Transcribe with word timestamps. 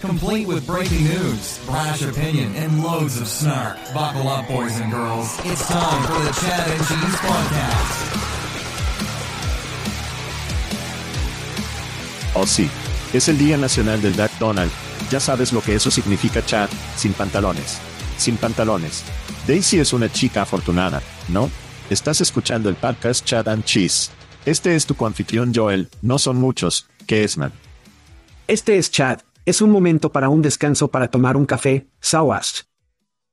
Complete 0.00 0.46
with 0.46 0.66
breaking 0.66 1.04
news, 1.04 1.58
brash 1.66 2.00
opinion, 2.00 2.56
and 2.56 2.82
loads 2.82 3.20
of 3.20 3.28
snark. 3.28 3.76
Buckle 3.92 4.28
up, 4.28 4.48
boys 4.48 4.80
and 4.80 4.90
girls. 4.90 5.38
It's 5.44 5.68
time 5.68 6.02
for 6.04 6.18
the 6.24 6.32
Chad 6.40 6.70
and 6.70 6.80
Cheese 6.88 7.16
Podcast. 7.20 8.16
Oh 12.34 12.46
sí, 12.46 12.70
es 13.12 13.28
el 13.28 13.36
Día 13.36 13.58
Nacional 13.58 14.00
del 14.00 14.16
Duck 14.16 14.30
Donald. 14.38 14.70
Ya 15.10 15.20
sabes 15.20 15.52
lo 15.52 15.60
que 15.60 15.74
eso 15.74 15.90
significa 15.90 16.42
Chad, 16.46 16.70
sin 16.96 17.12
pantalones. 17.12 17.78
Sin 18.16 18.38
pantalones. 18.38 19.02
Daisy 19.46 19.80
es 19.80 19.92
una 19.92 20.10
chica 20.10 20.42
afortunada, 20.42 21.02
¿no? 21.28 21.50
Estás 21.90 22.22
escuchando 22.22 22.70
el 22.70 22.76
podcast 22.76 23.22
Chad 23.26 23.48
and 23.48 23.64
Cheese. 23.64 24.10
Este 24.46 24.76
es 24.76 24.86
tu 24.86 24.94
coanfitrión 24.94 25.52
Joel, 25.54 25.90
no 26.00 26.18
son 26.18 26.38
muchos, 26.38 26.88
¿qué 27.06 27.22
es 27.22 27.36
man? 27.36 27.52
Este 28.48 28.78
es 28.78 28.90
Chad, 28.90 29.20
es 29.44 29.62
un 29.62 29.70
momento 29.70 30.12
para 30.12 30.28
un 30.28 30.42
descanso 30.42 30.90
para 30.90 31.08
tomar 31.08 31.36
un 31.36 31.46
café, 31.46 31.88
Sawash. 32.00 32.62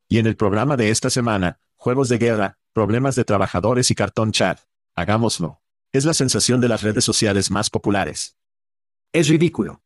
Y 0.07 0.19
en 0.19 0.27
el 0.27 0.35
programa 0.35 0.77
de 0.77 0.89
esta 0.89 1.09
semana, 1.09 1.59
juegos 1.75 2.09
de 2.09 2.17
guerra, 2.17 2.57
problemas 2.73 3.15
de 3.15 3.25
trabajadores 3.25 3.91
y 3.91 3.95
cartón 3.95 4.31
Chad. 4.31 4.59
Hagámoslo. 4.95 5.61
Es 5.91 6.05
la 6.05 6.13
sensación 6.13 6.61
de 6.61 6.69
las 6.69 6.81
redes 6.81 7.03
sociales 7.03 7.51
más 7.51 7.69
populares. 7.69 8.37
Es 9.13 9.27
ridículo. 9.27 9.81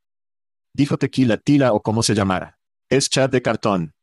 Dijo 0.74 0.98
Tequila 0.98 1.38
Tila 1.38 1.74
o 1.74 1.82
como 1.82 2.04
se 2.04 2.16
llamara. 2.16 2.60
Es 2.90 3.10
Chad 3.10 3.30
de 3.30 3.42
cartón. 3.42 3.94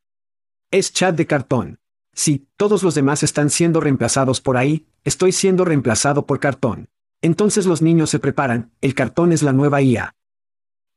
Es 0.70 0.92
Chad 0.92 1.14
de 1.14 1.26
cartón. 1.26 1.80
Si 2.14 2.48
todos 2.56 2.82
los 2.82 2.94
demás 2.94 3.22
están 3.22 3.48
siendo 3.48 3.80
reemplazados 3.80 4.40
por 4.40 4.56
ahí, 4.56 4.88
estoy 5.04 5.32
siendo 5.32 5.64
reemplazado 5.64 6.26
por 6.26 6.40
cartón. 6.40 6.88
Entonces 7.22 7.66
los 7.66 7.80
niños 7.80 8.10
se 8.10 8.18
preparan, 8.18 8.72
el 8.80 8.94
cartón 8.94 9.32
es 9.32 9.42
la 9.42 9.52
nueva 9.52 9.82
IA. 9.82 10.14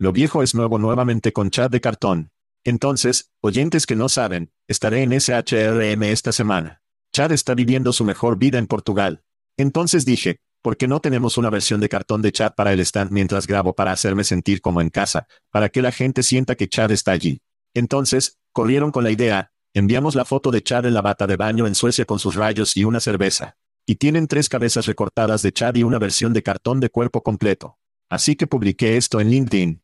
Lo 0.02 0.12
viejo 0.12 0.42
es 0.42 0.56
nuevo 0.56 0.80
nuevamente 0.80 1.32
con 1.32 1.52
chat 1.52 1.72
de 1.72 1.80
cartón. 1.80 2.32
Entonces, 2.64 3.30
oyentes 3.40 3.86
que 3.86 3.96
no 3.96 4.10
saben, 4.10 4.52
estaré 4.68 5.04
en 5.04 5.12
SHRM 5.12 6.02
esta 6.02 6.32
semana. 6.32 6.82
Chad 7.14 7.32
está 7.32 7.54
viviendo 7.54 7.94
su 7.94 8.04
mejor 8.04 8.40
vida 8.40 8.58
en 8.58 8.66
Portugal. 8.66 9.22
Entonces 9.58 10.04
dije, 10.04 10.40
¿por 10.64 10.76
qué 10.76 10.88
no 10.88 11.02
tenemos 11.02 11.38
una 11.38 11.52
versión 11.52 11.80
de 11.82 11.88
cartón 11.88 12.24
de 12.24 12.32
chat 12.32 12.56
para 12.56 12.74
el 12.74 12.80
stand 12.80 13.12
mientras 13.12 13.46
grabo 13.46 13.76
para 13.76 13.92
hacerme 13.92 14.24
sentir 14.24 14.60
como 14.60 14.82
en 14.82 14.90
casa, 14.90 15.28
para 15.52 15.70
que 15.70 15.84
la 15.84 15.92
gente 15.92 16.24
sienta 16.24 16.56
que 16.56 16.68
Chad 16.68 16.90
está 16.90 17.12
allí? 17.12 17.44
Entonces, 17.76 18.40
corrieron 18.54 18.90
con 18.90 19.04
la 19.04 19.12
idea, 19.12 19.52
Enviamos 19.76 20.16
la 20.16 20.26
foto 20.26 20.50
de 20.50 20.64
Chad 20.64 20.88
en 20.88 20.96
la 20.96 21.04
bata 21.04 21.28
de 21.28 21.38
baño 21.38 21.68
en 21.68 21.76
Suecia 21.76 22.06
con 22.06 22.18
sus 22.18 22.34
rayos 22.34 22.76
y 22.76 22.86
una 22.86 23.00
cerveza. 23.00 23.56
Y 23.86 23.98
tienen 23.98 24.28
tres 24.28 24.50
cabezas 24.50 24.88
recortadas 24.88 25.44
de 25.44 25.52
Chad 25.52 25.76
y 25.76 25.84
una 25.84 26.00
versión 26.00 26.34
de 26.34 26.42
cartón 26.42 26.80
de 26.80 26.90
cuerpo 26.90 27.22
completo. 27.22 27.78
Así 28.10 28.36
que 28.36 28.48
publiqué 28.48 28.98
esto 28.98 29.22
en 29.22 29.30
LinkedIn. 29.30 29.84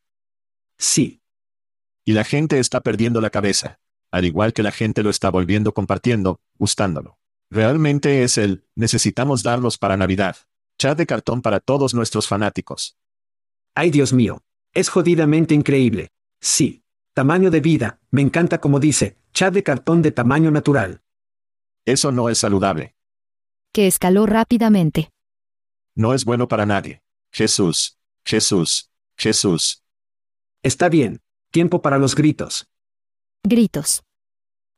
Sí. 0.77 1.21
Y 2.05 2.13
la 2.13 2.23
gente 2.23 2.59
está 2.59 2.81
perdiendo 2.81 3.21
la 3.21 3.29
cabeza. 3.29 3.79
Al 4.11 4.25
igual 4.25 4.53
que 4.53 4.63
la 4.63 4.71
gente 4.71 5.03
lo 5.03 5.09
está 5.09 5.29
volviendo 5.29 5.73
compartiendo, 5.73 6.39
gustándolo. 6.57 7.17
Realmente 7.49 8.23
es 8.23 8.37
el, 8.37 8.65
necesitamos 8.75 9.43
darlos 9.43 9.77
para 9.77 9.97
Navidad. 9.97 10.37
Chad 10.77 10.97
de 10.97 11.05
cartón 11.05 11.41
para 11.41 11.59
todos 11.59 11.93
nuestros 11.93 12.27
fanáticos. 12.27 12.97
Ay 13.73 13.91
Dios 13.91 14.13
mío. 14.13 14.43
Es 14.73 14.89
jodidamente 14.89 15.53
increíble. 15.53 16.11
Sí. 16.39 16.83
Tamaño 17.13 17.49
de 17.49 17.61
vida, 17.61 17.99
me 18.11 18.21
encanta 18.21 18.59
como 18.59 18.79
dice, 18.79 19.17
chat 19.33 19.53
de 19.53 19.63
cartón 19.63 20.03
de 20.03 20.11
tamaño 20.11 20.51
natural. 20.51 21.01
Eso 21.83 22.11
no 22.11 22.29
es 22.29 22.37
saludable. 22.37 22.95
Que 23.73 23.87
escaló 23.87 24.25
rápidamente. 24.25 25.09
No 25.95 26.13
es 26.13 26.25
bueno 26.25 26.47
para 26.47 26.67
nadie. 26.67 27.01
Jesús, 27.31 27.97
Jesús, 28.23 28.91
Jesús. 29.15 29.83
Está 30.67 30.89
bien. 30.89 31.21
Tiempo 31.49 31.81
para 31.81 31.97
los 31.97 32.13
gritos. 32.13 32.67
Gritos. 33.41 34.03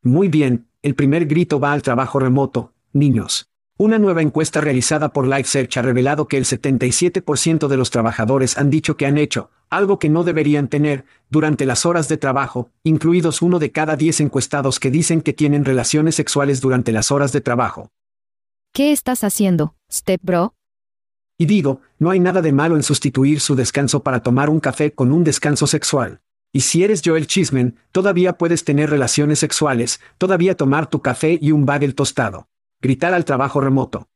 Muy 0.04 0.28
bien, 0.28 0.68
el 0.84 0.94
primer 0.94 1.26
grito 1.26 1.60
va 1.60 1.74
al 1.74 1.82
trabajo 1.82 2.20
remoto, 2.20 2.74
niños. 2.94 3.50
Una 3.76 3.98
nueva 3.98 4.22
encuesta 4.22 4.62
realizada 4.62 5.12
por 5.12 5.26
LifeSearch 5.26 5.78
ha 5.78 5.82
revelado 5.82 6.28
que 6.28 6.38
el 6.38 6.46
77% 6.46 7.68
de 7.68 7.78
los 7.78 7.90
trabajadores 7.90 8.60
han 8.60 8.70
dicho 8.70 8.98
que 8.98 9.08
han 9.08 9.18
hecho 9.18 9.50
algo 9.72 9.98
que 9.98 10.10
no 10.10 10.24
deberían 10.24 10.68
tener 10.68 11.06
durante 11.32 11.66
las 11.66 11.88
horas 11.88 12.08
de 12.08 12.18
trabajo, 12.18 12.70
incluidos 12.84 13.42
uno 13.42 13.58
de 13.58 13.72
cada 13.72 13.96
10 13.96 14.22
encuestados 14.22 14.80
que 14.80 14.92
dicen 14.92 15.22
que 15.22 15.34
tienen 15.34 15.66
relaciones 15.66 16.14
sexuales 16.14 16.62
durante 16.62 16.92
las 16.92 17.12
horas 17.12 17.32
de 17.32 17.42
trabajo. 17.42 17.90
¿Qué 18.74 18.92
estás 18.92 19.24
haciendo, 19.24 19.76
Step 19.92 20.22
Bro? 20.22 20.54
Y 21.40 21.48
digo, 21.48 21.82
no 21.98 22.12
hay 22.12 22.20
nada 22.20 22.44
de 22.44 22.52
malo 22.52 22.76
en 22.76 22.84
sustituir 22.84 23.40
su 23.40 23.56
descanso 23.56 24.04
para 24.04 24.22
tomar 24.22 24.52
un 24.52 24.60
café 24.60 24.94
con 24.94 25.12
un 25.12 25.24
descanso 25.24 25.66
sexual. 25.66 26.22
Y 26.54 26.62
si 26.62 26.84
eres 26.84 27.02
Joel 27.04 27.26
Chismen, 27.26 27.80
todavía 27.92 28.38
puedes 28.38 28.64
tener 28.64 28.92
relaciones 28.92 29.40
sexuales, 29.40 30.00
todavía 30.20 30.56
tomar 30.56 30.88
tu 30.88 31.02
café 31.02 31.40
y 31.42 31.52
un 31.52 31.66
bagel 31.66 31.96
tostado 31.96 32.48
gritar 32.82 33.14
al 33.14 33.26
trabajo 33.26 33.60
remoto. 33.62 34.08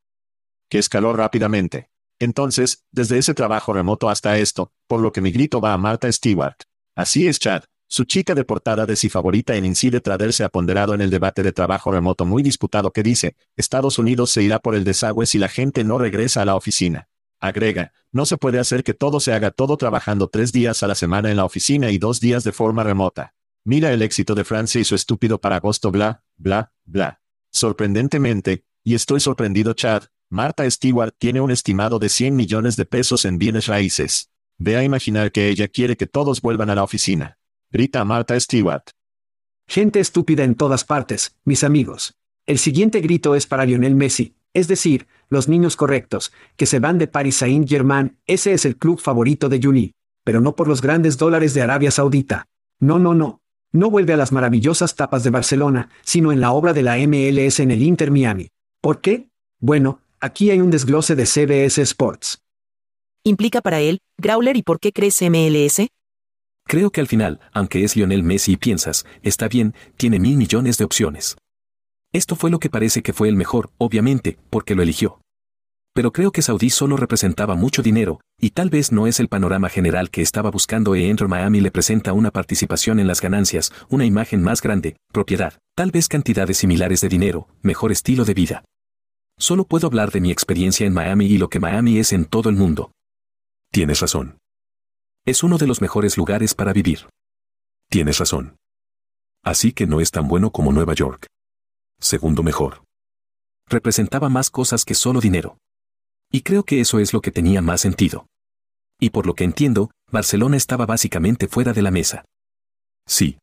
Que 0.70 0.80
escaló 0.80 1.14
rápidamente. 1.14 1.90
Entonces, 2.20 2.86
desde 2.92 3.18
ese 3.18 3.34
trabajo 3.34 3.74
remoto 3.74 4.10
hasta 4.10 4.38
esto, 4.38 4.72
por 4.88 5.02
lo 5.02 5.12
que 5.12 5.22
mi 5.22 5.32
grito 5.32 5.60
va 5.60 5.74
a 5.74 5.78
Marta 5.78 6.12
Stewart. 6.12 6.56
Así 6.96 7.28
es 7.28 7.40
Chad, 7.40 7.64
su 7.88 8.06
chica 8.06 8.34
de 8.34 8.46
portada 8.46 8.86
de 8.86 8.96
si 8.96 9.10
favorita 9.10 9.56
en 9.56 9.66
Incide 9.66 10.00
Trader 10.00 10.32
se 10.32 10.44
ha 10.44 10.50
ponderado 10.50 10.94
en 10.94 11.02
el 11.02 11.10
debate 11.10 11.44
de 11.44 11.52
trabajo 11.52 11.92
remoto 11.92 12.26
muy 12.26 12.42
disputado 12.42 12.92
que 12.92 13.04
dice, 13.04 13.36
Estados 13.56 14.00
Unidos 14.00 14.32
se 14.32 14.44
irá 14.44 14.60
por 14.60 14.76
el 14.76 14.84
desagüe 14.84 15.26
si 15.26 15.38
la 15.38 15.50
gente 15.50 15.84
no 15.84 15.98
regresa 15.98 16.42
a 16.42 16.46
la 16.46 16.56
oficina. 16.56 17.10
Agrega, 17.44 17.92
no 18.14 18.26
se 18.26 18.38
puede 18.38 18.58
hacer 18.58 18.86
que 18.86 18.94
todo 18.94 19.20
se 19.20 19.34
haga 19.34 19.52
todo 19.52 19.76
trabajando 19.76 20.30
tres 20.30 20.54
días 20.54 20.82
a 20.82 20.88
la 20.88 20.96
semana 20.96 21.30
en 21.30 21.36
la 21.36 21.44
oficina 21.44 21.92
y 21.92 21.98
dos 21.98 22.22
días 22.22 22.46
de 22.46 22.54
forma 22.54 22.86
remota. 22.86 23.36
Mira 23.66 23.92
el 23.92 24.02
éxito 24.02 24.34
de 24.34 24.46
Francia 24.46 24.80
y 24.80 24.86
su 24.86 24.96
estúpido 24.96 25.42
para 25.42 25.58
agosto 25.58 25.92
bla, 25.92 26.24
bla, 26.38 26.72
bla. 26.86 27.20
Sorprendentemente, 27.52 28.64
y 28.82 28.96
estoy 28.96 29.20
sorprendido 29.20 29.74
Chad, 29.74 30.04
Marta 30.30 30.72
Stewart 30.72 31.14
tiene 31.18 31.42
un 31.42 31.52
estimado 31.52 32.00
de 32.00 32.08
100 32.08 32.34
millones 32.34 32.78
de 32.78 32.86
pesos 32.86 33.26
en 33.26 33.38
bienes 33.38 33.68
raíces. 33.68 34.30
Ve 34.58 34.78
a 34.78 34.86
imaginar 34.86 35.34
que 35.34 35.50
ella 35.50 35.68
quiere 35.68 35.98
que 35.98 36.08
todos 36.08 36.42
vuelvan 36.42 36.70
a 36.70 36.76
la 36.76 36.84
oficina. 36.84 37.38
Grita 37.72 38.06
Marta 38.06 38.40
Stewart. 38.40 38.86
Gente 39.68 40.00
estúpida 40.00 40.46
en 40.46 40.56
todas 40.56 40.86
partes, 40.86 41.36
mis 41.44 41.66
amigos. 41.66 42.16
El 42.46 42.58
siguiente 42.58 43.02
grito 43.02 43.36
es 43.36 43.48
para 43.48 43.66
Lionel 43.66 43.96
Messi, 43.96 44.38
es 44.54 44.68
decir, 44.68 45.08
los 45.30 45.48
niños 45.48 45.76
correctos, 45.76 46.32
que 46.56 46.66
se 46.66 46.80
van 46.80 46.98
de 46.98 47.08
Paris 47.08 47.38
Saint-Germain, 47.38 48.18
ese 48.26 48.54
es 48.54 48.66
el 48.66 48.78
club 48.78 49.00
favorito 49.00 49.50
de 49.50 49.60
Juni. 49.62 49.94
Pero 50.24 50.42
no 50.42 50.56
por 50.56 50.68
los 50.68 50.82
grandes 50.82 51.18
dólares 51.18 51.54
de 51.54 51.62
Arabia 51.62 51.92
Saudita. 51.92 52.48
No, 52.80 53.00
no, 53.00 53.14
no. 53.14 53.42
No 53.72 53.90
vuelve 53.90 54.14
a 54.14 54.18
las 54.18 54.32
maravillosas 54.32 54.96
tapas 54.96 55.24
de 55.24 55.32
Barcelona, 55.32 55.90
sino 56.04 56.32
en 56.32 56.40
la 56.40 56.52
obra 56.52 56.74
de 56.74 56.84
la 56.84 56.98
MLS 56.98 57.60
en 57.60 57.72
el 57.72 57.82
Inter 57.82 58.12
Miami. 58.12 58.50
¿Por 58.80 59.02
qué? 59.02 59.28
Bueno, 59.60 60.00
aquí 60.20 60.52
hay 60.52 60.62
un 60.62 60.70
desglose 60.70 61.16
de 61.16 61.26
CBS 61.26 61.82
Sports. 61.82 62.40
Implica 63.24 63.62
para 63.62 63.80
él, 63.80 64.00
Growler, 64.18 64.56
¿y 64.58 64.62
por 64.64 64.80
qué 64.80 64.92
crees 64.92 65.22
MLS? 65.22 65.88
Creo 66.66 66.92
que 66.92 67.02
al 67.02 67.08
final, 67.08 67.40
aunque 67.52 67.84
es 67.84 67.96
Lionel 67.96 68.24
Messi 68.24 68.54
y 68.54 68.58
piensas, 68.58 69.06
está 69.22 69.48
bien, 69.48 69.74
tiene 69.98 70.20
mil 70.20 70.38
millones 70.38 70.78
de 70.78 70.84
opciones. 70.86 71.36
Esto 72.14 72.36
fue 72.36 72.52
lo 72.52 72.60
que 72.60 72.70
parece 72.70 73.02
que 73.02 73.12
fue 73.12 73.28
el 73.28 73.36
mejor, 73.36 73.72
obviamente, 73.80 74.38
porque 74.52 74.76
lo 74.76 74.84
eligió. 74.84 75.20
Pero 75.96 76.12
creo 76.12 76.32
que 76.32 76.44
Saudí 76.44 76.70
solo 76.70 76.96
representaba 76.96 77.56
mucho 77.56 77.82
dinero, 77.82 78.20
y 78.40 78.52
tal 78.52 78.70
vez 78.70 78.92
no 78.92 79.08
es 79.08 79.20
el 79.20 79.30
panorama 79.30 79.68
general 79.68 80.12
que 80.12 80.22
estaba 80.22 80.52
buscando 80.52 80.94
e 80.94 81.10
Enter 81.10 81.28
Miami 81.28 81.60
le 81.60 81.72
presenta 81.72 82.14
una 82.14 82.30
participación 82.30 83.00
en 83.00 83.08
las 83.08 83.20
ganancias, 83.20 83.72
una 83.90 84.06
imagen 84.06 84.44
más 84.44 84.62
grande, 84.62 84.96
propiedad, 85.12 85.60
tal 85.76 85.90
vez 85.90 86.08
cantidades 86.08 86.58
similares 86.58 87.02
de 87.02 87.10
dinero, 87.10 87.48
mejor 87.64 87.92
estilo 87.92 88.26
de 88.26 88.34
vida. 88.36 88.64
Solo 89.40 89.66
puedo 89.66 89.88
hablar 89.88 90.12
de 90.12 90.22
mi 90.22 90.32
experiencia 90.32 90.86
en 90.86 90.94
Miami 90.94 91.26
y 91.26 91.40
lo 91.40 91.50
que 91.50 91.60
Miami 91.60 91.98
es 91.98 92.14
en 92.14 92.26
todo 92.26 92.50
el 92.50 92.56
mundo. 92.56 92.92
Tienes 93.72 94.00
razón. 94.00 94.38
Es 95.26 95.42
uno 95.42 95.58
de 95.58 95.66
los 95.66 95.82
mejores 95.82 96.16
lugares 96.18 96.54
para 96.54 96.74
vivir. 96.74 97.08
Tienes 97.90 98.20
razón. 98.20 98.56
Así 99.44 99.74
que 99.74 99.88
no 99.88 100.00
es 100.00 100.12
tan 100.12 100.28
bueno 100.28 100.52
como 100.52 100.72
Nueva 100.72 100.94
York. 100.94 101.28
Segundo 102.04 102.44
mejor. 102.44 102.84
Representaba 103.70 104.28
más 104.28 104.50
cosas 104.50 104.84
que 104.84 104.94
solo 104.94 105.22
dinero. 105.22 105.58
Y 106.34 106.42
creo 106.42 106.64
que 106.64 106.82
eso 106.82 107.00
es 107.00 107.14
lo 107.14 107.22
que 107.22 107.32
tenía 107.32 107.62
más 107.62 107.80
sentido. 107.80 108.28
Y 109.00 109.12
por 109.12 109.26
lo 109.26 109.36
que 109.36 109.46
entiendo, 109.46 109.90
Barcelona 110.12 110.58
estaba 110.58 110.86
básicamente 110.86 111.48
fuera 111.48 111.72
de 111.72 111.82
la 111.82 111.92
mesa. 111.92 112.26
Sí. 113.08 113.38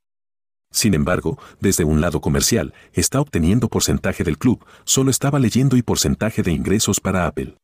Sin 0.70 0.92
embargo, 0.92 1.38
desde 1.58 1.84
un 1.84 2.02
lado 2.02 2.20
comercial, 2.20 2.74
está 2.92 3.18
obteniendo 3.22 3.68
porcentaje 3.68 4.24
del 4.24 4.36
club, 4.36 4.62
solo 4.84 5.10
estaba 5.10 5.38
leyendo 5.38 5.78
y 5.78 5.82
porcentaje 5.82 6.42
de 6.42 6.52
ingresos 6.52 7.00
para 7.00 7.26
Apple. 7.26 7.56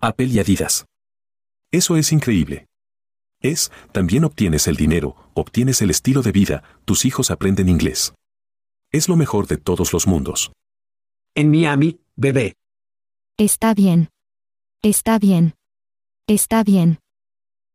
Apple 0.00 0.28
y 0.28 0.38
Adidas. 0.38 0.86
Eso 1.70 1.98
es 1.98 2.10
increíble. 2.10 2.64
Es, 3.42 3.70
también 3.92 4.24
obtienes 4.24 4.66
el 4.66 4.76
dinero, 4.76 5.14
obtienes 5.34 5.82
el 5.82 5.90
estilo 5.90 6.22
de 6.22 6.32
vida, 6.32 6.64
tus 6.86 7.04
hijos 7.04 7.30
aprenden 7.30 7.68
inglés. 7.68 8.14
Es 8.92 9.08
lo 9.08 9.16
mejor 9.16 9.46
de 9.46 9.56
todos 9.56 9.92
los 9.92 10.06
mundos. 10.06 10.52
En 11.34 11.50
Miami, 11.50 12.00
bebé. 12.14 12.54
Está 13.36 13.74
bien. 13.74 14.08
Está 14.82 15.18
bien. 15.18 15.54
Está 16.26 16.64
bien. 16.64 17.00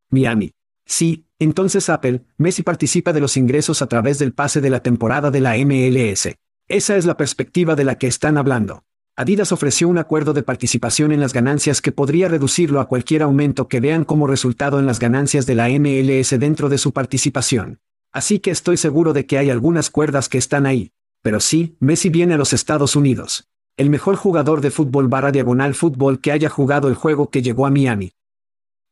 Miami. 0.09 0.51
Sí, 0.85 1.25
entonces 1.39 1.89
Apple, 1.89 2.23
Messi 2.37 2.63
participa 2.63 3.13
de 3.13 3.21
los 3.21 3.37
ingresos 3.37 3.81
a 3.81 3.87
través 3.87 4.19
del 4.19 4.33
pase 4.33 4.61
de 4.61 4.69
la 4.69 4.81
temporada 4.81 5.31
de 5.31 5.41
la 5.41 5.55
MLS. 5.57 6.35
Esa 6.67 6.95
es 6.95 7.05
la 7.05 7.17
perspectiva 7.17 7.75
de 7.75 7.83
la 7.83 7.97
que 7.97 8.07
están 8.07 8.37
hablando. 8.37 8.83
Adidas 9.15 9.51
ofreció 9.51 9.89
un 9.89 9.97
acuerdo 9.97 10.33
de 10.33 10.41
participación 10.41 11.11
en 11.11 11.19
las 11.19 11.33
ganancias 11.33 11.81
que 11.81 11.91
podría 11.91 12.29
reducirlo 12.29 12.79
a 12.79 12.87
cualquier 12.87 13.23
aumento 13.23 13.67
que 13.67 13.79
vean 13.79 14.05
como 14.05 14.25
resultado 14.25 14.79
en 14.79 14.85
las 14.85 14.99
ganancias 14.99 15.45
de 15.45 15.55
la 15.55 15.67
MLS 15.69 16.39
dentro 16.39 16.69
de 16.69 16.77
su 16.77 16.93
participación. 16.93 17.79
Así 18.11 18.39
que 18.39 18.51
estoy 18.51 18.77
seguro 18.77 19.13
de 19.13 19.25
que 19.25 19.37
hay 19.37 19.49
algunas 19.49 19.89
cuerdas 19.89 20.29
que 20.29 20.37
están 20.37 20.65
ahí. 20.65 20.91
Pero 21.21 21.39
sí, 21.39 21.75
Messi 21.79 22.09
viene 22.09 22.33
a 22.33 22.37
los 22.37 22.53
Estados 22.53 22.95
Unidos. 22.95 23.47
El 23.77 23.89
mejor 23.89 24.15
jugador 24.15 24.61
de 24.61 24.71
fútbol 24.71 25.07
barra 25.07 25.31
diagonal 25.31 25.75
fútbol 25.75 26.19
que 26.19 26.31
haya 26.31 26.49
jugado 26.49 26.87
el 26.87 26.95
juego 26.95 27.29
que 27.29 27.41
llegó 27.41 27.65
a 27.65 27.71
Miami. 27.71 28.13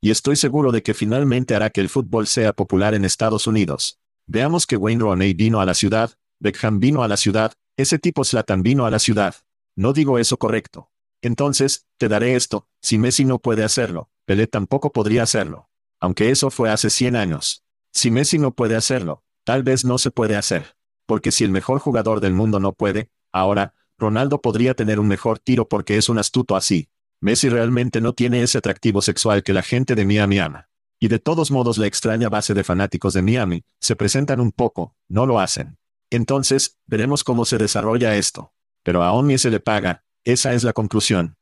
Y 0.01 0.11
estoy 0.11 0.35
seguro 0.35 0.71
de 0.71 0.81
que 0.81 0.93
finalmente 0.93 1.55
hará 1.55 1.69
que 1.69 1.81
el 1.81 1.89
fútbol 1.89 2.27
sea 2.27 2.53
popular 2.53 2.93
en 2.93 3.03
Estados 3.03 3.47
Unidos. 3.47 3.99
Veamos 4.27 4.65
que 4.65 4.77
Wayne 4.77 5.01
Rooney 5.01 5.33
vino 5.33 5.59
a 5.59 5.65
la 5.65 5.73
ciudad, 5.73 6.11
Beckham 6.39 6.79
vino 6.79 7.03
a 7.03 7.07
la 7.07 7.17
ciudad, 7.17 7.53
ese 7.75 7.99
tipo 7.99 8.23
Slatan 8.23 8.63
vino 8.63 8.85
a 8.85 8.91
la 8.91 8.99
ciudad. 8.99 9.35
No 9.75 9.91
digo 9.91 10.19
eso 10.19 10.37
correcto. 10.37 10.89
Entonces, 11.21 11.85
te 11.97 12.07
daré 12.07 12.35
esto, 12.35 12.67
si 12.81 12.97
Messi 12.97 13.25
no 13.25 13.39
puede 13.39 13.63
hacerlo, 13.63 14.09
Pelé 14.25 14.47
tampoco 14.47 14.91
podría 14.91 15.23
hacerlo. 15.23 15.69
Aunque 15.99 16.29
eso 16.29 16.49
fue 16.49 16.69
hace 16.69 16.89
100 16.89 17.15
años. 17.15 17.63
Si 17.91 18.11
Messi 18.11 18.37
no 18.37 18.51
puede 18.51 18.75
hacerlo, 18.75 19.23
tal 19.43 19.63
vez 19.63 19.83
no 19.83 19.97
se 19.97 20.11
puede 20.11 20.37
hacer. 20.37 20.75
Porque 21.09 21.31
si 21.31 21.43
el 21.43 21.51
mejor 21.51 21.79
jugador 21.79 22.21
del 22.21 22.33
mundo 22.33 22.61
no 22.61 22.71
puede, 22.71 23.09
ahora, 23.33 23.73
Ronaldo 23.97 24.39
podría 24.39 24.75
tener 24.75 24.99
un 24.99 25.07
mejor 25.07 25.39
tiro 25.39 25.67
porque 25.67 25.97
es 25.97 26.07
un 26.07 26.19
astuto 26.19 26.55
así. 26.55 26.87
Messi 27.19 27.49
realmente 27.49 27.99
no 27.99 28.13
tiene 28.13 28.43
ese 28.43 28.59
atractivo 28.59 29.01
sexual 29.01 29.41
que 29.43 29.53
la 29.53 29.63
gente 29.63 29.95
de 29.95 30.05
Miami 30.05 30.37
ama. 30.37 30.69
Y 30.99 31.07
de 31.07 31.17
todos 31.17 31.49
modos 31.49 31.79
la 31.79 31.87
extraña 31.87 32.29
base 32.29 32.53
de 32.53 32.63
fanáticos 32.63 33.13
de 33.13 33.23
Miami, 33.23 33.65
se 33.81 33.95
presentan 33.95 34.39
un 34.39 34.51
poco, 34.51 34.95
no 35.07 35.25
lo 35.25 35.39
hacen. 35.39 35.79
Entonces, 36.11 36.77
veremos 36.85 37.23
cómo 37.23 37.45
se 37.45 37.57
desarrolla 37.57 38.15
esto 38.15 38.53
pero 38.83 39.03
a 39.03 39.11
Omni 39.13 39.37
se 39.37 39.49
le 39.49 39.59
paga, 39.59 40.03
esa 40.23 40.53
es 40.53 40.63
la 40.63 40.73
conclusión. 40.73 41.35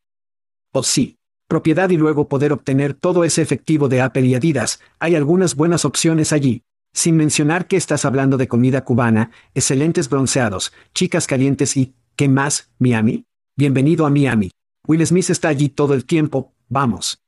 Oh 0.74 0.84
sí. 0.84 1.18
Propiedad 1.48 1.90
y 1.90 1.96
luego 1.96 2.28
poder 2.28 2.52
obtener 2.52 2.94
todo 2.94 3.24
ese 3.24 3.42
efectivo 3.42 3.88
de 3.88 4.02
Apple 4.02 4.26
y 4.26 4.36
Adidas, 4.36 4.82
hay 5.00 5.16
algunas 5.16 5.56
buenas 5.56 5.86
opciones 5.86 6.34
allí. 6.34 6.66
Sin 6.98 7.16
mencionar 7.16 7.68
que 7.68 7.78
estás 7.78 8.06
hablando 8.06 8.38
de 8.38 8.48
comida 8.48 8.84
cubana, 8.84 9.30
excelentes 9.54 10.10
bronceados, 10.10 10.74
chicas 10.96 11.28
calientes 11.28 11.78
y, 11.78 11.94
¿qué 12.16 12.28
más, 12.28 12.72
Miami? 12.80 13.28
Bienvenido 13.56 14.08
a 14.08 14.10
Miami. 14.10 14.50
Will 14.88 15.06
Smith 15.06 15.30
está 15.30 15.50
allí 15.50 15.70
todo 15.70 15.94
el 15.94 16.06
tiempo, 16.06 16.56
vamos. 16.68 17.24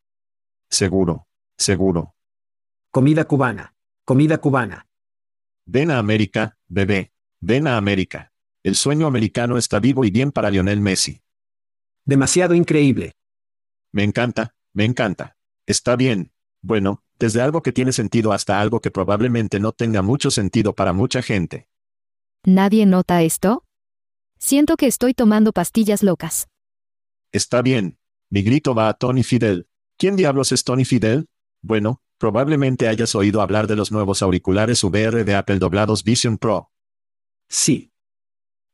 Seguro, 0.71 1.27
seguro. 1.55 2.15
Comida 2.89 3.25
cubana. 3.25 3.75
Comida 4.05 4.39
cubana. 4.39 4.87
Ven 5.67 5.91
a 5.91 5.99
América, 5.99 6.57
bebé. 6.67 7.11
Ven 7.39 7.67
a 7.67 7.77
América. 7.77 8.31
El 8.63 8.73
sueño 8.73 9.05
americano 9.05 9.55
está 9.59 9.79
vivo 9.79 10.03
y 10.03 10.09
bien 10.09 10.31
para 10.31 10.49
Lionel 10.49 10.81
Messi. 10.81 11.21
Demasiado 12.05 12.55
increíble. 12.55 13.13
Me 13.91 14.03
encanta, 14.03 14.55
me 14.73 14.85
encanta. 14.85 15.37
Está 15.67 15.95
bien. 15.95 16.31
Bueno, 16.61 17.03
desde 17.17 17.41
algo 17.41 17.61
que 17.61 17.71
tiene 17.71 17.91
sentido 17.91 18.31
hasta 18.33 18.59
algo 18.59 18.79
que 18.79 18.91
probablemente 18.91 19.59
no 19.59 19.71
tenga 19.71 20.01
mucho 20.01 20.31
sentido 20.31 20.73
para 20.73 20.93
mucha 20.93 21.21
gente. 21.21 21.67
¿Nadie 22.45 22.85
nota 22.85 23.21
esto? 23.21 23.63
Siento 24.37 24.77
que 24.77 24.87
estoy 24.87 25.13
tomando 25.13 25.51
pastillas 25.51 26.03
locas. 26.03 26.47
Está 27.31 27.61
bien. 27.61 27.97
Mi 28.29 28.41
grito 28.43 28.73
va 28.73 28.89
a 28.89 28.93
Tony 28.93 29.23
Fidel. 29.23 29.67
¿Quién 29.97 30.15
diablos 30.15 30.51
es 30.51 30.63
Tony 30.63 30.85
Fidel? 30.85 31.27
Bueno, 31.61 32.01
probablemente 32.17 32.87
hayas 32.87 33.15
oído 33.15 33.41
hablar 33.41 33.67
de 33.67 33.75
los 33.75 33.91
nuevos 33.91 34.21
auriculares 34.21 34.83
VR 34.83 35.23
de 35.23 35.35
Apple 35.35 35.59
doblados 35.59 36.03
Vision 36.03 36.37
Pro. 36.37 36.71
Sí, 37.49 37.91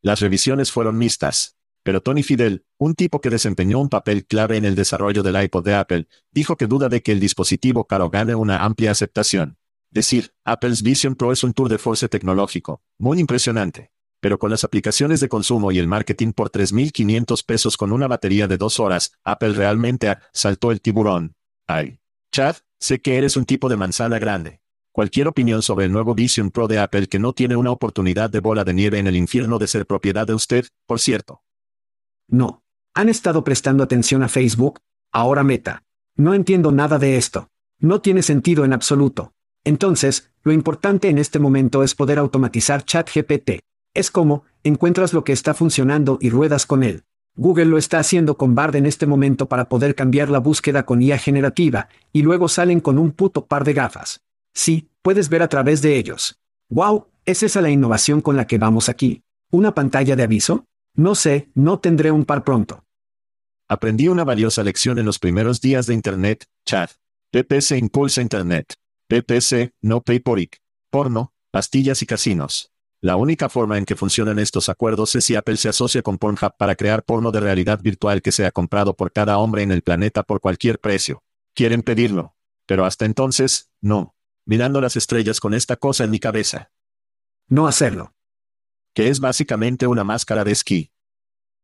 las 0.06 0.20
revisiones 0.20 0.72
fueron 0.72 1.00
mixtas. 1.00 1.55
Pero 1.86 2.02
Tony 2.02 2.24
Fidel, 2.24 2.66
un 2.80 2.96
tipo 2.96 3.22
que 3.22 3.30
desempeñó 3.30 3.80
un 3.80 3.90
papel 3.90 4.26
clave 4.26 4.58
en 4.58 4.66
el 4.66 4.74
desarrollo 4.74 5.22
del 5.22 5.40
iPod 5.40 5.64
de 5.64 5.76
Apple, 5.76 6.08
dijo 6.32 6.58
que 6.58 6.66
duda 6.66 6.90
de 6.90 7.04
que 7.04 7.12
el 7.12 7.20
dispositivo 7.20 7.86
caro 7.86 8.10
gane 8.10 8.34
una 8.34 8.64
amplia 8.64 8.90
aceptación. 8.90 9.60
Decir, 9.92 10.34
Apple's 10.44 10.82
Vision 10.82 11.14
Pro 11.14 11.32
es 11.32 11.44
un 11.44 11.54
tour 11.54 11.70
de 11.70 11.78
force 11.78 12.10
tecnológico, 12.10 12.82
muy 12.98 13.20
impresionante. 13.20 13.92
Pero 14.20 14.40
con 14.40 14.50
las 14.50 14.64
aplicaciones 14.64 15.20
de 15.20 15.30
consumo 15.30 15.72
y 15.72 15.78
el 15.78 15.88
marketing 15.88 16.32
por 16.32 16.50
3.500 16.50 17.46
pesos 17.46 17.78
con 17.78 17.92
una 17.92 18.08
batería 18.08 18.48
de 18.48 18.58
dos 18.58 18.80
horas, 18.80 19.12
Apple 19.24 19.54
realmente 19.54 20.18
saltó 20.34 20.72
el 20.72 20.82
tiburón. 20.82 21.36
Ay. 21.68 22.00
Chad, 22.32 22.56
sé 22.80 23.00
que 23.00 23.16
eres 23.20 23.38
un 23.38 23.46
tipo 23.46 23.70
de 23.70 23.78
manzana 23.78 24.18
grande. 24.18 24.60
Cualquier 24.92 25.28
opinión 25.28 25.62
sobre 25.62 25.86
el 25.86 25.92
nuevo 25.92 26.16
Vision 26.16 26.50
Pro 26.50 26.68
de 26.68 26.80
Apple 26.80 27.06
que 27.06 27.20
no 27.20 27.34
tiene 27.34 27.56
una 27.56 27.70
oportunidad 27.70 28.32
de 28.32 28.40
bola 28.40 28.64
de 28.64 28.74
nieve 28.74 28.98
en 28.98 29.06
el 29.06 29.16
infierno 29.16 29.60
de 29.60 29.68
ser 29.68 29.86
propiedad 29.86 30.26
de 30.26 30.34
usted, 30.34 30.66
por 30.88 31.00
cierto. 31.00 31.45
No. 32.28 32.64
¿Han 32.94 33.10
estado 33.10 33.44
prestando 33.44 33.84
atención 33.84 34.24
a 34.24 34.28
Facebook? 34.28 34.80
Ahora 35.12 35.44
Meta. 35.44 35.84
No 36.16 36.34
entiendo 36.34 36.72
nada 36.72 36.98
de 36.98 37.18
esto. 37.18 37.50
No 37.80 38.02
tiene 38.02 38.22
sentido 38.22 38.66
en 38.66 38.74
absoluto. 38.74 39.34
Entonces, 39.64 40.32
lo 40.44 40.52
importante 40.52 41.10
en 41.10 41.18
este 41.18 41.40
momento 41.40 41.84
es 41.84 41.96
poder 41.96 42.20
automatizar 42.20 42.86
ChatGPT. 42.86 43.60
Es 43.94 44.12
como, 44.12 44.44
encuentras 44.64 45.14
lo 45.14 45.24
que 45.24 45.34
está 45.34 45.54
funcionando 45.54 46.18
y 46.22 46.30
ruedas 46.30 46.66
con 46.66 46.84
él. 46.84 47.04
Google 47.36 47.66
lo 47.66 47.78
está 47.78 48.00
haciendo 48.00 48.38
con 48.38 48.56
Bard 48.56 48.76
en 48.76 48.86
este 48.86 49.08
momento 49.08 49.50
para 49.50 49.68
poder 49.68 49.94
cambiar 49.94 50.30
la 50.30 50.40
búsqueda 50.40 50.86
con 50.86 51.02
IA 51.02 51.18
generativa, 51.18 51.90
y 52.14 52.22
luego 52.22 52.48
salen 52.48 52.80
con 52.80 52.98
un 52.98 53.12
puto 53.12 53.46
par 53.46 53.66
de 53.66 53.74
gafas. 53.74 54.22
Sí, 54.54 54.90
puedes 55.02 55.28
ver 55.28 55.42
a 55.42 55.50
través 55.50 55.82
de 55.82 55.98
ellos. 55.98 56.40
¡Wow! 56.70 57.08
¿Es 57.26 57.44
esa 57.44 57.62
la 57.62 57.70
innovación 57.70 58.22
con 58.22 58.38
la 58.38 58.48
que 58.48 58.58
vamos 58.58 58.88
aquí? 58.88 59.24
¿Una 59.52 59.76
pantalla 59.76 60.16
de 60.16 60.24
aviso? 60.24 60.66
No 60.96 61.14
sé, 61.14 61.50
no 61.56 61.80
tendré 61.80 62.12
un 62.12 62.24
par 62.24 62.46
pronto. 62.46 62.86
Aprendí 63.68 64.08
una 64.08 64.24
valiosa 64.24 64.64
lección 64.64 64.98
en 64.98 65.06
los 65.06 65.20
primeros 65.20 65.60
días 65.60 65.88
de 65.88 65.94
Internet, 65.94 66.46
Chad. 66.66 66.90
PPC 67.32 67.78
impulsa 67.78 68.22
Internet. 68.22 68.76
PPC, 69.08 69.74
no 69.82 70.02
pay 70.02 70.20
por 70.20 70.40
IC. 70.40 70.62
Porno, 70.90 71.34
pastillas 71.52 72.02
y 72.02 72.06
casinos. 72.06 72.72
La 73.02 73.18
única 73.18 73.50
forma 73.50 73.78
en 73.78 73.84
que 73.84 73.98
funcionan 73.98 74.40
estos 74.40 74.70
acuerdos 74.70 75.14
es 75.16 75.26
si 75.26 75.36
Apple 75.36 75.58
se 75.58 75.68
asocia 75.68 76.02
con 76.02 76.18
Pornhub 76.18 76.56
para 76.58 76.76
crear 76.76 77.04
porno 77.04 77.32
de 77.32 77.42
realidad 77.42 77.82
virtual 77.82 78.22
que 78.22 78.32
sea 78.32 78.52
comprado 78.52 78.96
por 78.96 79.12
cada 79.12 79.38
hombre 79.38 79.64
en 79.64 79.72
el 79.72 79.82
planeta 79.82 80.24
por 80.24 80.40
cualquier 80.40 80.80
precio. 80.80 81.24
Quieren 81.54 81.84
pedirlo. 81.84 82.36
Pero 82.66 82.86
hasta 82.86 83.06
entonces, 83.06 83.70
no. 83.82 84.16
Mirando 84.46 84.80
las 84.80 84.96
estrellas 84.96 85.42
con 85.42 85.54
esta 85.54 85.76
cosa 85.76 86.06
en 86.06 86.12
mi 86.12 86.20
cabeza. 86.20 86.72
No 87.48 87.68
hacerlo. 87.68 88.15
Que 88.96 89.10
es 89.10 89.20
básicamente 89.20 89.88
una 89.88 90.06
máscara 90.06 90.46
de 90.46 90.54
esquí. 90.54 90.90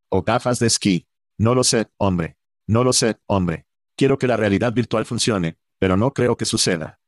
O 0.09 0.21
gafas 0.21 0.59
de 0.59 0.67
esquí. 0.67 1.07
No 1.37 1.55
lo 1.55 1.63
sé, 1.63 1.87
hombre. 1.95 2.35
No 2.67 2.83
lo 2.83 2.91
sé, 2.91 3.19
hombre. 3.25 3.65
Quiero 3.95 4.17
que 4.17 4.27
la 4.27 4.35
realidad 4.35 4.73
virtual 4.73 5.05
funcione, 5.05 5.57
pero 5.79 5.95
no 5.95 6.13
creo 6.13 6.35
que 6.35 6.43
suceda. 6.43 6.99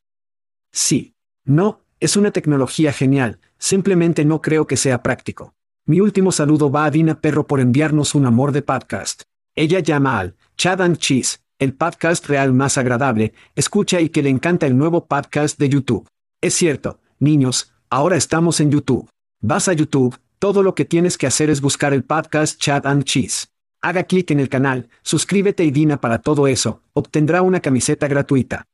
Sí. 0.72 1.14
No, 1.44 1.82
es 2.00 2.16
una 2.16 2.32
tecnología 2.32 2.94
genial, 2.94 3.42
simplemente 3.58 4.24
no 4.24 4.42
creo 4.42 4.66
que 4.66 4.78
sea 4.78 5.04
práctico. 5.04 5.56
Mi 5.86 6.00
último 6.00 6.32
saludo 6.32 6.72
va 6.72 6.86
a 6.86 6.92
Dina 6.92 7.20
Perro 7.20 7.46
por 7.46 7.60
enviarnos 7.60 8.16
un 8.16 8.26
amor 8.26 8.54
de 8.54 8.62
podcast. 8.62 9.24
Ella 9.56 9.82
llama 9.82 10.20
al 10.20 10.38
Chad 10.56 10.82
and 10.82 11.00
Cheese, 11.00 11.42
el 11.60 11.74
podcast 11.74 12.26
real 12.28 12.54
más 12.54 12.78
agradable, 12.78 13.34
escucha 13.56 14.00
y 14.00 14.08
que 14.08 14.24
le 14.24 14.30
encanta 14.30 14.68
el 14.68 14.78
nuevo 14.78 15.06
podcast 15.06 15.60
de 15.60 15.68
YouTube. 15.68 16.08
Es 16.40 16.54
cierto, 16.54 17.02
niños, 17.20 17.74
ahora 17.90 18.16
estamos 18.16 18.62
en 18.62 18.72
YouTube. 18.72 19.10
Vas 19.46 19.68
a 19.68 19.74
YouTube, 19.74 20.18
todo 20.40 20.64
lo 20.64 20.74
que 20.74 20.86
tienes 20.86 21.18
que 21.18 21.28
hacer 21.28 21.50
es 21.50 21.60
buscar 21.60 21.92
el 21.92 22.06
podcast 22.06 22.58
Chad 22.58 22.88
and 22.88 23.04
Cheese. 23.04 23.48
Haga 23.82 24.06
clic 24.06 24.32
en 24.32 24.40
el 24.40 24.48
canal, 24.48 24.88
suscríbete 25.02 25.66
y 25.66 25.72
Dina 25.72 26.00
para 26.00 26.20
todo 26.20 26.48
eso, 26.48 26.82
obtendrá 26.94 27.42
una 27.42 27.60
camiseta 27.60 28.08
gratuita. 28.08 28.70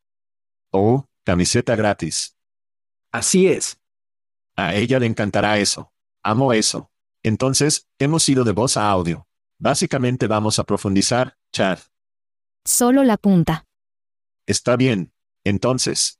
Oh, 0.70 1.06
camiseta 1.24 1.76
gratis. 1.76 2.38
Así 3.12 3.48
es. 3.48 3.80
A 4.56 4.76
ella 4.76 5.00
le 5.00 5.08
encantará 5.08 5.58
eso. 5.58 5.92
Amo 6.22 6.54
eso. 6.54 6.92
Entonces, 7.24 7.88
hemos 7.98 8.30
ido 8.30 8.44
de 8.44 8.52
voz 8.52 8.78
a 8.78 8.92
audio. 8.92 9.26
Básicamente 9.58 10.28
vamos 10.28 10.60
a 10.60 10.66
profundizar, 10.66 11.36
Chad. 11.52 11.80
Solo 12.64 13.04
la 13.04 13.18
punta. 13.18 13.66
Está 14.46 14.76
bien. 14.76 15.14
Entonces, 15.44 16.20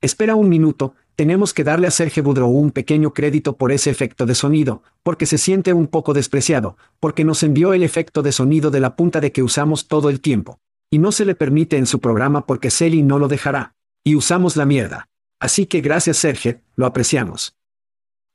Espera 0.00 0.34
un 0.34 0.48
minuto, 0.48 0.94
tenemos 1.16 1.54
que 1.54 1.64
darle 1.64 1.86
a 1.86 1.90
Sergio 1.90 2.22
Boudreau 2.22 2.50
un 2.50 2.70
pequeño 2.70 3.14
crédito 3.14 3.56
por 3.56 3.72
ese 3.72 3.88
efecto 3.90 4.26
de 4.26 4.34
sonido, 4.34 4.82
porque 5.02 5.24
se 5.24 5.38
siente 5.38 5.72
un 5.72 5.86
poco 5.86 6.12
despreciado, 6.12 6.76
porque 7.00 7.24
nos 7.24 7.42
envió 7.42 7.72
el 7.72 7.82
efecto 7.82 8.22
de 8.22 8.32
sonido 8.32 8.70
de 8.70 8.80
la 8.80 8.96
punta 8.96 9.20
de 9.20 9.32
que 9.32 9.42
usamos 9.42 9.88
todo 9.88 10.10
el 10.10 10.20
tiempo. 10.20 10.60
Y 10.90 10.98
no 10.98 11.12
se 11.12 11.24
le 11.24 11.34
permite 11.34 11.78
en 11.78 11.86
su 11.86 12.00
programa 12.00 12.46
porque 12.46 12.70
Selly 12.70 13.02
no 13.02 13.18
lo 13.18 13.28
dejará. 13.28 13.74
Y 14.04 14.14
usamos 14.14 14.56
la 14.56 14.66
mierda. 14.66 15.08
Así 15.40 15.66
que 15.66 15.80
gracias 15.80 16.18
Sergio, 16.18 16.60
lo 16.76 16.86
apreciamos. 16.86 17.56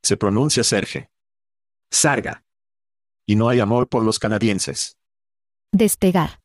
se 0.02 0.16
pronuncia 0.16 0.64
Serge. 0.64 1.08
Sarga. 1.88 2.42
Y 3.24 3.36
no 3.36 3.48
hay 3.48 3.60
amor 3.60 3.88
por 3.88 4.02
los 4.02 4.18
canadienses. 4.18 4.96
Despegar. 5.70 6.40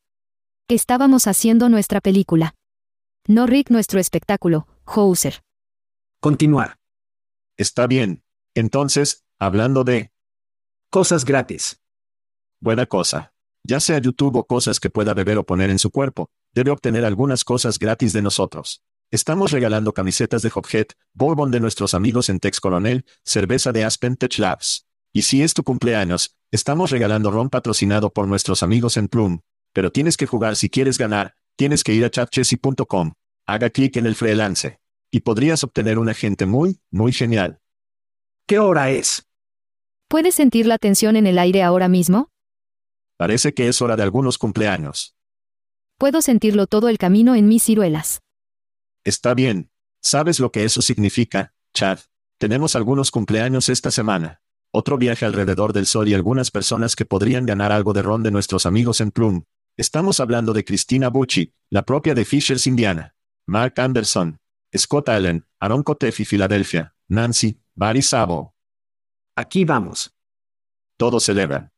Estábamos 0.68 1.26
haciendo 1.26 1.68
nuestra 1.68 2.00
película. 2.00 2.54
No 3.26 3.46
Rick 3.46 3.70
nuestro 3.70 3.98
espectáculo, 3.98 4.68
Hauser. 4.86 5.42
Continuar. 6.20 6.78
Está 7.56 7.86
bien. 7.86 8.24
Entonces, 8.54 9.24
hablando 9.38 9.84
de 9.84 10.10
Cosas 10.90 11.24
gratis. 11.24 11.80
buena 12.60 12.86
cosa. 12.86 13.32
Ya 13.62 13.78
sea 13.78 13.98
YouTube 13.98 14.36
o 14.36 14.46
cosas 14.46 14.80
que 14.80 14.90
pueda 14.90 15.14
beber 15.14 15.38
o 15.38 15.46
poner 15.46 15.70
en 15.70 15.78
su 15.78 15.90
cuerpo, 15.90 16.30
debe 16.52 16.72
obtener 16.72 17.04
algunas 17.04 17.44
cosas 17.44 17.78
gratis 17.78 18.12
de 18.12 18.22
nosotros. 18.22 18.82
Estamos 19.12 19.52
regalando 19.52 19.92
camisetas 19.92 20.42
de 20.42 20.50
Hophead, 20.52 20.86
Bourbon 21.14 21.52
de 21.52 21.60
nuestros 21.60 21.94
amigos 21.94 22.30
en 22.30 22.40
Tex 22.40 22.58
Coronel, 22.58 23.04
cerveza 23.24 23.70
de 23.70 23.84
Aspen 23.84 24.16
Tech 24.16 24.38
Labs. 24.38 24.86
Y 25.12 25.22
si 25.22 25.42
es 25.42 25.54
tu 25.54 25.62
cumpleaños, 25.62 26.36
estamos 26.50 26.90
regalando 26.90 27.30
ron 27.30 27.48
patrocinado 27.48 28.10
por 28.10 28.26
nuestros 28.26 28.64
amigos 28.64 28.96
en 28.96 29.06
Plum. 29.06 29.40
Pero 29.72 29.92
tienes 29.92 30.16
que 30.16 30.26
jugar 30.26 30.56
si 30.56 30.68
quieres 30.68 30.98
ganar, 30.98 31.34
tienes 31.54 31.84
que 31.84 31.94
ir 31.94 32.04
a 32.04 32.10
chatchessy.com. 32.10 33.12
Haga 33.46 33.70
clic 33.70 33.96
en 33.96 34.06
el 34.06 34.16
freelance. 34.16 34.80
Y 35.10 35.20
podrías 35.20 35.64
obtener 35.64 35.98
un 35.98 36.08
agente 36.08 36.46
muy, 36.46 36.80
muy 36.90 37.12
genial. 37.12 37.60
¿Qué 38.46 38.58
hora 38.58 38.90
es? 38.90 39.26
¿Puedes 40.08 40.34
sentir 40.34 40.66
la 40.66 40.78
tensión 40.78 41.16
en 41.16 41.26
el 41.26 41.38
aire 41.38 41.62
ahora 41.62 41.88
mismo? 41.88 42.30
Parece 43.16 43.52
que 43.52 43.68
es 43.68 43.82
hora 43.82 43.96
de 43.96 44.02
algunos 44.02 44.38
cumpleaños. 44.38 45.14
Puedo 45.98 46.22
sentirlo 46.22 46.66
todo 46.66 46.88
el 46.88 46.98
camino 46.98 47.34
en 47.34 47.48
mis 47.48 47.64
ciruelas. 47.64 48.20
Está 49.04 49.34
bien. 49.34 49.70
¿Sabes 50.00 50.38
lo 50.38 50.52
que 50.52 50.64
eso 50.64 50.80
significa, 50.80 51.52
Chad? 51.74 51.98
Tenemos 52.38 52.76
algunos 52.76 53.10
cumpleaños 53.10 53.68
esta 53.68 53.90
semana. 53.90 54.40
Otro 54.70 54.96
viaje 54.96 55.24
alrededor 55.24 55.72
del 55.72 55.86
sol 55.86 56.08
y 56.08 56.14
algunas 56.14 56.50
personas 56.50 56.94
que 56.94 57.04
podrían 57.04 57.46
ganar 57.46 57.72
algo 57.72 57.92
de 57.92 58.02
ron 58.02 58.22
de 58.22 58.30
nuestros 58.30 58.66
amigos 58.66 59.00
en 59.00 59.10
Plum. 59.10 59.42
Estamos 59.76 60.20
hablando 60.20 60.52
de 60.52 60.64
Cristina 60.64 61.08
Bucci, 61.08 61.52
la 61.70 61.82
propia 61.82 62.14
de 62.14 62.24
Fishers, 62.24 62.66
Indiana. 62.66 63.14
Mark 63.46 63.74
Anderson. 63.78 64.38
Scott 64.76 65.08
Allen, 65.08 65.46
Aaron 65.60 65.82
Kotefi, 65.82 66.24
Filadelfia. 66.24 66.94
Nancy, 67.08 67.58
Barry 67.74 68.02
Sabo. 68.02 68.54
Aquí 69.34 69.64
vamos. 69.64 70.14
Todos 70.98 71.24
celebran. 71.24 71.72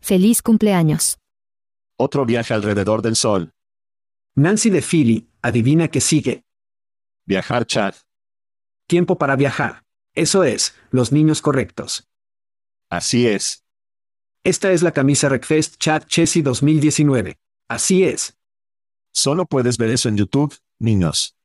Feliz 0.00 0.42
cumpleaños. 0.42 1.18
Otro 1.96 2.24
viaje 2.24 2.54
alrededor 2.54 3.02
del 3.02 3.14
sol. 3.14 3.52
Nancy 4.34 4.70
de 4.70 4.82
Philly, 4.82 5.30
adivina 5.42 5.88
que 5.88 6.00
sigue. 6.00 6.44
Viajar 7.24 7.66
Chad. 7.66 7.94
Tiempo 8.86 9.18
para 9.18 9.36
viajar. 9.36 9.84
Eso 10.14 10.42
es, 10.44 10.74
los 10.90 11.12
niños 11.12 11.40
correctos. 11.40 12.08
Así 12.90 13.28
es. 13.28 13.64
Esta 14.42 14.72
es 14.72 14.82
la 14.82 14.92
camisa 14.92 15.28
Recfest 15.28 15.76
Chat 15.76 16.06
Chessy 16.06 16.42
2019. 16.42 17.38
Así 17.68 18.02
es. 18.02 18.36
Solo 19.12 19.46
puedes 19.46 19.78
ver 19.78 19.90
eso 19.90 20.08
en 20.08 20.16
YouTube, 20.16 20.56
niños. 20.78 21.37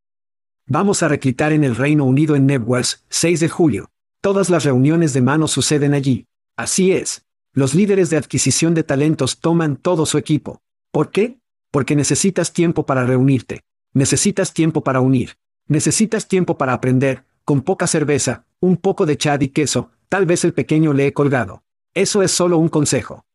Vamos 0.65 1.03
a 1.03 1.10
reclitar 1.10 1.51
en 1.51 1.65
el 1.65 1.75
Reino 1.75 2.05
Unido 2.05 2.38
en 2.38 2.46
Nebworth, 2.46 3.01
6 3.10 3.41
de 3.41 3.50
julio. 3.50 3.89
Todas 4.22 4.50
las 4.50 4.63
reuniones 4.63 5.12
de 5.13 5.22
mano 5.22 5.50
suceden 5.50 5.93
allí. 5.93 6.25
Así 6.55 6.93
es. 6.93 7.25
Los 7.51 7.75
líderes 7.75 8.10
de 8.10 8.15
adquisición 8.15 8.74
de 8.74 8.84
talentos 8.84 9.39
toman 9.39 9.75
todo 9.75 10.05
su 10.05 10.17
equipo. 10.17 10.62
¿Por 10.91 11.12
qué? 11.12 11.38
Porque 11.70 11.98
necesitas 11.98 12.53
tiempo 12.53 12.86
para 12.86 13.05
reunirte. 13.05 13.65
Necesitas 13.91 14.53
tiempo 14.53 14.86
para 14.86 15.01
unir. 15.01 15.38
Necesitas 15.67 16.29
tiempo 16.29 16.58
para 16.58 16.72
aprender, 16.74 17.25
con 17.43 17.62
poca 17.62 17.86
cerveza, 17.86 18.46
un 18.62 18.77
poco 18.77 19.05
de 19.05 19.17
chad 19.17 19.41
y 19.41 19.50
queso, 19.50 19.91
tal 20.08 20.25
vez 20.25 20.46
el 20.46 20.53
pequeño 20.53 20.93
le 20.93 21.08
he 21.08 21.13
colgado. 21.13 21.63
Eso 21.93 22.24
es 22.24 22.32
solo 22.32 22.58
un 22.58 22.70
consejo. 22.70 23.25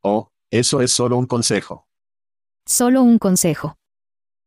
Oh, 0.00 0.30
eso 0.50 0.80
es 0.80 0.92
solo 0.92 1.16
un 1.16 1.26
consejo. 1.26 1.88
Solo 2.66 3.02
un 3.02 3.18
consejo. 3.18 3.76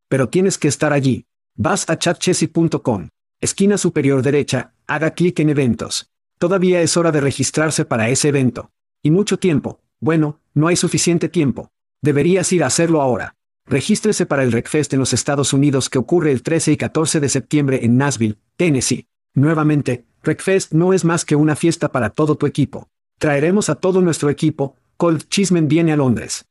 Pero 0.07 0.29
tienes 0.29 0.57
que 0.57 0.69
estar 0.69 0.93
allí. 0.93 1.25
Vas 1.57 1.89
a 1.89 1.97
chatchessy.com. 1.97 3.07
Esquina 3.39 3.77
superior 3.77 4.21
derecha, 4.21 4.74
haga 4.88 5.12
clic 5.12 5.39
en 5.39 5.50
eventos. 5.50 6.12
Todavía 6.38 6.81
es 6.81 6.97
hora 6.97 7.13
de 7.13 7.21
registrarse 7.21 7.85
para 7.85 8.09
ese 8.09 8.27
evento. 8.27 8.71
Y 9.01 9.12
mucho 9.12 9.39
tiempo. 9.39 9.79
Bueno, 10.01 10.41
no 10.53 10.67
hay 10.67 10.75
suficiente 10.75 11.29
tiempo. 11.29 11.71
Deberías 12.01 12.51
ir 12.51 12.63
a 12.63 12.67
hacerlo 12.67 13.01
ahora. 13.01 13.35
Regístrese 13.65 14.25
para 14.25 14.43
el 14.43 14.51
RecFest 14.51 14.93
en 14.93 15.00
los 15.00 15.13
Estados 15.13 15.53
Unidos 15.53 15.89
que 15.89 15.97
ocurre 15.97 16.33
el 16.33 16.43
13 16.43 16.74
y 16.74 16.77
14 16.77 17.21
de 17.21 17.29
septiembre 17.29 17.79
en 17.83 17.97
Nashville, 17.97 18.38
Tennessee. 18.57 19.07
Nuevamente, 19.33 20.05
RecFest 20.24 20.74
no 20.74 20.91
es 20.91 21.05
más 21.05 21.24
que 21.24 21.38
una 21.38 21.55
fiesta 21.55 21.91
para 21.91 22.09
todo 22.09 22.35
tu 22.35 22.47
equipo. 22.47 22.89
Traeremos 23.17 23.69
a 23.69 23.75
todo 23.75 24.01
nuestro 24.01 24.29
equipo. 24.29 24.75
Cold 24.97 25.29
Chismen 25.29 25.69
viene 25.69 25.93
a 25.93 25.95
Londres. 25.95 26.45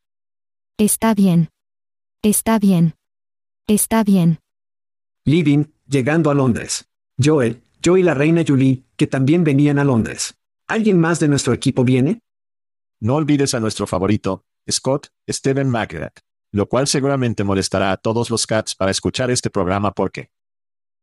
Está 0.79 1.15
bien. 1.15 1.51
Está 2.23 2.59
bien. 2.59 2.95
Está 3.67 4.03
bien. 4.03 4.39
Living, 5.27 5.65
llegando 5.89 6.31
a 6.31 6.35
Londres. 6.35 6.87
Joel, 7.23 7.63
yo 7.83 7.97
y 7.97 8.03
la 8.03 8.13
reina 8.13 8.43
Julie, 8.47 8.85
que 8.97 9.07
también 9.07 9.43
venían 9.43 9.79
a 9.79 9.85
Londres. 9.85 10.35
¿Alguien 10.67 11.01
más 11.01 11.19
de 11.19 11.29
nuestro 11.29 11.55
equipo 11.55 11.83
viene? 11.83 12.21
No 13.01 13.17
olvides 13.17 13.55
a 13.55 13.61
nuestro 13.61 13.87
favorito, 13.87 14.45
Scott, 14.71 15.09
Steven 15.29 15.71
McGrath. 15.71 16.21
Lo 16.53 16.69
cual 16.69 16.87
seguramente 16.87 17.43
molestará 17.43 17.91
a 17.91 17.97
todos 17.97 18.31
los 18.31 18.47
cats 18.47 18.75
para 18.75 18.91
escuchar 18.91 19.31
este 19.31 19.51
programa 19.51 19.93
porque 19.93 20.31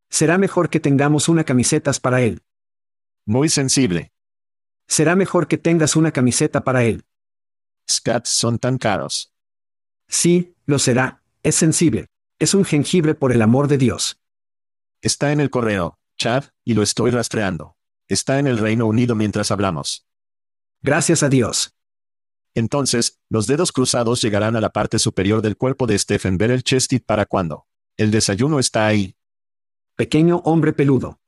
Será 0.08 0.38
mejor 0.38 0.70
que 0.70 0.78
tengamos 0.78 1.28
una 1.28 1.42
camisetas 1.44 1.98
para 1.98 2.22
él. 2.22 2.42
muy 3.26 3.48
sensible. 3.48 4.12
Será 4.86 5.16
mejor 5.16 5.48
que 5.48 5.58
tengas 5.58 5.96
una 5.96 6.12
camiseta 6.12 6.62
para 6.64 6.84
él. 6.84 7.02
Scats 7.90 8.28
son 8.30 8.58
tan 8.58 8.78
caros. 8.78 9.32
Sí, 10.08 10.54
lo 10.66 10.78
será. 10.78 11.22
Es 11.42 11.54
sensible. 11.56 12.06
Es 12.42 12.54
un 12.54 12.64
jengibre 12.64 13.14
por 13.14 13.30
el 13.30 13.40
amor 13.40 13.68
de 13.68 13.78
Dios. 13.78 14.20
Está 15.00 15.30
en 15.30 15.38
el 15.38 15.48
correo, 15.48 16.00
Chad, 16.18 16.46
y 16.64 16.74
lo 16.74 16.82
estoy 16.82 17.12
rastreando. 17.12 17.76
Está 18.08 18.40
en 18.40 18.48
el 18.48 18.58
Reino 18.58 18.86
Unido 18.86 19.14
mientras 19.14 19.52
hablamos. 19.52 20.08
Gracias 20.80 21.22
a 21.22 21.28
Dios. 21.28 21.76
Entonces, 22.52 23.20
los 23.28 23.46
dedos 23.46 23.70
cruzados 23.70 24.20
llegarán 24.20 24.56
a 24.56 24.60
la 24.60 24.70
parte 24.70 24.98
superior 24.98 25.40
del 25.40 25.56
cuerpo 25.56 25.86
de 25.86 25.96
Stephen 25.96 26.36
Beryl 26.36 26.64
Chestit 26.64 27.06
para 27.06 27.26
cuando. 27.26 27.68
El 27.96 28.10
desayuno 28.10 28.58
está 28.58 28.88
ahí. 28.88 29.14
Pequeño 29.94 30.38
hombre 30.38 30.72
peludo. 30.72 31.20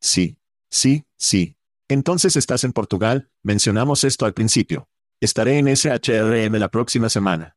Sí. 0.00 0.40
Sí, 0.68 1.06
sí. 1.16 1.56
Entonces 1.86 2.34
estás 2.34 2.64
en 2.64 2.72
Portugal, 2.72 3.30
mencionamos 3.44 4.02
esto 4.02 4.26
al 4.26 4.34
principio. 4.34 4.88
Estaré 5.20 5.58
en 5.58 5.68
SHRM 5.68 6.56
la 6.56 6.68
próxima 6.68 7.08
semana. 7.08 7.56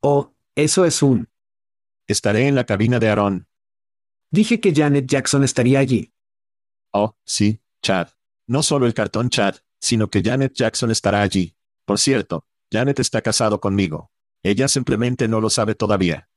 Oh, 0.00 0.32
eso 0.54 0.86
es 0.86 1.02
un. 1.02 1.28
Estaré 2.08 2.48
en 2.48 2.54
la 2.54 2.64
cabina 2.64 2.98
de 2.98 3.10
Aaron. 3.10 3.48
Dije 4.30 4.60
que 4.60 4.74
Janet 4.74 5.06
Jackson 5.06 5.44
estaría 5.44 5.78
allí. 5.78 6.14
Oh, 6.90 7.14
sí, 7.24 7.60
Chad. 7.82 8.08
No 8.46 8.62
solo 8.62 8.86
el 8.86 8.94
cartón 8.94 9.28
Chad, 9.28 9.56
sino 9.78 10.08
que 10.08 10.22
Janet 10.22 10.54
Jackson 10.54 10.90
estará 10.90 11.20
allí. 11.20 11.54
Por 11.84 11.98
cierto, 11.98 12.46
Janet 12.72 12.98
está 12.98 13.20
casado 13.20 13.60
conmigo. 13.60 14.10
Ella 14.42 14.68
simplemente 14.68 15.28
no 15.28 15.42
lo 15.42 15.50
sabe 15.50 15.74
todavía. 15.74 16.30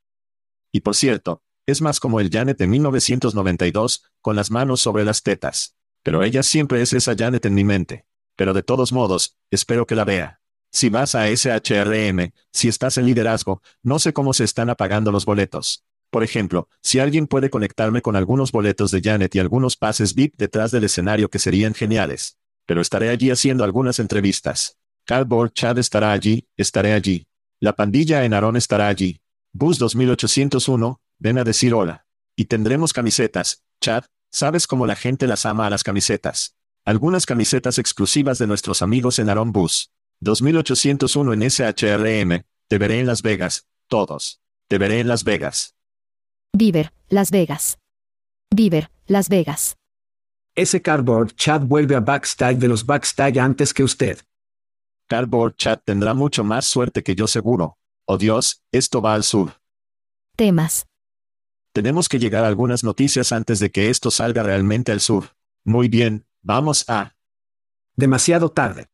Y 0.74 0.82
por 0.82 0.94
cierto, 0.94 1.42
es 1.66 1.82
más 1.82 2.02
como 2.02 2.20
el 2.20 2.30
Janet 2.30 2.58
de 2.58 2.68
1992, 2.68 4.04
con 4.20 4.36
las 4.36 4.52
manos 4.52 4.82
sobre 4.82 5.06
las 5.06 5.24
tetas. 5.24 5.78
Pero 6.04 6.22
ella 6.22 6.44
siempre 6.44 6.82
es 6.82 6.92
esa 6.92 7.16
Janet 7.16 7.46
en 7.46 7.54
mi 7.54 7.64
mente. 7.64 8.06
Pero 8.36 8.54
de 8.54 8.64
todos 8.64 8.92
modos, 8.92 9.38
espero 9.52 9.88
que 9.88 9.96
la 9.96 10.04
vea. 10.04 10.41
Si 10.72 10.90
vas 10.90 11.16
a 11.16 11.28
SHRM, 11.28 12.32
si 12.52 12.70
estás 12.70 12.98
en 12.98 13.06
liderazgo, 13.06 13.62
no 13.84 14.00
sé 14.00 14.14
cómo 14.14 14.34
se 14.34 14.46
están 14.46 14.70
apagando 14.70 15.12
los 15.12 15.26
boletos. 15.26 15.84
Por 16.10 16.24
ejemplo, 16.24 16.70
si 16.82 17.00
alguien 17.00 17.28
puede 17.28 17.50
conectarme 17.50 18.02
con 18.02 18.16
algunos 18.16 18.54
boletos 18.54 18.90
de 18.92 19.02
Janet 19.02 19.36
y 19.36 19.40
algunos 19.40 19.76
pases 19.76 20.16
VIP 20.16 20.36
detrás 20.38 20.72
del 20.72 20.86
escenario 20.86 21.30
que 21.30 21.40
serían 21.40 21.74
geniales. 21.74 22.38
Pero 22.66 22.80
estaré 22.80 23.10
allí 23.10 23.32
haciendo 23.32 23.66
algunas 23.66 24.00
entrevistas. 24.00 24.78
Cardboard 25.06 25.52
Chad 25.52 25.78
estará 25.78 26.14
allí, 26.14 26.48
estaré 26.56 26.94
allí. 26.94 27.28
La 27.60 27.76
pandilla 27.76 28.24
en 28.24 28.34
Aaron 28.34 28.56
estará 28.56 28.88
allí. 28.88 29.22
Bus 29.52 29.78
2801, 29.78 31.02
ven 31.20 31.38
a 31.38 31.44
decir 31.44 31.74
hola. 31.74 32.06
Y 32.36 32.46
tendremos 32.46 32.94
camisetas, 32.94 33.64
Chad, 33.82 34.06
sabes 34.30 34.68
cómo 34.68 34.88
la 34.88 34.96
gente 34.96 35.28
las 35.28 35.46
ama 35.46 35.68
a 35.68 35.70
las 35.70 35.84
camisetas. 35.84 36.56
Algunas 36.86 37.26
camisetas 37.26 37.78
exclusivas 37.78 38.38
de 38.38 38.48
nuestros 38.48 38.82
amigos 38.82 39.20
en 39.20 39.30
Aaron 39.30 39.52
Bus. 39.52 39.92
2801 40.22 41.34
en 41.34 41.42
SHRM, 41.42 42.44
te 42.68 42.78
veré 42.78 43.00
en 43.00 43.08
Las 43.08 43.24
Vegas, 43.24 43.68
todos. 43.88 44.40
Te 44.68 44.78
veré 44.78 45.00
en 45.00 45.08
Las 45.08 45.24
Vegas. 45.24 45.76
Viver, 46.54 46.94
Las 47.10 47.32
Vegas. 47.32 47.80
Viver, 48.54 48.92
Las 49.08 49.30
Vegas. 49.30 49.76
Ese 50.56 50.82
cardboard 50.82 51.34
Chad 51.36 51.62
vuelve 51.62 51.96
a 51.96 52.02
backstage 52.02 52.58
de 52.58 52.68
los 52.68 52.86
backstage 52.86 53.38
antes 53.38 53.74
que 53.74 53.84
usted. 53.84 54.20
Cardboard 55.08 55.56
Chat 55.56 55.84
tendrá 55.84 56.14
mucho 56.14 56.44
más 56.44 56.66
suerte 56.66 57.04
que 57.04 57.16
yo 57.16 57.26
seguro. 57.26 57.78
Oh 58.06 58.18
Dios, 58.18 58.62
esto 58.72 59.02
va 59.02 59.16
al 59.16 59.24
sur. 59.24 59.54
Temas. 60.36 60.86
Tenemos 61.74 62.08
que 62.08 62.20
llegar 62.20 62.44
a 62.44 62.48
algunas 62.48 62.84
noticias 62.84 63.32
antes 63.32 63.60
de 63.60 63.72
que 63.72 63.90
esto 63.90 64.12
salga 64.12 64.44
realmente 64.44 64.92
al 64.92 65.00
sur. 65.00 65.36
Muy 65.64 65.88
bien, 65.88 66.28
vamos 66.42 66.86
a... 66.90 67.16
Demasiado 67.96 68.50
tarde. 68.50 68.91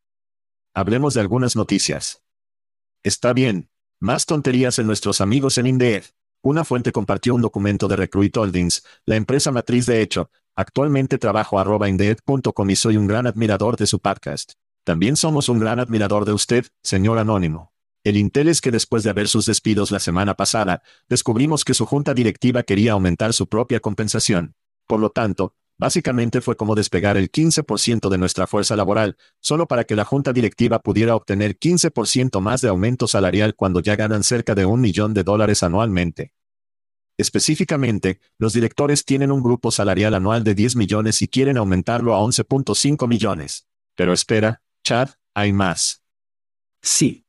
Hablemos 0.78 1.16
de 1.16 1.22
algunas 1.22 1.56
noticias. 1.56 2.22
Está 3.02 3.34
bien. 3.34 3.72
Más 4.00 4.28
tonterías 4.28 4.78
en 4.78 4.86
nuestros 4.86 5.22
amigos 5.22 5.58
en 5.58 5.66
Indeed. 5.66 6.04
Una 6.44 6.64
fuente 6.64 6.92
compartió 6.92 7.34
un 7.34 7.42
documento 7.42 7.88
de 7.88 7.96
Recruit 7.96 8.38
Holdings, 8.38 8.84
la 9.04 9.16
empresa 9.16 9.52
matriz 9.52 9.88
de 9.88 10.04
hecho. 10.04 10.30
Actualmente 10.56 11.18
trabajo 11.18 11.58
arroba 11.58 11.90
indeed.com 11.90 12.70
y 12.70 12.76
soy 12.76 12.96
un 12.96 13.08
gran 13.08 13.26
admirador 13.26 13.76
de 13.76 13.88
su 13.88 13.98
podcast. 13.98 14.52
También 14.84 15.16
somos 15.16 15.50
un 15.50 15.58
gran 15.58 15.80
admirador 15.80 16.26
de 16.26 16.34
usted, 16.34 16.68
señor 16.84 17.18
Anónimo. 17.18 17.74
El 18.04 18.16
Intel 18.16 18.48
es 18.48 18.62
que 18.62 18.70
después 18.70 19.02
de 19.02 19.10
haber 19.10 19.30
sus 19.30 19.48
despidos 19.48 19.90
la 19.90 20.00
semana 20.00 20.36
pasada, 20.36 20.84
descubrimos 21.10 21.66
que 21.66 21.74
su 21.74 21.88
junta 21.88 22.14
directiva 22.14 22.62
quería 22.62 22.92
aumentar 22.92 23.34
su 23.34 23.48
propia 23.50 23.80
compensación. 23.80 24.54
Por 24.86 25.00
lo 25.00 25.10
tanto, 25.10 25.56
básicamente 25.78 26.42
fue 26.42 26.56
como 26.56 26.76
despegar 26.76 27.18
el 27.18 27.32
15% 27.32 28.10
de 28.10 28.18
nuestra 28.18 28.48
fuerza 28.48 28.76
laboral, 28.76 29.18
solo 29.40 29.68
para 29.68 29.84
que 29.84 29.96
la 29.96 30.06
junta 30.06 30.34
directiva 30.34 30.80
pudiera 30.80 31.16
obtener 31.16 31.58
15% 31.58 32.40
más 32.42 32.62
de 32.62 32.70
aumento 32.70 33.08
salarial 33.08 33.56
cuando 33.56 33.80
ya 33.80 33.96
ganan 33.96 34.24
cerca 34.24 34.56
de 34.56 34.66
un 34.66 34.82
millón 34.82 35.14
de 35.14 35.24
dólares 35.24 35.64
anualmente. 35.64 36.34
Específicamente, 37.18 38.20
los 38.38 38.54
directores 38.54 39.04
tienen 39.04 39.32
un 39.32 39.42
grupo 39.42 39.72
salarial 39.72 40.14
anual 40.14 40.44
de 40.44 40.54
10 40.54 40.76
millones 40.76 41.22
y 41.24 41.28
quieren 41.28 41.58
aumentarlo 41.58 42.16
a 42.16 42.20
11.5 42.20 43.08
millones. 43.08 43.68
Pero 43.96 44.14
espera, 44.14 44.62
Chad, 44.84 45.10
hay 45.34 45.52
más. 45.52 46.04
Sí. 46.82 47.26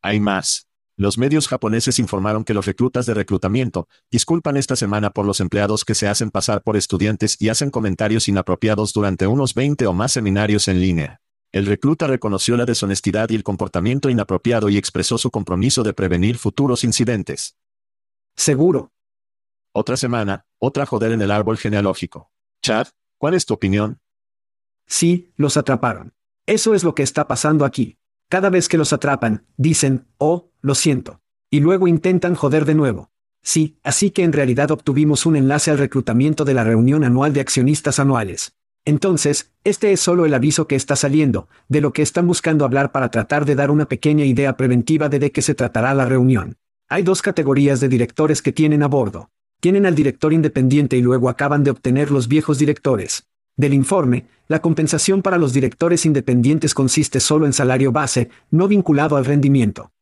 Hay 0.00 0.20
más. 0.20 0.69
Los 1.00 1.16
medios 1.16 1.48
japoneses 1.48 1.98
informaron 1.98 2.44
que 2.44 2.52
los 2.52 2.66
reclutas 2.66 3.06
de 3.06 3.14
reclutamiento 3.14 3.88
disculpan 4.10 4.58
esta 4.58 4.76
semana 4.76 5.08
por 5.08 5.24
los 5.24 5.40
empleados 5.40 5.86
que 5.86 5.94
se 5.94 6.06
hacen 6.06 6.30
pasar 6.30 6.62
por 6.62 6.76
estudiantes 6.76 7.40
y 7.40 7.48
hacen 7.48 7.70
comentarios 7.70 8.28
inapropiados 8.28 8.92
durante 8.92 9.26
unos 9.26 9.54
20 9.54 9.86
o 9.86 9.94
más 9.94 10.12
seminarios 10.12 10.68
en 10.68 10.78
línea. 10.78 11.22
El 11.52 11.64
recluta 11.64 12.06
reconoció 12.06 12.58
la 12.58 12.66
deshonestidad 12.66 13.30
y 13.30 13.34
el 13.34 13.42
comportamiento 13.42 14.10
inapropiado 14.10 14.68
y 14.68 14.76
expresó 14.76 15.16
su 15.16 15.30
compromiso 15.30 15.82
de 15.84 15.94
prevenir 15.94 16.36
futuros 16.36 16.84
incidentes. 16.84 17.56
Seguro. 18.36 18.92
Otra 19.72 19.96
semana, 19.96 20.44
otra 20.58 20.84
joder 20.84 21.12
en 21.12 21.22
el 21.22 21.30
árbol 21.30 21.56
genealógico. 21.56 22.30
Chad, 22.62 22.88
¿cuál 23.16 23.32
es 23.32 23.46
tu 23.46 23.54
opinión? 23.54 24.02
Sí, 24.86 25.32
los 25.36 25.56
atraparon. 25.56 26.12
Eso 26.44 26.74
es 26.74 26.84
lo 26.84 26.94
que 26.94 27.04
está 27.04 27.26
pasando 27.26 27.64
aquí. 27.64 27.96
Cada 28.30 28.48
vez 28.48 28.68
que 28.68 28.78
los 28.78 28.92
atrapan, 28.92 29.42
dicen, 29.56 30.06
oh, 30.16 30.52
lo 30.62 30.76
siento. 30.76 31.20
Y 31.50 31.58
luego 31.58 31.88
intentan 31.88 32.36
joder 32.36 32.64
de 32.64 32.76
nuevo. 32.76 33.10
Sí, 33.42 33.76
así 33.82 34.12
que 34.12 34.22
en 34.22 34.32
realidad 34.32 34.70
obtuvimos 34.70 35.26
un 35.26 35.34
enlace 35.34 35.72
al 35.72 35.78
reclutamiento 35.78 36.44
de 36.44 36.54
la 36.54 36.62
reunión 36.62 37.02
anual 37.02 37.32
de 37.32 37.40
accionistas 37.40 37.98
anuales. 37.98 38.52
Entonces, 38.84 39.50
este 39.64 39.90
es 39.90 39.98
solo 39.98 40.26
el 40.26 40.34
aviso 40.34 40.68
que 40.68 40.76
está 40.76 40.94
saliendo, 40.94 41.48
de 41.68 41.80
lo 41.80 41.92
que 41.92 42.02
están 42.02 42.28
buscando 42.28 42.64
hablar 42.64 42.92
para 42.92 43.10
tratar 43.10 43.46
de 43.46 43.56
dar 43.56 43.72
una 43.72 43.86
pequeña 43.86 44.24
idea 44.24 44.56
preventiva 44.56 45.08
de 45.08 45.18
de 45.18 45.32
qué 45.32 45.42
se 45.42 45.56
tratará 45.56 45.92
la 45.92 46.04
reunión. 46.04 46.56
Hay 46.88 47.02
dos 47.02 47.22
categorías 47.22 47.80
de 47.80 47.88
directores 47.88 48.42
que 48.42 48.52
tienen 48.52 48.84
a 48.84 48.86
bordo. 48.86 49.30
Tienen 49.58 49.86
al 49.86 49.96
director 49.96 50.32
independiente 50.32 50.96
y 50.96 51.02
luego 51.02 51.28
acaban 51.30 51.64
de 51.64 51.72
obtener 51.72 52.12
los 52.12 52.28
viejos 52.28 52.60
directores. 52.60 53.26
Del 53.56 53.74
informe, 53.74 54.26
la 54.48 54.60
compensación 54.60 55.22
para 55.22 55.38
los 55.38 55.52
directores 55.52 56.06
independientes 56.06 56.74
consiste 56.74 57.20
solo 57.20 57.46
en 57.46 57.52
salario 57.52 57.92
base, 57.92 58.30
no 58.50 58.68
vinculado 58.68 59.16
al 59.16 59.24
rendimiento. 59.24 59.92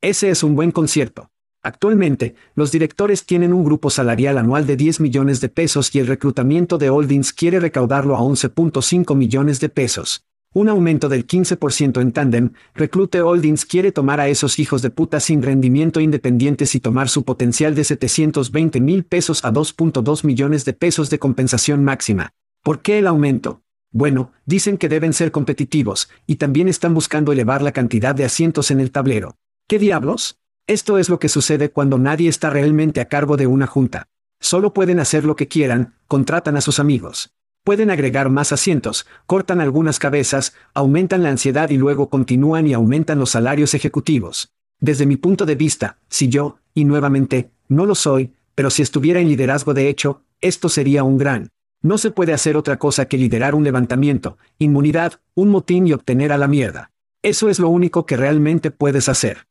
Ese 0.00 0.30
es 0.30 0.42
un 0.42 0.54
buen 0.54 0.72
concierto. 0.72 1.30
Actualmente, 1.62 2.34
los 2.56 2.72
directores 2.72 3.24
tienen 3.24 3.52
un 3.52 3.64
grupo 3.64 3.88
salarial 3.88 4.36
anual 4.36 4.66
de 4.66 4.76
10 4.76 4.98
millones 4.98 5.40
de 5.40 5.48
pesos 5.48 5.94
y 5.94 6.00
el 6.00 6.08
reclutamiento 6.08 6.76
de 6.76 6.90
Holdings 6.90 7.32
quiere 7.32 7.60
recaudarlo 7.60 8.16
a 8.16 8.20
11.5 8.20 9.14
millones 9.14 9.60
de 9.60 9.68
pesos. 9.68 10.24
Un 10.54 10.68
aumento 10.68 11.08
del 11.08 11.26
15% 11.26 12.00
en 12.00 12.12
tandem, 12.12 12.50
Reclute 12.74 13.22
Holdings 13.22 13.64
quiere 13.64 13.90
tomar 13.90 14.20
a 14.20 14.28
esos 14.28 14.58
hijos 14.58 14.82
de 14.82 14.90
puta 14.90 15.18
sin 15.20 15.40
rendimiento 15.40 16.00
independientes 16.00 16.74
y 16.74 16.80
tomar 16.80 17.08
su 17.08 17.24
potencial 17.24 17.74
de 17.74 17.84
720 17.84 18.80
mil 18.80 19.04
pesos 19.04 19.44
a 19.44 19.52
2.2 19.52 20.24
millones 20.24 20.64
de 20.64 20.72
pesos 20.72 21.10
de 21.10 21.18
compensación 21.18 21.84
máxima. 21.84 22.34
¿Por 22.62 22.80
qué 22.80 23.00
el 23.00 23.08
aumento? 23.08 23.62
Bueno, 23.90 24.30
dicen 24.46 24.78
que 24.78 24.88
deben 24.88 25.12
ser 25.12 25.32
competitivos, 25.32 26.08
y 26.28 26.36
también 26.36 26.68
están 26.68 26.94
buscando 26.94 27.32
elevar 27.32 27.60
la 27.60 27.72
cantidad 27.72 28.14
de 28.14 28.24
asientos 28.24 28.70
en 28.70 28.78
el 28.78 28.92
tablero. 28.92 29.36
¿Qué 29.66 29.80
diablos? 29.80 30.38
Esto 30.68 30.96
es 30.96 31.08
lo 31.08 31.18
que 31.18 31.28
sucede 31.28 31.72
cuando 31.72 31.98
nadie 31.98 32.28
está 32.28 32.50
realmente 32.50 33.00
a 33.00 33.06
cargo 33.06 33.36
de 33.36 33.48
una 33.48 33.66
junta. 33.66 34.06
Solo 34.38 34.72
pueden 34.72 35.00
hacer 35.00 35.24
lo 35.24 35.34
que 35.34 35.48
quieran, 35.48 35.94
contratan 36.06 36.56
a 36.56 36.60
sus 36.60 36.78
amigos. 36.78 37.34
Pueden 37.64 37.90
agregar 37.90 38.30
más 38.30 38.52
asientos, 38.52 39.06
cortan 39.26 39.60
algunas 39.60 39.98
cabezas, 39.98 40.54
aumentan 40.72 41.24
la 41.24 41.30
ansiedad 41.30 41.68
y 41.70 41.78
luego 41.78 42.10
continúan 42.10 42.68
y 42.68 42.74
aumentan 42.74 43.18
los 43.18 43.30
salarios 43.30 43.74
ejecutivos. 43.74 44.52
Desde 44.78 45.04
mi 45.04 45.16
punto 45.16 45.46
de 45.46 45.56
vista, 45.56 45.98
si 46.08 46.28
yo, 46.28 46.58
y 46.74 46.84
nuevamente, 46.84 47.50
no 47.66 47.86
lo 47.86 47.96
soy, 47.96 48.34
pero 48.54 48.70
si 48.70 48.82
estuviera 48.82 49.18
en 49.18 49.28
liderazgo 49.28 49.74
de 49.74 49.88
hecho, 49.88 50.22
esto 50.40 50.68
sería 50.68 51.02
un 51.02 51.18
gran 51.18 51.50
no 51.82 51.98
se 51.98 52.10
puede 52.12 52.32
hacer 52.32 52.56
otra 52.56 52.78
cosa 52.78 53.06
que 53.06 53.18
liderar 53.18 53.54
un 53.54 53.64
levantamiento, 53.64 54.38
inmunidad, 54.58 55.20
un 55.34 55.50
motín 55.50 55.86
y 55.86 55.92
obtener 55.92 56.32
a 56.32 56.38
la 56.38 56.48
mierda. 56.48 56.92
Eso 57.22 57.48
es 57.48 57.58
lo 57.58 57.68
único 57.68 58.06
que 58.06 58.16
realmente 58.16 58.70
puedes 58.70 59.08
hacer. 59.08 59.48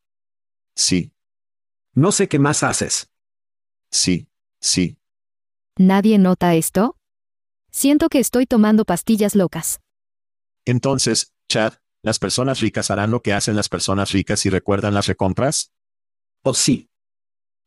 Sí. 0.75 1.11
No 1.93 2.11
sé 2.11 2.27
qué 2.27 2.39
más 2.39 2.63
haces. 2.63 3.09
Sí, 3.89 4.27
sí. 4.59 4.97
¿Nadie 5.77 6.17
nota 6.17 6.55
esto? 6.55 6.95
Siento 7.69 8.09
que 8.09 8.19
estoy 8.19 8.45
tomando 8.45 8.85
pastillas 8.85 9.35
locas. 9.35 9.81
Entonces, 10.65 11.33
Chad, 11.49 11.73
¿las 12.01 12.19
personas 12.19 12.61
ricas 12.61 12.91
harán 12.91 13.11
lo 13.11 13.21
que 13.21 13.33
hacen 13.33 13.55
las 13.55 13.67
personas 13.67 14.11
ricas 14.11 14.45
y 14.45 14.49
recuerdan 14.49 14.93
las 14.93 15.07
recompras? 15.07 15.71
Oh 16.43 16.53
sí. 16.53 16.89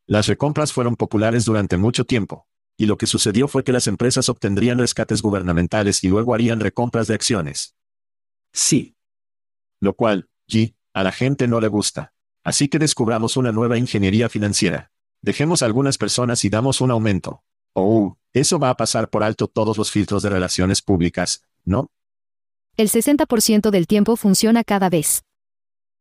Las 0.07 0.27
recompras 0.27 0.73
fueron 0.73 0.95
populares 0.95 1.45
durante 1.45 1.77
mucho 1.77 2.05
tiempo. 2.05 2.47
Y 2.77 2.87
lo 2.87 2.97
que 2.97 3.07
sucedió 3.07 3.47
fue 3.47 3.63
que 3.63 3.71
las 3.71 3.87
empresas 3.87 4.27
obtendrían 4.29 4.79
rescates 4.79 5.21
gubernamentales 5.21 6.03
y 6.03 6.09
luego 6.09 6.33
harían 6.33 6.59
recompras 6.59 7.07
de 7.07 7.15
acciones. 7.15 7.75
Sí. 8.51 8.95
Lo 9.79 9.93
cual, 9.95 10.29
G, 10.49 10.75
a 10.93 11.03
la 11.03 11.11
gente 11.11 11.47
no 11.47 11.61
le 11.61 11.67
gusta. 11.67 12.13
Así 12.43 12.67
que 12.67 12.79
descubramos 12.79 13.37
una 13.37 13.51
nueva 13.51 13.77
ingeniería 13.77 14.29
financiera. 14.29 14.91
Dejemos 15.21 15.61
a 15.61 15.65
algunas 15.65 15.97
personas 15.97 16.45
y 16.45 16.49
damos 16.49 16.81
un 16.81 16.91
aumento. 16.91 17.43
Oh, 17.73 18.17
eso 18.33 18.59
va 18.59 18.69
a 18.69 18.77
pasar 18.77 19.09
por 19.09 19.23
alto 19.23 19.47
todos 19.47 19.77
los 19.77 19.91
filtros 19.91 20.21
de 20.23 20.29
relaciones 20.29 20.81
públicas, 20.81 21.43
¿no? 21.63 21.89
El 22.77 22.89
60% 22.89 23.69
del 23.71 23.87
tiempo 23.87 24.17
funciona 24.17 24.63
cada 24.63 24.89
vez. 24.89 25.23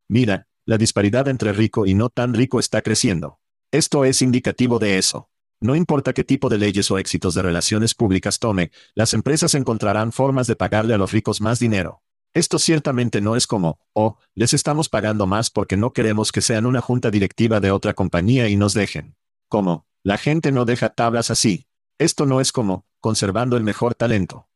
Mira, 0.08 0.48
la 0.66 0.76
disparidad 0.76 1.28
entre 1.28 1.52
rico 1.52 1.86
y 1.86 1.94
no 1.94 2.10
tan 2.10 2.34
rico 2.34 2.58
está 2.58 2.82
creciendo. 2.82 3.38
Esto 3.70 4.04
es 4.04 4.22
indicativo 4.22 4.78
de 4.78 4.98
eso. 4.98 5.30
No 5.60 5.76
importa 5.76 6.12
qué 6.12 6.24
tipo 6.24 6.48
de 6.48 6.58
leyes 6.58 6.90
o 6.90 6.98
éxitos 6.98 7.34
de 7.34 7.42
relaciones 7.42 7.94
públicas 7.94 8.38
tome, 8.38 8.70
las 8.94 9.14
empresas 9.14 9.54
encontrarán 9.54 10.12
formas 10.12 10.46
de 10.46 10.56
pagarle 10.56 10.94
a 10.94 10.98
los 10.98 11.12
ricos 11.12 11.40
más 11.40 11.58
dinero. 11.58 12.02
Esto 12.34 12.58
ciertamente 12.58 13.20
no 13.20 13.36
es 13.36 13.46
como, 13.46 13.78
oh, 13.92 14.18
les 14.34 14.54
estamos 14.54 14.88
pagando 14.88 15.26
más 15.26 15.50
porque 15.50 15.76
no 15.76 15.92
queremos 15.92 16.32
que 16.32 16.40
sean 16.40 16.66
una 16.66 16.80
junta 16.80 17.12
directiva 17.12 17.60
de 17.60 17.70
otra 17.70 17.94
compañía 17.94 18.48
y 18.48 18.56
nos 18.56 18.74
dejen. 18.74 19.16
Como, 19.48 19.86
la 20.02 20.18
gente 20.18 20.50
no 20.50 20.64
deja 20.64 20.88
tablas 20.90 21.30
así. 21.30 21.68
Esto 21.96 22.26
no 22.26 22.40
es 22.40 22.50
como, 22.50 22.86
conservando 22.98 23.56
el 23.56 23.62
mejor 23.62 23.94
talento. 23.94 24.48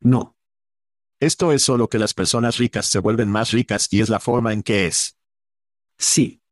No. 0.00 0.36
Esto 1.18 1.52
es 1.52 1.62
solo 1.62 1.88
que 1.88 1.98
las 1.98 2.12
personas 2.12 2.58
ricas 2.58 2.86
se 2.86 2.98
vuelven 2.98 3.30
más 3.30 3.52
ricas 3.52 3.88
y 3.90 4.02
es 4.02 4.10
la 4.10 4.20
forma 4.20 4.52
en 4.52 4.62
que 4.62 4.86
es. 4.86 5.18
Sí. 5.96 6.42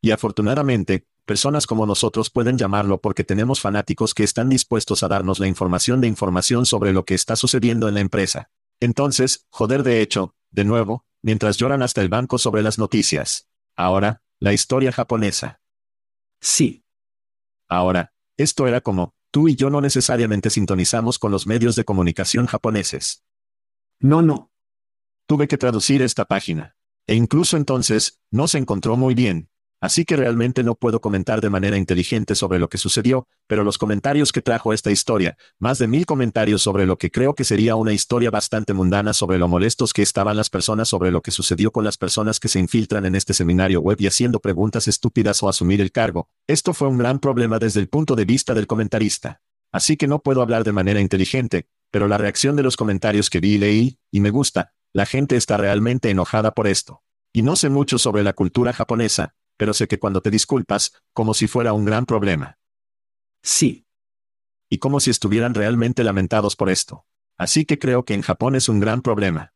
Y 0.00 0.10
afortunadamente, 0.10 1.06
personas 1.24 1.66
como 1.66 1.86
nosotros 1.86 2.30
pueden 2.30 2.58
llamarlo 2.58 3.00
porque 3.00 3.24
tenemos 3.24 3.60
fanáticos 3.60 4.14
que 4.14 4.24
están 4.24 4.48
dispuestos 4.48 5.02
a 5.02 5.08
darnos 5.08 5.38
la 5.38 5.48
información 5.48 6.00
de 6.00 6.08
información 6.08 6.66
sobre 6.66 6.92
lo 6.92 7.04
que 7.04 7.14
está 7.14 7.36
sucediendo 7.36 7.88
en 7.88 7.94
la 7.94 8.00
empresa. 8.00 8.50
Entonces, 8.80 9.46
joder 9.50 9.82
de 9.82 10.00
hecho, 10.00 10.34
de 10.50 10.64
nuevo, 10.64 11.04
mientras 11.22 11.56
lloran 11.56 11.82
hasta 11.82 12.00
el 12.00 12.08
banco 12.08 12.38
sobre 12.38 12.62
las 12.62 12.78
noticias. 12.78 13.48
Ahora, 13.76 14.22
la 14.40 14.52
historia 14.52 14.92
japonesa. 14.92 15.60
Sí. 16.40 16.84
Ahora, 17.68 18.12
esto 18.36 18.66
era 18.66 18.80
como, 18.80 19.14
tú 19.30 19.48
y 19.48 19.56
yo 19.56 19.70
no 19.70 19.80
necesariamente 19.80 20.50
sintonizamos 20.50 21.18
con 21.18 21.32
los 21.32 21.46
medios 21.46 21.76
de 21.76 21.84
comunicación 21.84 22.46
japoneses. 22.46 23.24
No, 24.00 24.22
no. 24.22 24.50
Tuve 25.26 25.48
que 25.48 25.56
traducir 25.56 26.02
esta 26.02 26.26
página. 26.26 26.76
E 27.06 27.14
incluso 27.14 27.56
entonces, 27.56 28.20
no 28.30 28.48
se 28.48 28.58
encontró 28.58 28.96
muy 28.96 29.14
bien. 29.14 29.48
Así 29.84 30.06
que 30.06 30.16
realmente 30.16 30.64
no 30.64 30.76
puedo 30.76 31.02
comentar 31.02 31.42
de 31.42 31.50
manera 31.50 31.76
inteligente 31.76 32.34
sobre 32.34 32.58
lo 32.58 32.70
que 32.70 32.78
sucedió, 32.78 33.28
pero 33.46 33.64
los 33.64 33.76
comentarios 33.76 34.32
que 34.32 34.40
trajo 34.40 34.72
esta 34.72 34.90
historia, 34.90 35.36
más 35.58 35.78
de 35.78 35.88
mil 35.88 36.06
comentarios 36.06 36.62
sobre 36.62 36.86
lo 36.86 36.96
que 36.96 37.10
creo 37.10 37.34
que 37.34 37.44
sería 37.44 37.76
una 37.76 37.92
historia 37.92 38.30
bastante 38.30 38.72
mundana 38.72 39.12
sobre 39.12 39.36
lo 39.36 39.46
molestos 39.46 39.92
que 39.92 40.00
estaban 40.00 40.38
las 40.38 40.48
personas 40.48 40.88
sobre 40.88 41.10
lo 41.10 41.20
que 41.20 41.32
sucedió 41.32 41.70
con 41.70 41.84
las 41.84 41.98
personas 41.98 42.40
que 42.40 42.48
se 42.48 42.60
infiltran 42.60 43.04
en 43.04 43.14
este 43.14 43.34
seminario 43.34 43.82
web 43.82 44.00
y 44.00 44.06
haciendo 44.06 44.40
preguntas 44.40 44.88
estúpidas 44.88 45.42
o 45.42 45.50
asumir 45.50 45.82
el 45.82 45.92
cargo. 45.92 46.30
Esto 46.46 46.72
fue 46.72 46.88
un 46.88 46.96
gran 46.96 47.18
problema 47.18 47.58
desde 47.58 47.80
el 47.80 47.90
punto 47.90 48.16
de 48.16 48.24
vista 48.24 48.54
del 48.54 48.66
comentarista. 48.66 49.42
Así 49.70 49.98
que 49.98 50.08
no 50.08 50.20
puedo 50.20 50.40
hablar 50.40 50.64
de 50.64 50.72
manera 50.72 51.02
inteligente, 51.02 51.66
pero 51.90 52.08
la 52.08 52.16
reacción 52.16 52.56
de 52.56 52.62
los 52.62 52.78
comentarios 52.78 53.28
que 53.28 53.40
vi 53.40 53.56
y 53.56 53.58
leí, 53.58 53.98
y 54.10 54.20
me 54.20 54.30
gusta, 54.30 54.72
la 54.94 55.04
gente 55.04 55.36
está 55.36 55.58
realmente 55.58 56.08
enojada 56.08 56.52
por 56.52 56.68
esto. 56.68 57.02
Y 57.34 57.42
no 57.42 57.54
sé 57.54 57.68
mucho 57.68 57.98
sobre 57.98 58.22
la 58.22 58.32
cultura 58.32 58.72
japonesa, 58.72 59.34
pero 59.56 59.74
sé 59.74 59.88
que 59.88 59.98
cuando 59.98 60.20
te 60.20 60.30
disculpas, 60.30 60.92
como 61.12 61.34
si 61.34 61.46
fuera 61.46 61.72
un 61.72 61.84
gran 61.84 62.06
problema. 62.06 62.58
Sí. 63.42 63.86
Y 64.68 64.78
como 64.78 65.00
si 65.00 65.10
estuvieran 65.10 65.54
realmente 65.54 66.02
lamentados 66.02 66.56
por 66.56 66.70
esto. 66.70 67.04
Así 67.36 67.64
que 67.64 67.78
creo 67.78 68.04
que 68.04 68.14
en 68.14 68.22
Japón 68.22 68.54
es 68.54 68.68
un 68.68 68.80
gran 68.80 69.02
problema. 69.02 69.52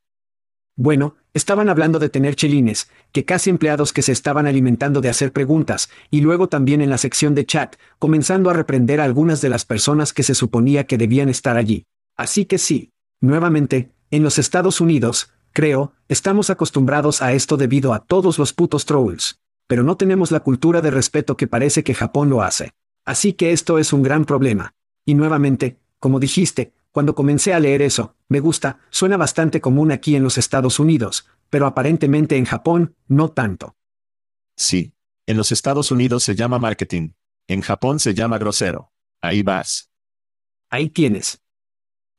Bueno, 0.76 1.16
estaban 1.34 1.68
hablando 1.68 1.98
de 1.98 2.08
tener 2.08 2.36
chelines, 2.36 2.88
que 3.10 3.24
casi 3.24 3.50
empleados 3.50 3.92
que 3.92 4.02
se 4.02 4.12
estaban 4.12 4.46
alimentando 4.46 5.00
de 5.00 5.08
hacer 5.08 5.32
preguntas, 5.32 5.90
y 6.08 6.20
luego 6.20 6.48
también 6.48 6.80
en 6.80 6.90
la 6.90 6.98
sección 6.98 7.34
de 7.34 7.46
chat, 7.46 7.76
comenzando 7.98 8.48
a 8.48 8.52
reprender 8.52 9.00
a 9.00 9.04
algunas 9.04 9.40
de 9.40 9.48
las 9.48 9.64
personas 9.64 10.12
que 10.12 10.22
se 10.22 10.36
suponía 10.36 10.86
que 10.86 10.98
debían 10.98 11.28
estar 11.28 11.56
allí. 11.56 11.86
Así 12.16 12.44
que 12.44 12.58
sí. 12.58 12.92
Nuevamente, 13.20 13.90
en 14.12 14.22
los 14.22 14.38
Estados 14.38 14.80
Unidos, 14.80 15.32
creo, 15.52 15.94
estamos 16.08 16.50
acostumbrados 16.50 17.22
a 17.22 17.32
esto 17.32 17.56
debido 17.56 17.92
a 17.92 18.04
todos 18.04 18.38
los 18.38 18.52
putos 18.52 18.84
trolls 18.84 19.40
pero 19.68 19.84
no 19.84 19.96
tenemos 19.96 20.32
la 20.32 20.40
cultura 20.40 20.80
de 20.80 20.90
respeto 20.90 21.36
que 21.36 21.46
parece 21.46 21.84
que 21.84 21.94
Japón 21.94 22.28
lo 22.28 22.42
hace. 22.42 22.72
Así 23.04 23.34
que 23.34 23.52
esto 23.52 23.78
es 23.78 23.92
un 23.92 24.02
gran 24.02 24.24
problema. 24.24 24.74
Y 25.04 25.14
nuevamente, 25.14 25.78
como 26.00 26.18
dijiste, 26.18 26.72
cuando 26.90 27.14
comencé 27.14 27.54
a 27.54 27.60
leer 27.60 27.82
eso, 27.82 28.16
me 28.28 28.40
gusta, 28.40 28.80
suena 28.90 29.16
bastante 29.16 29.60
común 29.60 29.92
aquí 29.92 30.16
en 30.16 30.24
los 30.24 30.36
Estados 30.36 30.80
Unidos, 30.80 31.28
pero 31.50 31.66
aparentemente 31.66 32.36
en 32.36 32.44
Japón, 32.44 32.96
no 33.06 33.30
tanto. 33.30 33.76
Sí. 34.56 34.92
En 35.26 35.36
los 35.36 35.52
Estados 35.52 35.90
Unidos 35.90 36.24
se 36.24 36.34
llama 36.34 36.58
marketing. 36.58 37.10
En 37.46 37.60
Japón 37.60 38.00
se 38.00 38.14
llama 38.14 38.38
grosero. 38.38 38.92
Ahí 39.20 39.42
vas. 39.42 39.90
Ahí 40.70 40.88
tienes. 40.88 41.42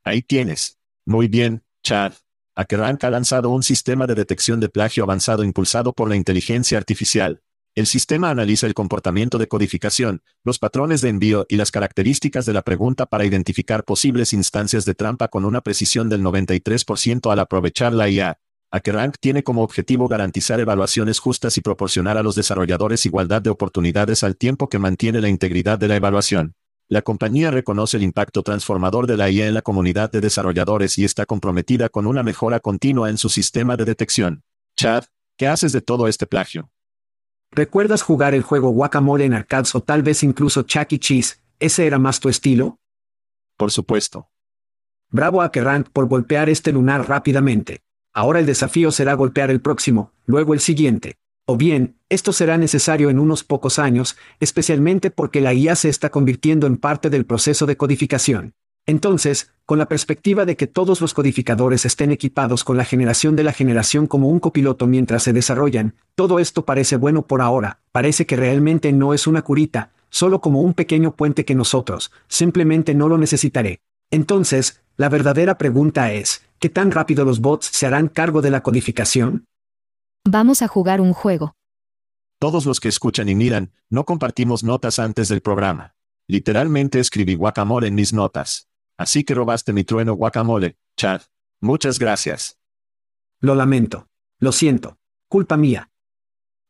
Ahí 0.03 0.21
tienes. 0.21 0.79
Muy 1.05 1.27
bien, 1.27 1.63
Chad. 1.81 2.13
Hackerrank 2.59 3.05
ha 3.05 3.09
lanzado 3.09 3.51
un 3.51 3.63
sistema 3.63 4.05
de 4.05 4.15
detección 4.15 4.59
de 4.59 4.67
plagio 4.67 5.05
avanzado 5.05 5.45
impulsado 5.45 5.93
por 5.93 6.09
la 6.09 6.17
inteligencia 6.17 6.77
artificial. 6.77 7.41
El 7.73 7.87
sistema 7.87 8.31
analiza 8.31 8.67
el 8.67 8.73
comportamiento 8.73 9.37
de 9.37 9.47
codificación, 9.47 10.23
los 10.43 10.59
patrones 10.59 10.99
de 10.99 11.07
envío 11.07 11.45
y 11.47 11.55
las 11.55 11.71
características 11.71 12.45
de 12.45 12.51
la 12.51 12.61
pregunta 12.61 13.05
para 13.05 13.23
identificar 13.23 13.85
posibles 13.85 14.33
instancias 14.33 14.83
de 14.83 14.93
trampa 14.93 15.29
con 15.29 15.45
una 15.45 15.61
precisión 15.61 16.09
del 16.09 16.21
93% 16.21 17.31
al 17.31 17.39
aprovechar 17.39 17.93
la 17.93 18.09
IA. 18.09 18.41
HackerRank 18.71 19.15
tiene 19.21 19.41
como 19.41 19.63
objetivo 19.63 20.09
garantizar 20.09 20.59
evaluaciones 20.59 21.19
justas 21.19 21.57
y 21.57 21.61
proporcionar 21.61 22.17
a 22.17 22.23
los 22.23 22.35
desarrolladores 22.35 23.05
igualdad 23.05 23.41
de 23.41 23.51
oportunidades 23.51 24.21
al 24.25 24.35
tiempo 24.35 24.67
que 24.67 24.79
mantiene 24.79 25.21
la 25.21 25.29
integridad 25.29 25.79
de 25.79 25.87
la 25.87 25.95
evaluación. 25.95 26.55
La 26.91 27.03
compañía 27.03 27.51
reconoce 27.51 27.97
el 27.97 28.03
impacto 28.03 28.41
transformador 28.41 29.05
de 29.05 29.15
la 29.15 29.29
IA 29.29 29.45
en 29.45 29.53
la 29.53 29.61
comunidad 29.61 30.11
de 30.11 30.21
desarrolladores 30.21 30.97
y 30.97 31.05
está 31.05 31.27
comprometida 31.27 31.87
con 31.87 32.07
una 32.07 32.23
mejora 32.23 32.59
continua 32.59 33.11
en 33.11 33.19
su 33.19 33.29
sistema 33.29 33.77
de 33.77 33.85
detección. 33.85 34.41
Chad, 34.75 35.03
¿qué 35.37 35.47
haces 35.47 35.71
de 35.71 35.81
todo 35.81 36.07
este 36.07 36.25
plagio? 36.25 36.71
¿Recuerdas 37.51 38.01
jugar 38.01 38.33
el 38.33 38.41
juego 38.41 38.71
Guacamole 38.71 39.25
en 39.25 39.35
arcades 39.35 39.75
o 39.75 39.81
tal 39.81 40.01
vez 40.01 40.23
incluso 40.23 40.63
Chuck 40.63 40.91
E. 40.93 40.97
Cheese? 40.97 41.39
¿Ese 41.59 41.85
era 41.85 41.99
más 41.99 42.19
tu 42.19 42.27
estilo? 42.27 42.79
Por 43.55 43.69
supuesto. 43.69 44.31
Bravo 45.11 45.43
a 45.43 45.51
Kerrant 45.51 45.89
por 45.89 46.07
golpear 46.07 46.49
este 46.49 46.71
lunar 46.71 47.07
rápidamente. 47.07 47.83
Ahora 48.13 48.39
el 48.39 48.47
desafío 48.47 48.91
será 48.91 49.13
golpear 49.13 49.51
el 49.51 49.61
próximo, 49.61 50.11
luego 50.25 50.55
el 50.55 50.59
siguiente. 50.59 51.19
O 51.51 51.57
bien, 51.57 51.95
esto 52.09 52.31
será 52.31 52.59
necesario 52.59 53.09
en 53.09 53.17
unos 53.17 53.43
pocos 53.43 53.79
años, 53.79 54.17
especialmente 54.39 55.09
porque 55.09 55.41
la 55.41 55.51
IA 55.51 55.75
se 55.75 55.89
está 55.89 56.11
convirtiendo 56.11 56.67
en 56.67 56.77
parte 56.77 57.09
del 57.09 57.25
proceso 57.25 57.65
de 57.65 57.75
codificación. 57.75 58.53
Entonces, 58.85 59.51
con 59.65 59.79
la 59.79 59.87
perspectiva 59.87 60.45
de 60.45 60.55
que 60.55 60.67
todos 60.67 61.01
los 61.01 61.15
codificadores 61.15 61.85
estén 61.85 62.11
equipados 62.11 62.63
con 62.63 62.77
la 62.77 62.85
generación 62.85 63.35
de 63.35 63.41
la 63.41 63.51
generación 63.51 64.05
como 64.05 64.29
un 64.29 64.39
copiloto 64.39 64.85
mientras 64.85 65.23
se 65.23 65.33
desarrollan, 65.33 65.95
todo 66.13 66.37
esto 66.37 66.65
parece 66.65 66.97
bueno 66.97 67.25
por 67.25 67.41
ahora, 67.41 67.79
parece 67.91 68.27
que 68.27 68.35
realmente 68.35 68.93
no 68.93 69.15
es 69.15 69.25
una 69.25 69.41
curita, 69.41 69.91
solo 70.11 70.41
como 70.41 70.61
un 70.61 70.75
pequeño 70.75 71.15
puente 71.15 71.45
que 71.45 71.55
nosotros, 71.55 72.11
simplemente 72.27 72.93
no 72.93 73.09
lo 73.09 73.17
necesitaré. 73.17 73.79
Entonces, 74.11 74.81
la 74.97 75.09
verdadera 75.09 75.57
pregunta 75.57 76.13
es, 76.13 76.43
¿qué 76.59 76.69
tan 76.69 76.91
rápido 76.91 77.25
los 77.25 77.39
bots 77.39 77.65
se 77.73 77.87
harán 77.87 78.07
cargo 78.07 78.43
de 78.43 78.51
la 78.51 78.61
codificación? 78.61 79.45
Vamos 80.31 80.61
a 80.61 80.67
jugar 80.67 81.01
un 81.01 81.11
juego. 81.11 81.55
Todos 82.37 82.67
los 82.67 82.79
que 82.79 82.87
escuchan 82.87 83.29
y 83.29 83.33
miran, 83.33 83.73
no 83.89 84.05
compartimos 84.05 84.63
notas 84.63 84.99
antes 84.99 85.27
del 85.27 85.41
programa. 85.41 85.95
Literalmente 86.27 86.99
escribí 86.99 87.33
guacamole 87.33 87.87
en 87.87 87.95
mis 87.95 88.13
notas. 88.13 88.69
Así 88.95 89.23
que 89.23 89.33
robaste 89.33 89.73
mi 89.73 89.83
trueno 89.83 90.13
guacamole, 90.13 90.77
Chad. 90.95 91.23
Muchas 91.61 91.97
gracias. 91.97 92.59
Lo 93.39 93.55
lamento. 93.55 94.07
Lo 94.37 94.51
siento. 94.51 94.99
Culpa 95.29 95.57
mía. 95.57 95.89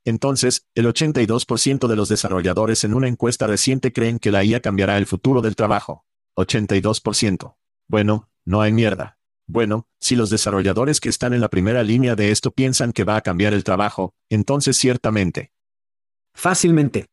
Entonces, 0.06 0.66
el 0.74 0.86
82% 0.86 1.88
de 1.90 1.96
los 1.98 2.08
desarrolladores 2.08 2.86
en 2.86 2.94
una 2.94 3.10
encuesta 3.10 3.46
reciente 3.46 3.92
creen 3.92 4.20
que 4.20 4.32
la 4.32 4.46
IA 4.46 4.62
cambiará 4.62 4.98
el 4.98 5.06
futuro 5.06 5.42
del 5.42 5.58
trabajo. 5.58 6.06
82%. 6.38 7.58
Bueno, 7.90 8.30
no 8.46 8.62
hay 8.62 8.72
mierda. 8.72 9.19
Bueno, 9.52 9.88
si 10.00 10.16
los 10.16 10.30
desarrolladores 10.30 11.00
que 11.00 11.10
están 11.10 11.34
en 11.34 11.42
la 11.42 11.48
primera 11.50 11.82
línea 11.82 12.16
de 12.16 12.30
esto 12.30 12.52
piensan 12.52 12.94
que 12.94 13.04
va 13.04 13.16
a 13.16 13.22
cambiar 13.22 13.56
el 13.56 13.64
trabajo, 13.64 14.14
entonces 14.30 14.78
ciertamente. 14.78 15.52
Fácilmente. 16.36 17.08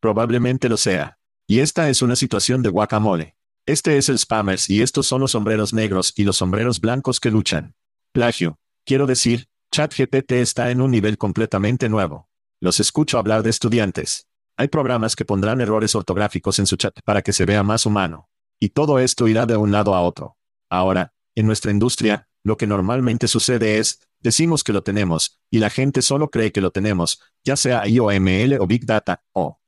Probablemente 0.00 0.68
lo 0.68 0.76
sea. 0.76 1.18
Y 1.46 1.60
esta 1.60 1.88
es 1.88 2.02
una 2.02 2.16
situación 2.16 2.64
de 2.64 2.68
guacamole. 2.68 3.36
Este 3.64 3.96
es 3.96 4.08
el 4.08 4.18
spammers 4.18 4.68
y 4.70 4.82
estos 4.82 5.06
son 5.06 5.20
los 5.20 5.30
sombreros 5.30 5.72
negros 5.72 6.12
y 6.16 6.24
los 6.24 6.38
sombreros 6.38 6.80
blancos 6.80 7.20
que 7.20 7.30
luchan. 7.30 7.76
Plagio. 8.10 8.58
Quiero 8.84 9.06
decir, 9.06 9.46
ChatGPT 9.70 10.32
está 10.32 10.72
en 10.72 10.80
un 10.80 10.90
nivel 10.90 11.16
completamente 11.16 11.88
nuevo. 11.88 12.28
Los 12.58 12.80
escucho 12.80 13.18
hablar 13.18 13.44
de 13.44 13.50
estudiantes. 13.50 14.26
Hay 14.56 14.66
programas 14.66 15.14
que 15.14 15.24
pondrán 15.24 15.60
errores 15.60 15.94
ortográficos 15.94 16.58
en 16.58 16.66
su 16.66 16.74
chat 16.74 16.98
para 17.04 17.22
que 17.22 17.32
se 17.32 17.44
vea 17.44 17.62
más 17.62 17.86
humano. 17.86 18.28
Y 18.58 18.70
todo 18.70 18.98
esto 18.98 19.28
irá 19.28 19.46
de 19.46 19.56
un 19.56 19.70
lado 19.70 19.94
a 19.94 20.00
otro. 20.00 20.36
Ahora, 20.68 21.12
en 21.34 21.46
nuestra 21.46 21.70
industria, 21.70 22.28
lo 22.44 22.56
que 22.56 22.66
normalmente 22.66 23.28
sucede 23.28 23.78
es, 23.78 24.00
decimos 24.20 24.64
que 24.64 24.72
lo 24.72 24.82
tenemos, 24.82 25.40
y 25.50 25.58
la 25.58 25.70
gente 25.70 26.02
solo 26.02 26.30
cree 26.30 26.52
que 26.52 26.60
lo 26.60 26.70
tenemos, 26.70 27.20
ya 27.44 27.56
sea 27.56 27.86
IOML 27.86 28.58
o 28.60 28.66
Big 28.66 28.86
Data, 28.86 29.22
o... 29.32 29.60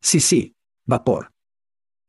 Sí, 0.00 0.20
sí. 0.20 0.56
Vapor. 0.84 1.32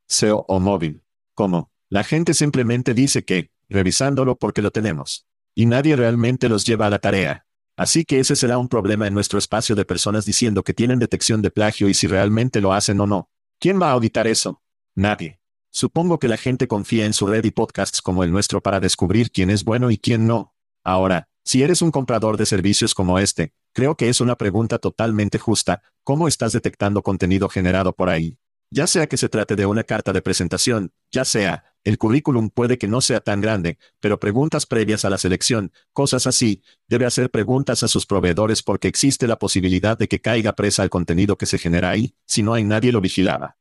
SEO 0.06 0.44
o 0.48 0.60
móvil. 0.60 1.02
¿Cómo? 1.34 1.72
La 1.88 2.04
gente 2.04 2.34
simplemente 2.34 2.94
dice 2.94 3.24
que, 3.24 3.50
revisándolo 3.68 4.36
porque 4.36 4.62
lo 4.62 4.70
tenemos. 4.70 5.26
Y 5.54 5.66
nadie 5.66 5.96
realmente 5.96 6.48
los 6.48 6.64
lleva 6.64 6.86
a 6.86 6.90
la 6.90 6.98
tarea. 6.98 7.46
Así 7.76 8.04
que 8.04 8.20
ese 8.20 8.36
será 8.36 8.58
un 8.58 8.68
problema 8.68 9.06
en 9.06 9.14
nuestro 9.14 9.38
espacio 9.38 9.76
de 9.76 9.84
personas 9.84 10.24
diciendo 10.24 10.62
que 10.62 10.74
tienen 10.74 10.98
detección 10.98 11.42
de 11.42 11.50
plagio 11.50 11.88
y 11.88 11.94
si 11.94 12.06
realmente 12.06 12.60
lo 12.60 12.72
hacen 12.72 13.00
o 13.00 13.06
no. 13.06 13.30
¿Quién 13.60 13.80
va 13.80 13.88
a 13.88 13.92
auditar 13.92 14.26
eso? 14.26 14.62
Nadie. 14.94 15.37
Supongo 15.80 16.18
que 16.18 16.26
la 16.26 16.36
gente 16.36 16.66
confía 16.66 17.06
en 17.06 17.12
su 17.12 17.28
red 17.28 17.44
y 17.44 17.52
podcasts 17.52 18.02
como 18.02 18.24
el 18.24 18.32
nuestro 18.32 18.60
para 18.60 18.80
descubrir 18.80 19.30
quién 19.30 19.48
es 19.48 19.62
bueno 19.62 19.92
y 19.92 19.96
quién 19.96 20.26
no. 20.26 20.52
Ahora, 20.82 21.28
si 21.44 21.62
eres 21.62 21.82
un 21.82 21.92
comprador 21.92 22.36
de 22.36 22.46
servicios 22.46 22.96
como 22.96 23.20
este, 23.20 23.52
creo 23.72 23.96
que 23.96 24.08
es 24.08 24.20
una 24.20 24.34
pregunta 24.34 24.80
totalmente 24.80 25.38
justa, 25.38 25.82
¿cómo 26.02 26.26
estás 26.26 26.52
detectando 26.52 27.04
contenido 27.04 27.48
generado 27.48 27.92
por 27.92 28.08
ahí? 28.08 28.40
Ya 28.72 28.88
sea 28.88 29.06
que 29.06 29.16
se 29.16 29.28
trate 29.28 29.54
de 29.54 29.66
una 29.66 29.84
carta 29.84 30.12
de 30.12 30.20
presentación, 30.20 30.90
ya 31.12 31.24
sea, 31.24 31.62
el 31.84 31.96
currículum 31.96 32.50
puede 32.50 32.76
que 32.76 32.88
no 32.88 33.00
sea 33.00 33.20
tan 33.20 33.40
grande, 33.40 33.78
pero 34.00 34.18
preguntas 34.18 34.66
previas 34.66 35.04
a 35.04 35.10
la 35.10 35.18
selección, 35.18 35.70
cosas 35.92 36.26
así, 36.26 36.60
debe 36.88 37.06
hacer 37.06 37.30
preguntas 37.30 37.84
a 37.84 37.88
sus 37.88 38.04
proveedores 38.04 38.64
porque 38.64 38.88
existe 38.88 39.28
la 39.28 39.38
posibilidad 39.38 39.96
de 39.96 40.08
que 40.08 40.20
caiga 40.20 40.54
presa 40.54 40.82
al 40.82 40.90
contenido 40.90 41.38
que 41.38 41.46
se 41.46 41.56
genera 41.56 41.90
ahí, 41.90 42.16
si 42.26 42.42
no 42.42 42.54
hay 42.54 42.64
nadie 42.64 42.90
lo 42.90 43.00
vigilaba. 43.00 43.58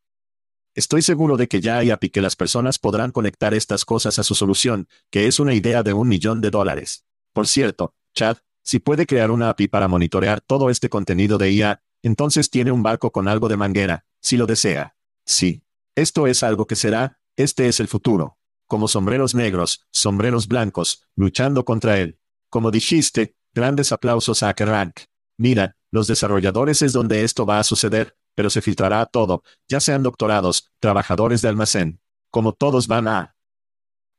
Estoy 0.77 1.01
seguro 1.01 1.37
de 1.37 1.47
que 1.47 1.59
ya 1.59 1.79
hay 1.79 1.89
API 1.89 2.11
que 2.11 2.21
las 2.21 2.35
personas 2.35 2.77
podrán 2.77 3.11
conectar 3.11 3.55
estas 3.55 3.83
cosas 3.83 4.19
a 4.19 4.23
su 4.23 4.35
solución, 4.35 4.87
que 5.09 5.25
es 5.25 5.39
una 5.39 5.55
idea 5.55 5.81
de 5.81 5.91
un 5.93 6.07
millón 6.07 6.39
de 6.39 6.51
dólares. 6.51 7.03
Por 7.33 7.47
cierto, 7.47 7.95
Chad, 8.13 8.37
si 8.61 8.77
puede 8.77 9.07
crear 9.07 9.31
una 9.31 9.49
API 9.49 9.69
para 9.69 9.87
monitorear 9.87 10.39
todo 10.39 10.69
este 10.69 10.87
contenido 10.87 11.39
de 11.39 11.51
IA, 11.51 11.81
entonces 12.03 12.51
tiene 12.51 12.71
un 12.71 12.83
barco 12.83 13.11
con 13.11 13.27
algo 13.27 13.49
de 13.49 13.57
manguera, 13.57 14.05
si 14.21 14.37
lo 14.37 14.45
desea. 14.45 14.95
Sí. 15.25 15.63
Esto 15.95 16.27
es 16.27 16.43
algo 16.43 16.67
que 16.67 16.75
será, 16.75 17.19
este 17.35 17.67
es 17.67 17.79
el 17.79 17.87
futuro. 17.87 18.37
Como 18.67 18.87
sombreros 18.87 19.33
negros, 19.33 19.87
sombreros 19.89 20.47
blancos, 20.47 21.01
luchando 21.15 21.65
contra 21.65 21.97
él. 21.97 22.19
Como 22.51 22.69
dijiste, 22.69 23.35
grandes 23.51 23.91
aplausos 23.91 24.43
a 24.43 24.53
Kerank. 24.53 24.99
Mira, 25.37 25.75
los 25.89 26.05
desarrolladores 26.05 26.83
es 26.83 26.93
donde 26.93 27.23
esto 27.23 27.47
va 27.47 27.57
a 27.57 27.63
suceder, 27.63 28.15
pero 28.37 28.51
se 28.51 28.61
filtrará 28.61 29.01
a 29.01 29.07
todo, 29.07 29.41
ya 29.67 29.79
sean 29.79 30.03
doctorados, 30.03 30.69
trabajadores 30.79 31.41
de 31.41 31.47
almacén. 31.47 31.99
Como 32.29 32.53
todos 32.53 32.87
van 32.87 33.07
a... 33.07 33.35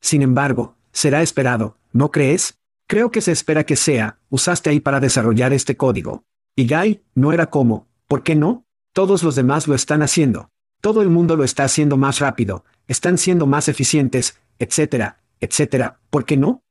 Sin 0.00 0.22
embargo, 0.22 0.74
será 0.90 1.22
esperado, 1.22 1.78
¿no 1.92 2.10
crees? 2.10 2.58
Creo 2.88 3.12
que 3.12 3.20
se 3.20 3.30
espera 3.30 3.64
que 3.64 3.76
sea, 3.76 4.18
usaste 4.28 4.70
ahí 4.70 4.80
para 4.80 4.98
desarrollar 4.98 5.52
este 5.52 5.76
código. 5.76 6.24
Y 6.56 6.66
Guy, 6.66 7.00
no 7.14 7.32
era 7.32 7.48
como, 7.48 7.86
¿por 8.08 8.24
qué 8.24 8.34
no? 8.34 8.66
Todos 8.92 9.22
los 9.22 9.36
demás 9.36 9.68
lo 9.68 9.76
están 9.76 10.02
haciendo. 10.02 10.50
Todo 10.80 11.00
el 11.02 11.10
mundo 11.10 11.36
lo 11.36 11.44
está 11.44 11.62
haciendo 11.62 11.96
más 11.96 12.18
rápido, 12.18 12.64
están 12.88 13.18
siendo 13.18 13.46
más 13.46 13.68
eficientes, 13.68 14.40
etcétera, 14.58 15.22
etcétera. 15.38 16.00
¿Por 16.10 16.24
qué 16.24 16.36
no? 16.36 16.64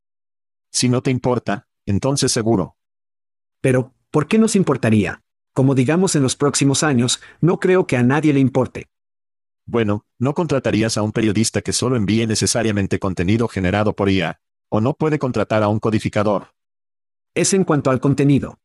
Si 0.74 0.90
no 0.90 1.02
te 1.02 1.12
importa, 1.12 1.70
entonces 1.86 2.30
seguro. 2.30 2.76
Pero, 3.62 3.94
¿por 4.12 4.28
qué 4.28 4.38
nos 4.38 4.58
importaría? 4.58 5.24
Como 5.58 5.74
digamos 5.74 6.16
en 6.16 6.22
los 6.22 6.36
próximos 6.36 6.84
años, 6.84 7.20
no 7.42 7.60
creo 7.60 7.88
que 7.88 7.98
a 7.98 8.04
nadie 8.04 8.32
le 8.32 8.40
importe. 8.40 8.90
Bueno, 9.66 10.06
no 10.20 10.36
contratarías 10.36 11.00
a 11.00 11.02
un 11.02 11.12
periodista 11.12 11.64
que 11.64 11.74
solo 11.74 11.96
envíe 11.96 12.28
necesariamente 12.28 13.00
contenido 13.00 13.48
generado 13.48 13.96
por 13.96 14.08
IA. 14.08 14.40
O 14.70 14.82
no 14.82 14.94
puede 14.94 15.18
contratar 15.18 15.64
a 15.64 15.68
un 15.68 15.80
codificador. 15.80 16.54
Es 17.34 17.54
en 17.54 17.64
cuanto 17.64 17.90
al 17.90 18.00
contenido. 18.00 18.60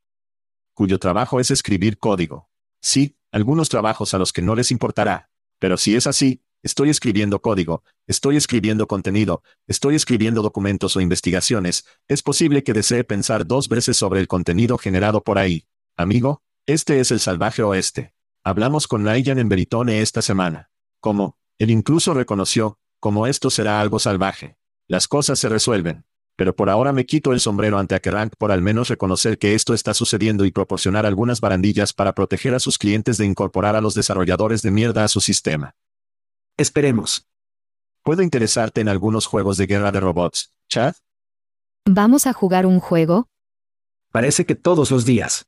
Cuyo 0.74 0.98
trabajo 0.98 1.40
es 1.40 1.50
escribir 1.50 1.96
código. 1.96 2.50
Sí, 2.83 3.16
algunos 3.31 3.70
trabajos 3.70 4.12
a 4.12 4.18
los 4.18 4.31
que 4.31 4.42
no 4.42 4.55
les 4.55 4.70
importará. 4.70 5.31
Pero 5.59 5.78
si 5.78 5.96
es 5.96 6.07
así, 6.07 6.42
estoy 6.62 6.90
escribiendo 6.90 7.40
código, 7.40 7.85
estoy 8.07 8.37
escribiendo 8.37 8.87
contenido, 8.87 9.42
estoy 9.66 9.94
escribiendo 9.94 10.42
documentos 10.42 10.94
o 10.94 11.00
investigaciones, 11.00 11.87
es 12.07 12.22
posible 12.22 12.62
que 12.62 12.74
desee 12.74 13.02
pensar 13.02 13.46
dos 13.46 13.70
veces 13.70 13.96
sobre 13.96 14.20
el 14.20 14.28
contenido 14.28 14.76
generado 14.76 15.22
por 15.22 15.38
ahí. 15.38 15.64
Amigo, 15.96 16.42
este 16.66 17.01
es 17.01 17.11
el 17.11 17.18
salvaje 17.18 17.62
oeste. 17.64 18.14
Hablamos 18.44 18.87
con 18.87 19.05
Ryan 19.05 19.40
en 19.40 19.48
Veritone 19.48 20.01
esta 20.01 20.22
semana. 20.22 20.70
Como, 21.01 21.37
él 21.59 21.70
incluso 21.70 22.14
reconoció, 22.14 22.79
como 23.01 23.27
esto 23.27 23.51
será 23.51 23.81
algo 23.81 23.98
salvaje. 23.98 24.57
Las 24.87 25.09
cosas 25.09 25.40
se 25.40 25.48
resuelven. 25.48 26.05
Pero 26.37 26.55
por 26.55 26.70
ahora 26.70 26.92
me 26.92 27.05
quito 27.05 27.33
el 27.33 27.40
sombrero 27.40 27.79
ante 27.79 27.96
Akerank 27.96 28.35
por 28.38 28.53
al 28.53 28.62
menos 28.62 28.88
reconocer 28.88 29.38
que 29.38 29.55
esto 29.55 29.75
está 29.75 29.92
sucediendo 29.92 30.44
y 30.44 30.53
proporcionar 30.53 31.05
algunas 31.05 31.40
barandillas 31.40 31.92
para 31.92 32.14
proteger 32.14 32.55
a 32.55 32.61
sus 32.61 32.79
clientes 32.79 33.18
de 33.18 33.27
incorporar 33.27 33.75
a 33.75 33.81
los 33.81 33.94
desarrolladores 33.94 34.62
de 34.62 34.70
mierda 34.70 35.03
a 35.03 35.09
su 35.09 35.20
sistema. 35.20 35.75
Esperemos. 36.57 37.29
¿Puede 38.05 38.22
interesarte 38.22 38.81
en 38.81 38.88
algunos 38.88 39.27
juegos 39.27 39.57
de 39.57 39.66
guerra 39.66 39.90
de 39.90 40.01
robots, 40.01 40.55
Chad? 40.68 40.94
¿Vamos 41.85 42.27
a 42.27 42.33
jugar 42.33 42.66
un 42.66 42.79
juego? 42.79 43.29
Parece 44.11 44.46
que 44.46 44.55
todos 44.55 44.90
los 44.90 45.05
días. 45.05 45.46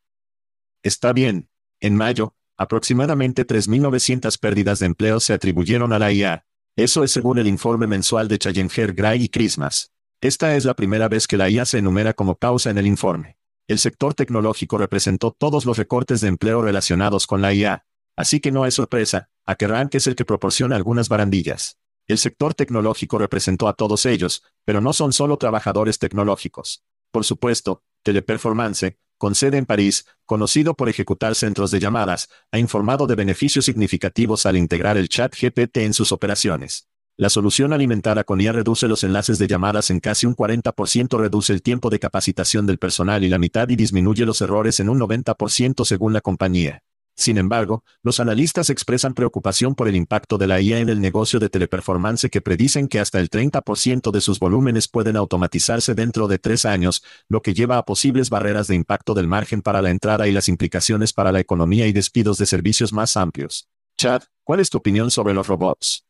Está 0.84 1.14
bien. 1.14 1.48
En 1.80 1.96
mayo, 1.96 2.34
aproximadamente 2.58 3.46
3.900 3.46 4.38
pérdidas 4.38 4.80
de 4.80 4.86
empleo 4.86 5.18
se 5.18 5.32
atribuyeron 5.32 5.94
a 5.94 5.98
la 5.98 6.12
IA. 6.12 6.44
Eso 6.76 7.04
es 7.04 7.10
según 7.10 7.38
el 7.38 7.46
informe 7.46 7.86
mensual 7.86 8.28
de 8.28 8.38
Challenger 8.38 8.92
Gray 8.92 9.24
y 9.24 9.28
Christmas. 9.30 9.94
Esta 10.20 10.54
es 10.56 10.66
la 10.66 10.74
primera 10.74 11.08
vez 11.08 11.26
que 11.26 11.38
la 11.38 11.48
IA 11.48 11.64
se 11.64 11.78
enumera 11.78 12.12
como 12.12 12.36
causa 12.36 12.68
en 12.68 12.76
el 12.76 12.86
informe. 12.86 13.38
El 13.66 13.78
sector 13.78 14.12
tecnológico 14.12 14.76
representó 14.76 15.30
todos 15.30 15.64
los 15.64 15.78
recortes 15.78 16.20
de 16.20 16.28
empleo 16.28 16.60
relacionados 16.60 17.26
con 17.26 17.40
la 17.40 17.54
IA. 17.54 17.86
Así 18.14 18.40
que 18.40 18.52
no 18.52 18.66
es 18.66 18.74
sorpresa, 18.74 19.30
a 19.46 19.54
que 19.54 19.66
Rank 19.66 19.94
es 19.94 20.06
el 20.06 20.14
que 20.14 20.26
proporciona 20.26 20.76
algunas 20.76 21.08
barandillas. 21.08 21.78
El 22.06 22.18
sector 22.18 22.52
tecnológico 22.52 23.16
representó 23.16 23.68
a 23.68 23.72
todos 23.72 24.04
ellos, 24.04 24.42
pero 24.66 24.82
no 24.82 24.92
son 24.92 25.14
solo 25.14 25.38
trabajadores 25.38 25.98
tecnológicos. 25.98 26.84
Por 27.10 27.24
supuesto, 27.24 27.82
Teleperformance, 28.02 28.98
con 29.24 29.34
sede 29.34 29.56
en 29.56 29.64
París, 29.64 30.04
conocido 30.26 30.74
por 30.74 30.90
ejecutar 30.90 31.34
centros 31.34 31.70
de 31.70 31.80
llamadas, 31.80 32.28
ha 32.52 32.58
informado 32.58 33.06
de 33.06 33.14
beneficios 33.14 33.64
significativos 33.64 34.44
al 34.44 34.54
integrar 34.54 34.98
el 34.98 35.08
chat 35.08 35.34
GPT 35.34 35.78
en 35.78 35.94
sus 35.94 36.12
operaciones. 36.12 36.90
La 37.16 37.30
solución 37.30 37.72
alimentada 37.72 38.24
con 38.24 38.42
IA 38.42 38.52
reduce 38.52 38.86
los 38.86 39.02
enlaces 39.02 39.38
de 39.38 39.46
llamadas 39.46 39.88
en 39.88 40.00
casi 40.00 40.26
un 40.26 40.36
40%, 40.36 41.18
reduce 41.18 41.54
el 41.54 41.62
tiempo 41.62 41.88
de 41.88 42.00
capacitación 42.00 42.66
del 42.66 42.76
personal 42.76 43.24
y 43.24 43.30
la 43.30 43.38
mitad 43.38 43.66
y 43.70 43.76
disminuye 43.76 44.26
los 44.26 44.42
errores 44.42 44.78
en 44.80 44.90
un 44.90 45.00
90% 45.00 45.86
según 45.86 46.12
la 46.12 46.20
compañía. 46.20 46.83
Sin 47.16 47.38
embargo, 47.38 47.84
los 48.02 48.18
analistas 48.18 48.70
expresan 48.70 49.14
preocupación 49.14 49.76
por 49.76 49.86
el 49.86 49.94
impacto 49.94 50.36
de 50.36 50.48
la 50.48 50.60
IA 50.60 50.80
en 50.80 50.88
el 50.88 51.00
negocio 51.00 51.38
de 51.38 51.48
teleperformance 51.48 52.28
que 52.28 52.40
predicen 52.40 52.88
que 52.88 52.98
hasta 52.98 53.20
el 53.20 53.30
30% 53.30 54.10
de 54.10 54.20
sus 54.20 54.40
volúmenes 54.40 54.88
pueden 54.88 55.16
automatizarse 55.16 55.94
dentro 55.94 56.26
de 56.26 56.38
tres 56.38 56.64
años, 56.64 57.04
lo 57.28 57.40
que 57.40 57.54
lleva 57.54 57.78
a 57.78 57.84
posibles 57.84 58.30
barreras 58.30 58.66
de 58.66 58.74
impacto 58.74 59.14
del 59.14 59.28
margen 59.28 59.62
para 59.62 59.80
la 59.80 59.90
entrada 59.90 60.26
y 60.26 60.32
las 60.32 60.48
implicaciones 60.48 61.12
para 61.12 61.30
la 61.30 61.40
economía 61.40 61.86
y 61.86 61.92
despidos 61.92 62.36
de 62.38 62.46
servicios 62.46 62.92
más 62.92 63.16
amplios. 63.16 63.68
Chad, 63.96 64.22
¿cuál 64.42 64.58
es 64.58 64.70
tu 64.70 64.78
opinión 64.78 65.12
sobre 65.12 65.34
los 65.34 65.46
robots? 65.46 66.04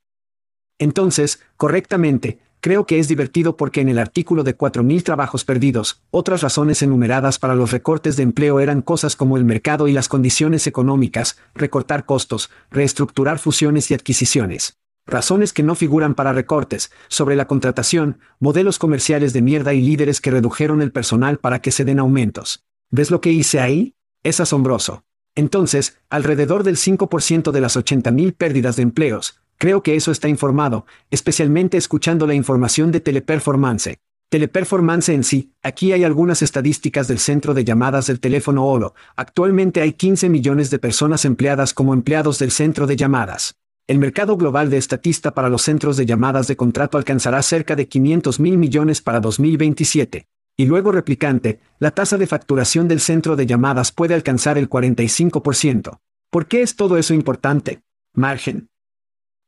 Entonces, 0.78 1.40
correctamente, 1.56 2.40
creo 2.64 2.86
que 2.86 2.98
es 2.98 3.08
divertido 3.08 3.58
porque 3.58 3.82
en 3.82 3.90
el 3.90 3.98
artículo 3.98 4.42
de 4.42 4.56
4.000 4.56 5.02
trabajos 5.02 5.44
perdidos, 5.44 6.00
otras 6.10 6.40
razones 6.40 6.80
enumeradas 6.80 7.38
para 7.38 7.54
los 7.54 7.72
recortes 7.72 8.16
de 8.16 8.22
empleo 8.22 8.58
eran 8.58 8.80
cosas 8.80 9.16
como 9.16 9.36
el 9.36 9.44
mercado 9.44 9.86
y 9.86 9.92
las 9.92 10.08
condiciones 10.08 10.66
económicas, 10.66 11.36
recortar 11.54 12.06
costos, 12.06 12.48
reestructurar 12.70 13.38
fusiones 13.38 13.90
y 13.90 13.94
adquisiciones. 13.94 14.78
Razones 15.06 15.52
que 15.52 15.62
no 15.62 15.74
figuran 15.74 16.14
para 16.14 16.32
recortes, 16.32 16.90
sobre 17.08 17.36
la 17.36 17.46
contratación, 17.46 18.18
modelos 18.40 18.78
comerciales 18.78 19.34
de 19.34 19.42
mierda 19.42 19.74
y 19.74 19.82
líderes 19.82 20.22
que 20.22 20.30
redujeron 20.30 20.80
el 20.80 20.90
personal 20.90 21.36
para 21.36 21.60
que 21.60 21.70
se 21.70 21.84
den 21.84 21.98
aumentos. 21.98 22.64
¿Ves 22.90 23.10
lo 23.10 23.20
que 23.20 23.30
hice 23.30 23.60
ahí? 23.60 23.92
Es 24.22 24.40
asombroso. 24.40 25.04
Entonces, 25.34 25.98
alrededor 26.08 26.62
del 26.62 26.76
5% 26.76 27.50
de 27.50 27.60
las 27.60 27.76
80.000 27.76 28.34
pérdidas 28.34 28.76
de 28.76 28.84
empleos, 28.84 29.38
Creo 29.58 29.82
que 29.82 29.96
eso 29.96 30.10
está 30.10 30.28
informado, 30.28 30.86
especialmente 31.10 31.76
escuchando 31.76 32.26
la 32.26 32.34
información 32.34 32.92
de 32.92 33.00
Teleperformance. 33.00 33.98
Teleperformance 34.28 35.10
en 35.10 35.22
sí, 35.22 35.52
aquí 35.62 35.92
hay 35.92 36.02
algunas 36.02 36.42
estadísticas 36.42 37.06
del 37.06 37.20
centro 37.20 37.54
de 37.54 37.64
llamadas 37.64 38.08
del 38.08 38.20
teléfono 38.20 38.66
Olo. 38.66 38.94
Actualmente 39.14 39.80
hay 39.80 39.92
15 39.92 40.28
millones 40.28 40.70
de 40.70 40.78
personas 40.78 41.24
empleadas 41.24 41.72
como 41.72 41.94
empleados 41.94 42.38
del 42.40 42.50
centro 42.50 42.86
de 42.86 42.96
llamadas. 42.96 43.54
El 43.86 43.98
mercado 43.98 44.36
global 44.36 44.70
de 44.70 44.78
estatista 44.78 45.34
para 45.34 45.50
los 45.50 45.62
centros 45.62 45.96
de 45.96 46.06
llamadas 46.06 46.48
de 46.48 46.56
contrato 46.56 46.98
alcanzará 46.98 47.42
cerca 47.42 47.76
de 47.76 47.86
500 47.86 48.40
mil 48.40 48.58
millones 48.58 49.02
para 49.02 49.20
2027. 49.20 50.26
Y 50.56 50.66
luego 50.66 50.90
replicante, 50.90 51.60
la 51.78 51.90
tasa 51.90 52.16
de 52.16 52.26
facturación 52.26 52.88
del 52.88 53.00
centro 53.00 53.36
de 53.36 53.46
llamadas 53.46 53.92
puede 53.92 54.14
alcanzar 54.14 54.56
el 54.56 54.70
45%. 54.70 55.98
¿Por 56.30 56.46
qué 56.46 56.62
es 56.62 56.76
todo 56.76 56.96
eso 56.96 57.12
importante? 57.12 57.82
Margen. 58.14 58.68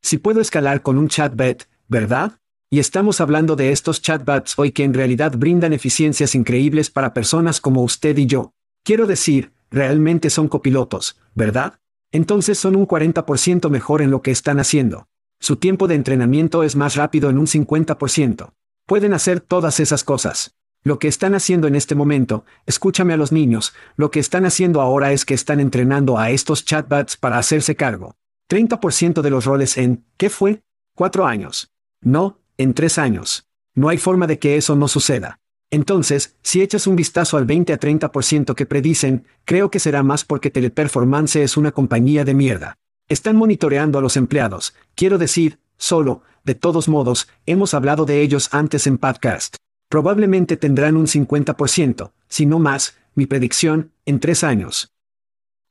Si 0.07 0.19
puedo 0.19 0.41
escalar 0.41 0.83
con 0.83 0.99
un 0.99 1.09
chatbot, 1.09 1.69
¿verdad? 1.89 2.39
Y 2.71 2.79
estamos 2.79 3.21
hablando 3.21 3.57
de 3.57 3.73
estos 3.73 4.01
chatbots 4.01 4.57
hoy 4.57 4.71
que 4.71 4.85
en 4.85 4.95
realidad 4.95 5.33
brindan 5.37 5.73
eficiencias 5.73 6.37
increíbles 6.37 6.91
para 6.91 7.13
personas 7.13 7.61
como 7.61 7.83
usted 7.83 8.17
y 8.17 8.27
yo. 8.27 8.53
Quiero 8.85 9.09
decir, 9.09 9.51
realmente 9.69 10.31
son 10.31 10.47
copilotos, 10.47 11.19
¿verdad? 11.35 11.81
Entonces 12.13 12.57
son 12.57 12.77
un 12.77 12.87
40% 12.87 13.69
mejor 13.69 14.01
en 14.01 14.13
lo 14.13 14.23
que 14.23 14.31
están 14.31 14.61
haciendo. 14.61 15.09
Su 15.41 15.57
tiempo 15.57 15.89
de 15.89 15.97
entrenamiento 15.97 16.63
es 16.63 16.77
más 16.77 16.95
rápido 16.95 17.29
en 17.29 17.39
un 17.39 17.49
50%. 17.49 18.53
Pueden 18.87 19.13
hacer 19.13 19.41
todas 19.41 19.81
esas 19.81 20.05
cosas. 20.05 20.55
Lo 20.85 21.01
que 21.01 21.09
están 21.09 21.35
haciendo 21.35 21.67
en 21.67 21.75
este 21.75 21.97
momento, 21.97 22.45
escúchame 22.65 23.13
a 23.13 23.17
los 23.17 23.33
niños, 23.33 23.75
lo 23.97 24.13
que 24.13 24.21
están 24.21 24.47
haciendo 24.47 24.81
ahora 24.83 25.11
es 25.11 25.25
que 25.25 25.35
están 25.35 25.59
entrenando 25.59 26.17
a 26.17 26.31
estos 26.31 26.65
chatbots 26.65 27.17
para 27.17 27.39
hacerse 27.39 27.75
cargo. 27.75 28.15
30% 28.49 29.23
de 29.23 29.31
los 29.31 29.45
roles 29.45 29.77
en, 29.77 30.05
¿qué 30.17 30.31
fue? 30.31 30.63
Cuatro 30.95 31.27
años. 31.27 31.71
No, 32.01 32.39
en 32.59 32.75
tres 32.75 32.99
años. 32.99 33.47
No 33.75 33.89
hay 33.89 33.99
forma 33.99 34.27
de 34.27 34.39
que 34.39 34.57
eso 34.57 34.77
no 34.77 34.89
suceda. 34.89 35.41
Entonces, 35.71 36.37
si 36.43 36.63
echas 36.63 36.87
un 36.87 36.95
vistazo 36.95 37.37
al 37.37 37.45
20 37.45 37.73
a 37.73 37.81
30% 37.81 38.55
que 38.55 38.67
predicen, 38.67 39.27
creo 39.45 39.71
que 39.71 39.81
será 39.81 40.03
más 40.03 40.25
porque 40.25 40.51
Teleperformance 40.51 41.37
es 41.37 41.57
una 41.57 41.73
compañía 41.73 42.25
de 42.25 42.35
mierda. 42.35 42.79
Están 43.09 43.37
monitoreando 43.37 43.99
a 43.99 44.03
los 44.03 44.17
empleados, 44.17 44.75
quiero 44.95 45.19
decir, 45.19 45.59
solo, 45.77 46.23
de 46.45 46.55
todos 46.55 46.89
modos, 46.89 47.29
hemos 47.47 47.75
hablado 47.75 48.05
de 48.05 48.23
ellos 48.23 48.49
antes 48.53 48.87
en 48.87 48.99
podcast. 48.99 49.57
Probablemente 49.89 50.57
tendrán 50.57 50.97
un 50.97 51.07
50%, 51.07 52.13
si 52.29 52.47
no 52.47 52.59
más, 52.59 52.97
mi 53.15 53.27
predicción, 53.27 53.93
en 54.05 54.21
tres 54.21 54.45
años. 54.45 54.93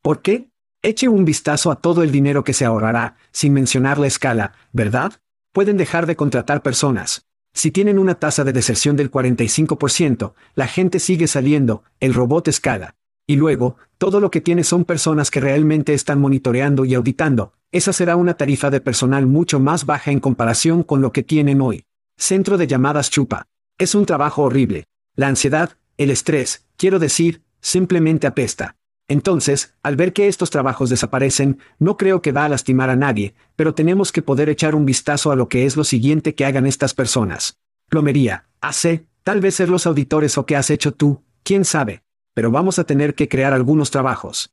¿Por 0.01 0.21
qué? 0.21 0.49
Eche 0.85 1.07
un 1.07 1.25
vistazo 1.25 1.71
a 1.71 1.77
todo 1.77 2.03
el 2.03 2.11
dinero 2.11 2.43
que 2.43 2.53
se 2.53 2.63
ahorrará, 2.63 3.17
sin 3.31 3.53
mencionar 3.53 3.97
la 3.97 4.05
escala, 4.05 4.53
¿verdad? 4.71 5.13
Pueden 5.51 5.77
dejar 5.77 6.05
de 6.05 6.15
contratar 6.15 6.61
personas. 6.61 7.25
Si 7.53 7.71
tienen 7.71 7.97
una 7.97 8.13
tasa 8.13 8.43
de 8.43 8.53
deserción 8.53 8.95
del 8.95 9.09
45%, 9.09 10.35
la 10.53 10.67
gente 10.67 10.99
sigue 10.99 11.25
saliendo, 11.25 11.83
el 11.99 12.13
robot 12.13 12.49
escala. 12.49 12.93
Y 13.25 13.35
luego, 13.35 13.77
todo 13.97 14.19
lo 14.19 14.29
que 14.29 14.41
tiene 14.41 14.63
son 14.63 14.85
personas 14.85 15.31
que 15.31 15.39
realmente 15.39 15.95
están 15.95 16.21
monitoreando 16.21 16.85
y 16.85 16.93
auditando. 16.93 17.53
Esa 17.71 17.91
será 17.91 18.15
una 18.15 18.35
tarifa 18.35 18.69
de 18.69 18.79
personal 18.79 19.25
mucho 19.25 19.59
más 19.59 19.87
baja 19.87 20.11
en 20.11 20.19
comparación 20.19 20.83
con 20.83 21.01
lo 21.01 21.11
que 21.11 21.23
tienen 21.23 21.61
hoy. 21.61 21.85
Centro 22.15 22.59
de 22.59 22.67
llamadas 22.67 23.09
chupa. 23.09 23.47
Es 23.79 23.95
un 23.95 24.05
trabajo 24.05 24.43
horrible. 24.43 24.85
La 25.15 25.29
ansiedad, 25.29 25.71
el 25.97 26.11
estrés, 26.11 26.67
quiero 26.77 26.99
decir, 26.99 27.41
simplemente 27.59 28.27
apesta. 28.27 28.75
Entonces, 29.07 29.75
al 29.83 29.95
ver 29.95 30.13
que 30.13 30.27
estos 30.27 30.49
trabajos 30.49 30.89
desaparecen, 30.89 31.59
no 31.77 31.95
creo 31.95 32.21
que 32.21 32.31
va 32.31 32.45
a 32.45 32.49
lastimar 32.49 32.89
a 32.89 32.95
nadie, 32.95 33.35
pero 33.55 33.75
tenemos 33.75 34.11
que 34.11 34.23
poder 34.23 34.49
echar 34.49 34.73
un 34.73 34.85
vistazo 34.85 35.31
a 35.31 35.35
lo 35.35 35.47
que 35.47 35.65
es 35.65 35.77
lo 35.77 35.83
siguiente 35.83 36.33
que 36.33 36.45
hagan 36.45 36.65
estas 36.65 36.93
personas. 36.95 37.59
Plomería, 37.87 38.47
AC, 38.61 39.05
tal 39.23 39.41
vez 39.41 39.55
ser 39.55 39.69
los 39.69 39.85
auditores 39.85 40.37
o 40.37 40.45
qué 40.45 40.55
has 40.55 40.71
hecho 40.71 40.91
tú, 40.91 41.23
quién 41.43 41.65
sabe. 41.65 42.01
Pero 42.33 42.49
vamos 42.49 42.79
a 42.79 42.83
tener 42.83 43.13
que 43.13 43.29
crear 43.29 43.53
algunos 43.53 43.91
trabajos. 43.91 44.51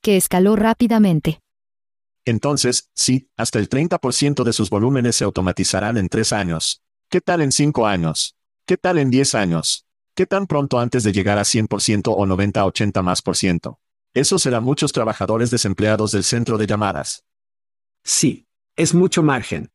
Que 0.00 0.16
escaló 0.16 0.54
rápidamente. 0.54 1.40
Entonces, 2.24 2.90
sí, 2.94 3.28
hasta 3.36 3.58
el 3.58 3.68
30% 3.68 4.44
de 4.44 4.52
sus 4.52 4.70
volúmenes 4.70 5.16
se 5.16 5.24
automatizarán 5.24 5.98
en 5.98 6.08
tres 6.08 6.32
años. 6.32 6.82
¿Qué 7.10 7.20
tal 7.20 7.42
en 7.42 7.52
cinco 7.52 7.86
años? 7.86 8.36
¿Qué 8.66 8.76
tal 8.76 8.98
en 8.98 9.10
diez 9.10 9.34
años? 9.34 9.83
¿Qué 10.16 10.26
tan 10.26 10.46
pronto 10.46 10.78
antes 10.78 11.02
de 11.02 11.12
llegar 11.12 11.38
a 11.38 11.44
100% 11.44 12.14
o 12.16 12.24
90-80 12.24 13.02
más 13.02 13.20
por 13.20 13.36
ciento? 13.36 13.80
Eso 14.14 14.38
será 14.38 14.60
muchos 14.60 14.92
trabajadores 14.92 15.50
desempleados 15.50 16.12
del 16.12 16.22
centro 16.22 16.56
de 16.56 16.68
llamadas. 16.68 17.24
Sí, 18.04 18.46
es 18.76 18.94
mucho 18.94 19.24
margen. 19.24 19.72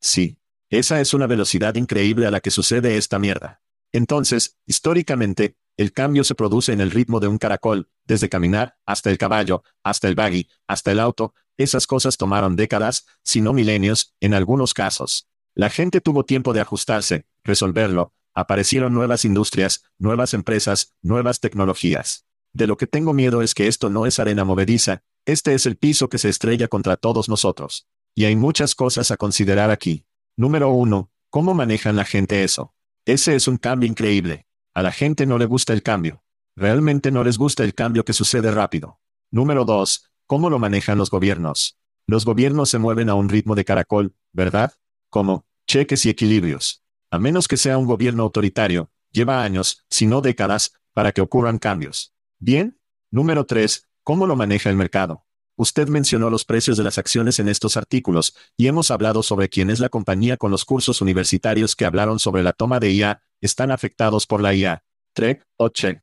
Sí, 0.00 0.38
esa 0.68 1.00
es 1.00 1.14
una 1.14 1.26
velocidad 1.26 1.76
increíble 1.76 2.26
a 2.26 2.30
la 2.30 2.40
que 2.40 2.50
sucede 2.50 2.98
esta 2.98 3.18
mierda. 3.18 3.62
Entonces, 3.90 4.58
históricamente, 4.66 5.56
el 5.78 5.94
cambio 5.94 6.24
se 6.24 6.34
produce 6.34 6.74
en 6.74 6.82
el 6.82 6.90
ritmo 6.90 7.18
de 7.18 7.28
un 7.28 7.38
caracol, 7.38 7.88
desde 8.04 8.28
caminar, 8.28 8.76
hasta 8.84 9.08
el 9.08 9.16
caballo, 9.16 9.62
hasta 9.82 10.08
el 10.08 10.14
buggy, 10.14 10.46
hasta 10.66 10.92
el 10.92 11.00
auto, 11.00 11.32
esas 11.56 11.86
cosas 11.86 12.18
tomaron 12.18 12.54
décadas, 12.54 13.06
si 13.22 13.40
no 13.40 13.54
milenios, 13.54 14.14
en 14.20 14.34
algunos 14.34 14.74
casos. 14.74 15.26
La 15.54 15.70
gente 15.70 16.02
tuvo 16.02 16.26
tiempo 16.26 16.52
de 16.52 16.60
ajustarse, 16.60 17.24
resolverlo, 17.44 18.12
aparecieron 18.34 18.92
nuevas 18.92 19.24
industrias, 19.24 19.84
nuevas 19.98 20.34
empresas, 20.34 20.94
nuevas 21.02 21.40
tecnologías. 21.40 22.26
De 22.52 22.66
lo 22.66 22.76
que 22.76 22.86
tengo 22.86 23.12
miedo 23.12 23.42
es 23.42 23.54
que 23.54 23.66
esto 23.66 23.90
no 23.90 24.06
es 24.06 24.18
arena 24.18 24.44
movediza, 24.44 25.02
este 25.24 25.54
es 25.54 25.66
el 25.66 25.76
piso 25.76 26.08
que 26.08 26.18
se 26.18 26.28
estrella 26.28 26.68
contra 26.68 26.96
todos 26.96 27.28
nosotros. 27.28 27.88
Y 28.14 28.26
hay 28.26 28.36
muchas 28.36 28.74
cosas 28.74 29.10
a 29.10 29.16
considerar 29.16 29.70
aquí. 29.70 30.06
Número 30.36 30.70
uno, 30.70 31.10
¿cómo 31.30 31.54
manejan 31.54 31.96
la 31.96 32.04
gente 32.04 32.44
eso? 32.44 32.74
Ese 33.06 33.34
es 33.34 33.48
un 33.48 33.56
cambio 33.56 33.88
increíble. 33.88 34.46
A 34.72 34.82
la 34.82 34.92
gente 34.92 35.26
no 35.26 35.38
le 35.38 35.46
gusta 35.46 35.72
el 35.72 35.82
cambio. 35.82 36.22
Realmente 36.54 37.10
no 37.10 37.24
les 37.24 37.38
gusta 37.38 37.64
el 37.64 37.74
cambio 37.74 38.04
que 38.04 38.12
sucede 38.12 38.50
rápido. 38.52 39.00
Número 39.32 39.64
dos, 39.64 40.10
¿cómo 40.26 40.48
lo 40.48 40.60
manejan 40.60 40.98
los 40.98 41.10
gobiernos? 41.10 41.78
Los 42.06 42.24
gobiernos 42.24 42.70
se 42.70 42.78
mueven 42.78 43.08
a 43.08 43.14
un 43.14 43.28
ritmo 43.28 43.56
de 43.56 43.64
caracol, 43.64 44.14
¿verdad? 44.32 44.74
Como, 45.10 45.44
cheques 45.66 46.06
y 46.06 46.10
equilibrios. 46.10 46.83
A 47.14 47.18
menos 47.20 47.46
que 47.46 47.56
sea 47.56 47.78
un 47.78 47.86
gobierno 47.86 48.24
autoritario, 48.24 48.90
lleva 49.12 49.44
años, 49.44 49.84
si 49.88 50.04
no 50.04 50.20
décadas, 50.20 50.72
para 50.92 51.12
que 51.12 51.20
ocurran 51.20 51.58
cambios. 51.58 52.12
Bien. 52.40 52.80
Número 53.12 53.46
3. 53.46 53.86
¿Cómo 54.02 54.26
lo 54.26 54.34
maneja 54.34 54.68
el 54.68 54.74
mercado? 54.74 55.24
Usted 55.54 55.86
mencionó 55.86 56.28
los 56.28 56.44
precios 56.44 56.76
de 56.76 56.82
las 56.82 56.98
acciones 56.98 57.38
en 57.38 57.48
estos 57.48 57.76
artículos, 57.76 58.34
y 58.56 58.66
hemos 58.66 58.90
hablado 58.90 59.22
sobre 59.22 59.48
quién 59.48 59.70
es 59.70 59.78
la 59.78 59.90
compañía 59.90 60.36
con 60.36 60.50
los 60.50 60.64
cursos 60.64 61.00
universitarios 61.02 61.76
que 61.76 61.84
hablaron 61.84 62.18
sobre 62.18 62.42
la 62.42 62.52
toma 62.52 62.80
de 62.80 62.90
IA, 62.90 63.22
están 63.40 63.70
afectados 63.70 64.26
por 64.26 64.42
la 64.42 64.52
IA. 64.52 64.82
¿Trek 65.12 65.46
o 65.56 65.68
Che? 65.68 66.02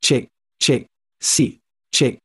Che, 0.00 0.32
Che, 0.58 0.90
sí, 1.20 1.62
Che. 1.92 2.18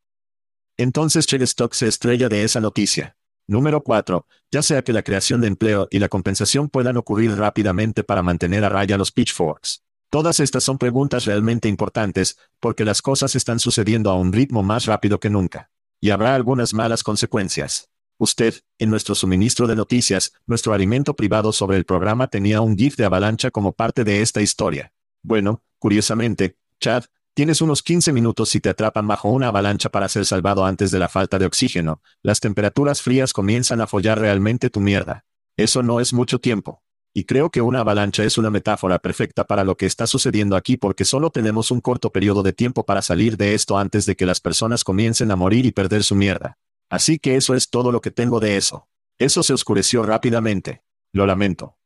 Entonces 0.78 1.28
Che 1.28 1.38
Stock 1.44 1.76
se 1.76 1.88
estrella 1.88 2.28
de 2.28 2.44
esa 2.44 2.60
noticia. 2.60 3.19
Número 3.50 3.82
4. 3.82 4.28
Ya 4.52 4.62
sea 4.62 4.84
que 4.84 4.94
la 4.94 5.02
creación 5.02 5.42
de 5.42 5.48
empleo 5.48 5.88
y 5.90 5.98
la 5.98 6.08
compensación 6.08 6.70
puedan 6.70 6.98
ocurrir 6.98 7.36
rápidamente 7.36 8.04
para 8.04 8.22
mantener 8.22 8.64
a 8.64 8.70
raya 8.70 8.96
los 8.96 9.12
pitchforks. 9.12 9.82
Todas 10.12 10.40
estas 10.40 10.64
son 10.64 10.78
preguntas 10.78 11.26
realmente 11.26 11.68
importantes, 11.68 12.38
porque 12.60 12.86
las 12.86 13.02
cosas 13.02 13.36
están 13.36 13.58
sucediendo 13.58 14.12
a 14.12 14.16
un 14.16 14.34
ritmo 14.34 14.62
más 14.62 14.86
rápido 14.86 15.20
que 15.20 15.32
nunca. 15.32 15.72
Y 16.00 16.12
habrá 16.12 16.36
algunas 16.36 16.76
malas 16.76 17.02
consecuencias. 17.02 17.90
Usted, 18.20 18.54
en 18.78 18.92
nuestro 18.92 19.16
suministro 19.16 19.66
de 19.66 19.76
noticias, 19.76 20.32
nuestro 20.46 20.74
alimento 20.74 21.16
privado 21.16 21.52
sobre 21.52 21.78
el 21.78 21.86
programa 21.86 22.28
tenía 22.28 22.62
un 22.62 22.78
GIF 22.78 22.98
de 22.98 23.06
avalancha 23.06 23.50
como 23.50 23.72
parte 23.72 24.04
de 24.04 24.22
esta 24.22 24.44
historia. 24.44 24.94
Bueno, 25.24 25.64
curiosamente, 25.80 26.56
Chad, 26.80 27.06
Tienes 27.40 27.62
unos 27.62 27.84
15 27.84 28.12
minutos 28.12 28.50
si 28.50 28.60
te 28.60 28.68
atrapan 28.68 29.08
bajo 29.08 29.30
una 29.30 29.48
avalancha 29.48 29.88
para 29.88 30.10
ser 30.10 30.26
salvado 30.26 30.66
antes 30.66 30.92
de 30.92 31.00
la 31.00 31.08
falta 31.08 31.40
de 31.40 31.46
oxígeno. 31.46 32.02
Las 32.22 32.42
temperaturas 32.42 33.02
frías 33.02 33.32
comienzan 33.32 33.80
a 33.80 33.88
follar 33.88 34.20
realmente 34.20 34.70
tu 34.70 34.82
mierda. 34.82 35.24
Eso 35.56 35.82
no 35.82 36.02
es 36.02 36.12
mucho 36.12 36.40
tiempo. 36.40 36.84
Y 37.14 37.24
creo 37.24 37.50
que 37.50 37.62
una 37.62 37.80
avalancha 37.80 38.26
es 38.26 38.38
una 38.38 38.50
metáfora 38.50 39.00
perfecta 39.00 39.46
para 39.46 39.64
lo 39.64 39.78
que 39.78 39.86
está 39.86 40.06
sucediendo 40.06 40.58
aquí 40.58 40.76
porque 40.76 41.06
solo 41.06 41.30
tenemos 41.30 41.72
un 41.72 41.80
corto 41.80 42.12
periodo 42.12 42.44
de 42.44 42.52
tiempo 42.52 42.86
para 42.86 43.02
salir 43.02 43.38
de 43.38 43.54
esto 43.54 43.78
antes 43.78 44.06
de 44.06 44.18
que 44.18 44.26
las 44.26 44.42
personas 44.42 44.84
comiencen 44.84 45.32
a 45.32 45.38
morir 45.38 45.66
y 45.66 45.72
perder 45.72 46.04
su 46.04 46.16
mierda. 46.16 46.58
Así 46.90 47.20
que 47.20 47.38
eso 47.38 47.56
es 47.56 47.70
todo 47.70 47.94
lo 47.94 48.02
que 48.02 48.12
tengo 48.12 48.42
de 48.42 48.58
eso. 48.58 48.90
Eso 49.18 49.44
se 49.44 49.54
oscureció 49.54 50.04
rápidamente. 50.04 50.84
Lo 51.14 51.26
lamento. 51.26 51.78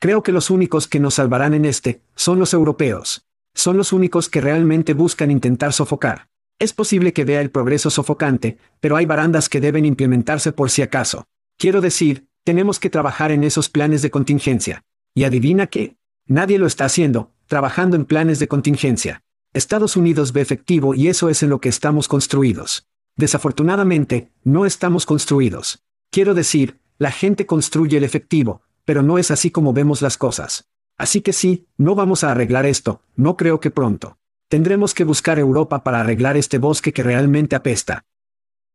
Creo 0.00 0.24
que 0.24 0.32
los 0.32 0.50
únicos 0.50 0.88
que 0.88 0.98
nos 0.98 1.14
salvarán 1.14 1.54
en 1.54 1.64
este 1.64 2.02
son 2.16 2.40
los 2.40 2.52
europeos. 2.52 3.24
Son 3.54 3.76
los 3.76 3.92
únicos 3.92 4.28
que 4.28 4.40
realmente 4.40 4.94
buscan 4.94 5.30
intentar 5.30 5.72
sofocar. 5.72 6.28
Es 6.58 6.72
posible 6.72 7.12
que 7.12 7.24
vea 7.24 7.40
el 7.40 7.50
progreso 7.50 7.90
sofocante, 7.90 8.58
pero 8.80 8.96
hay 8.96 9.06
barandas 9.06 9.48
que 9.48 9.60
deben 9.60 9.84
implementarse 9.84 10.52
por 10.52 10.70
si 10.70 10.82
acaso. 10.82 11.26
Quiero 11.56 11.80
decir, 11.80 12.26
tenemos 12.44 12.78
que 12.78 12.90
trabajar 12.90 13.32
en 13.32 13.44
esos 13.44 13.68
planes 13.68 14.02
de 14.02 14.10
contingencia. 14.10 14.84
Y 15.14 15.24
adivina 15.24 15.68
qué. 15.68 15.96
Nadie 16.26 16.58
lo 16.58 16.66
está 16.66 16.84
haciendo, 16.84 17.32
trabajando 17.46 17.96
en 17.96 18.04
planes 18.04 18.38
de 18.38 18.48
contingencia. 18.48 19.22
Estados 19.52 19.96
Unidos 19.96 20.32
ve 20.32 20.40
efectivo 20.40 20.94
y 20.94 21.08
eso 21.08 21.28
es 21.28 21.42
en 21.42 21.50
lo 21.50 21.60
que 21.60 21.68
estamos 21.68 22.08
construidos. 22.08 22.88
Desafortunadamente, 23.16 24.32
no 24.42 24.66
estamos 24.66 25.06
construidos. 25.06 25.84
Quiero 26.10 26.34
decir, 26.34 26.80
la 26.98 27.12
gente 27.12 27.46
construye 27.46 27.98
el 27.98 28.04
efectivo, 28.04 28.62
pero 28.84 29.02
no 29.02 29.18
es 29.18 29.30
así 29.30 29.50
como 29.50 29.72
vemos 29.72 30.02
las 30.02 30.18
cosas. 30.18 30.68
Así 30.96 31.20
que 31.20 31.32
sí, 31.32 31.66
no 31.76 31.94
vamos 31.94 32.24
a 32.24 32.30
arreglar 32.30 32.66
esto, 32.66 33.02
no 33.16 33.36
creo 33.36 33.60
que 33.60 33.70
pronto. 33.70 34.18
Tendremos 34.48 34.94
que 34.94 35.04
buscar 35.04 35.38
Europa 35.38 35.82
para 35.82 36.00
arreglar 36.00 36.36
este 36.36 36.58
bosque 36.58 36.92
que 36.92 37.02
realmente 37.02 37.56
apesta. 37.56 38.04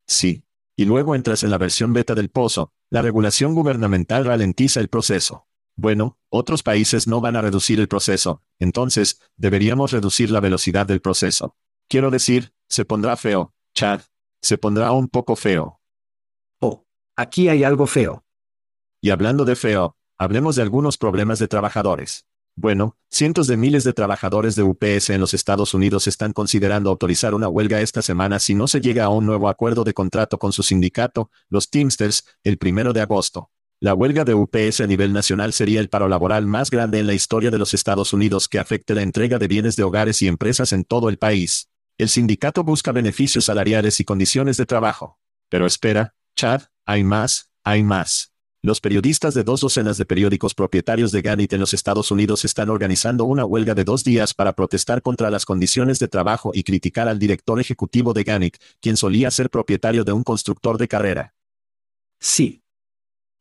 Sí. 0.06 0.44
Y 0.76 0.86
luego 0.86 1.14
entras 1.14 1.44
en 1.44 1.52
la 1.52 1.58
versión 1.58 1.92
beta 1.92 2.16
del 2.16 2.30
pozo, 2.30 2.72
la 2.90 3.02
regulación 3.02 3.54
gubernamental 3.54 4.24
ralentiza 4.24 4.80
el 4.80 4.88
proceso. 4.88 5.46
Bueno, 5.76 6.18
otros 6.30 6.64
países 6.64 7.06
no 7.06 7.20
van 7.20 7.36
a 7.36 7.42
reducir 7.42 7.82
el 7.82 7.90
proceso, 7.90 8.44
entonces, 8.60 9.20
deberíamos 9.36 9.92
reducir 9.92 10.32
la 10.32 10.40
velocidad 10.40 10.86
del 10.86 11.02
proceso. 11.02 11.58
Quiero 11.90 12.12
decir, 12.12 12.54
se 12.70 12.86
pondrá 12.86 13.18
feo, 13.18 13.54
Chad. 13.74 14.02
Se 14.42 14.58
pondrá 14.58 14.94
un 14.94 15.10
poco 15.10 15.36
feo. 15.36 15.82
Oh, 16.62 16.86
aquí 17.18 17.50
hay 17.50 17.66
algo 17.66 17.86
feo. 17.86 18.24
Y 19.02 19.10
hablando 19.10 19.44
de 19.44 19.56
feo, 19.56 19.98
Hablemos 20.22 20.58
de 20.58 20.64
algunos 20.64 20.98
problemas 20.98 21.40
de 21.40 21.48
trabajadores. 21.48 22.26
Bueno, 22.54 22.98
cientos 23.10 23.48
de 23.48 23.56
miles 23.56 23.86
de 23.86 23.94
trabajadores 23.94 24.58
de 24.58 24.64
UPS 24.64 25.12
en 25.12 25.22
los 25.22 25.34
Estados 25.34 25.74
Unidos 25.74 26.08
están 26.08 26.34
considerando 26.34 26.90
autorizar 26.90 27.34
una 27.34 27.48
huelga 27.48 27.80
esta 27.80 28.02
semana 28.02 28.38
si 28.40 28.54
no 28.54 28.68
se 28.68 28.82
llega 28.82 29.06
a 29.06 29.10
un 29.10 29.26
nuevo 29.26 29.48
acuerdo 29.48 29.86
de 29.86 29.94
contrato 29.94 30.38
con 30.38 30.52
su 30.52 30.62
sindicato, 30.62 31.32
los 31.48 31.70
Teamsters, 31.70 32.26
el 32.44 32.58
primero 32.58 32.92
de 32.92 33.00
agosto. 33.00 33.50
La 33.80 33.94
huelga 33.94 34.26
de 34.26 34.34
UPS 34.34 34.82
a 34.82 34.88
nivel 34.88 35.14
nacional 35.14 35.54
sería 35.54 35.80
el 35.80 35.88
paro 35.88 36.10
laboral 36.10 36.48
más 36.48 36.70
grande 36.70 37.00
en 37.00 37.08
la 37.08 37.14
historia 37.14 37.50
de 37.50 37.58
los 37.58 37.74
Estados 37.74 38.12
Unidos 38.12 38.50
que 38.50 38.60
afecte 38.60 38.94
la 38.96 39.04
entrega 39.04 39.40
de 39.40 39.48
bienes 39.48 39.78
de 39.78 39.84
hogares 39.84 40.22
y 40.22 40.28
empresas 40.28 40.74
en 40.74 40.84
todo 40.84 41.08
el 41.08 41.18
país. 41.18 41.70
El 41.98 42.10
sindicato 42.10 42.66
busca 42.66 42.92
beneficios 42.92 43.46
salariales 43.46 44.02
y 44.02 44.04
condiciones 44.04 44.58
de 44.58 44.66
trabajo. 44.66 45.18
Pero 45.48 45.66
espera, 45.66 46.14
Chad, 46.36 46.64
hay 46.86 47.06
más, 47.06 47.52
hay 47.64 47.84
más. 47.84 48.34
Los 48.62 48.82
periodistas 48.82 49.34
de 49.34 49.46
dos 49.46 49.62
docenas 49.62 49.98
de 49.98 50.06
periódicos 50.06 50.54
propietarios 50.54 51.14
de 51.14 51.22
Gannett 51.22 51.54
en 51.54 51.62
los 51.62 51.74
Estados 51.74 52.12
Unidos 52.12 52.44
están 52.44 52.70
organizando 52.70 53.24
una 53.24 53.46
huelga 53.46 53.74
de 53.74 53.86
dos 53.86 54.04
días 54.04 54.34
para 54.34 54.52
protestar 54.52 55.02
contra 55.02 55.30
las 55.30 55.46
condiciones 55.46 55.98
de 56.00 56.10
trabajo 56.10 56.52
y 56.54 56.64
criticar 56.64 57.08
al 57.08 57.20
director 57.20 57.62
ejecutivo 57.62 58.12
de 58.12 58.26
Gannett, 58.26 58.62
quien 58.82 58.98
solía 58.98 59.32
ser 59.32 59.50
propietario 59.50 60.04
de 60.04 60.12
un 60.12 60.24
constructor 60.24 60.78
de 60.78 60.90
carrera. 60.90 61.36
Sí. 62.20 62.62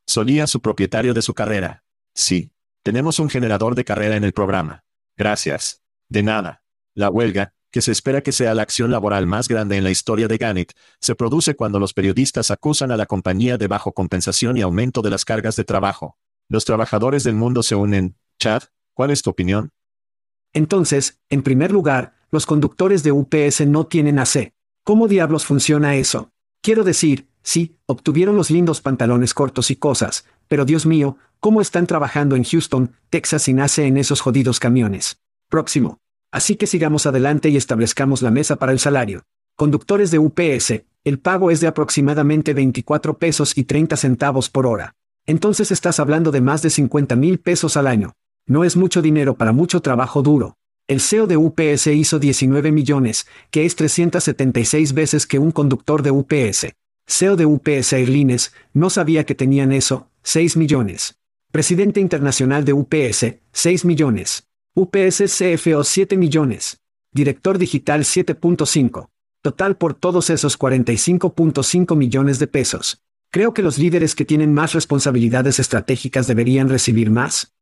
Solía 0.07 0.47
su 0.47 0.61
propietario 0.61 1.13
de 1.15 1.23
su 1.23 1.35
carrera. 1.35 1.83
Sí. 2.15 2.53
Tenemos 2.85 3.19
un 3.19 3.29
generador 3.29 3.75
de 3.75 3.85
carrera 3.85 4.15
en 4.15 4.23
el 4.23 4.33
programa. 4.33 4.85
Gracias. 5.17 5.83
De 6.09 6.23
nada. 6.23 6.63
La 6.95 7.11
huelga, 7.11 7.55
que 7.71 7.83
se 7.83 7.93
espera 7.93 8.23
que 8.23 8.33
sea 8.33 8.55
la 8.55 8.63
acción 8.63 8.91
laboral 8.91 9.27
más 9.27 9.49
grande 9.49 9.77
en 9.77 9.85
la 9.85 9.91
historia 9.91 10.29
de 10.29 10.39
Gannett, 10.39 10.73
se 11.01 11.15
produce 11.15 11.55
cuando 11.55 11.79
los 11.79 11.93
periodistas 11.93 12.51
acusan 12.51 12.91
a 12.91 12.97
la 12.97 13.07
compañía 13.07 13.59
de 13.59 13.67
bajo 13.67 13.93
compensación 13.93 14.57
y 14.57 14.63
aumento 14.63 15.03
de 15.03 15.11
las 15.11 15.25
cargas 15.25 15.57
de 15.57 15.65
trabajo. 15.65 16.17
Los 16.49 16.65
trabajadores 16.65 17.25
del 17.25 17.35
mundo 17.35 17.63
se 17.63 17.75
unen. 17.75 18.17
Chad, 18.39 18.63
¿cuál 18.95 19.11
es 19.11 19.23
tu 19.23 19.31
opinión? 19.31 19.71
Entonces, 20.53 21.21
en 21.29 21.43
primer 21.43 21.73
lugar, 21.73 22.15
los 22.31 22.47
conductores 22.47 23.03
de 23.03 23.13
UPS 23.13 23.67
no 23.67 23.87
tienen 23.87 24.19
AC. 24.19 24.55
¿Cómo 24.83 25.09
diablos 25.09 25.45
funciona 25.45 25.97
eso? 25.97 26.33
Quiero 26.63 26.85
decir, 26.85 27.29
sí, 27.43 27.77
obtuvieron 27.87 28.37
los 28.37 28.51
lindos 28.51 28.81
pantalones 28.81 29.35
cortos 29.35 29.71
y 29.71 29.77
cosas, 29.77 30.25
pero 30.49 30.65
Dios 30.65 30.87
mío, 30.87 31.19
¿cómo 31.41 31.61
están 31.61 31.87
trabajando 31.87 32.37
en 32.37 32.45
Houston, 32.45 32.93
Texas 33.11 33.43
sin 33.43 33.61
AC 33.61 33.79
en 33.79 33.99
esos 33.99 34.21
jodidos 34.21 34.59
camiones? 34.59 35.21
Próximo. 35.49 36.01
Así 36.31 36.57
que 36.57 36.67
sigamos 36.67 37.07
adelante 37.07 37.49
y 37.49 37.57
establezcamos 37.57 38.21
la 38.21 38.31
mesa 38.31 38.57
para 38.57 38.73
el 38.73 38.79
salario. 38.79 39.25
Conductores 39.57 40.11
de 40.11 40.19
UPS, 40.19 40.83
el 41.05 41.19
pago 41.19 41.51
es 41.51 41.61
de 41.61 41.67
aproximadamente 41.67 42.53
24 42.53 43.19
pesos 43.19 43.57
y 43.57 43.65
30 43.65 43.97
centavos 43.97 44.51
por 44.51 44.67
hora. 44.67 44.95
Entonces 45.27 45.71
estás 45.71 46.01
hablando 46.01 46.31
de 46.31 46.41
más 46.41 46.63
de 46.63 46.71
50 46.71 47.17
mil 47.17 47.39
pesos 47.39 47.77
al 47.77 47.87
año. 47.87 48.15
No 48.47 48.65
es 48.65 48.77
mucho 48.77 49.03
dinero 49.03 49.37
para 49.37 49.53
mucho 49.53 49.81
trabajo 49.81 50.23
duro. 50.23 50.57
El 50.87 51.01
CEO 51.01 51.27
de 51.27 51.37
UPS 51.37 51.89
hizo 51.89 52.19
19 52.19 52.73
millones, 52.73 53.27
que 53.51 53.67
es 53.67 53.77
376 53.77 54.95
veces 54.95 55.27
que 55.27 55.39
un 55.39 55.51
conductor 55.51 56.03
de 56.03 56.11
UPS. 56.11 56.69
CEO 57.07 57.37
de 57.37 57.47
UPS 57.47 57.93
Airlines, 57.95 58.53
no 58.73 58.91
sabía 58.91 59.25
que 59.25 59.35
tenían 59.35 59.73
eso, 59.73 60.09
6 60.23 60.57
millones. 60.57 61.19
Presidente 61.51 62.01
internacional 62.01 62.65
de 62.65 62.75
UPS, 62.75 63.35
6 63.53 63.85
millones. 63.85 64.48
UPS 64.81 65.25
CFO 65.37 65.83
7 65.83 66.17
millones. 66.17 66.81
Director 67.13 67.59
digital 67.59 68.03
7.5. 68.05 69.09
Total 69.43 69.77
por 69.77 69.95
todos 69.95 70.31
esos 70.31 70.57
45.5 70.57 71.97
millones 71.97 72.39
de 72.39 72.47
pesos. 72.47 73.03
Creo 73.33 73.53
que 73.53 73.63
los 73.63 73.79
líderes 73.79 74.15
que 74.15 74.25
tienen 74.25 74.55
más 74.55 74.75
responsabilidades 74.75 75.59
estratégicas 75.59 76.29
deberían 76.29 76.69
recibir 76.69 77.11
más. 77.11 77.57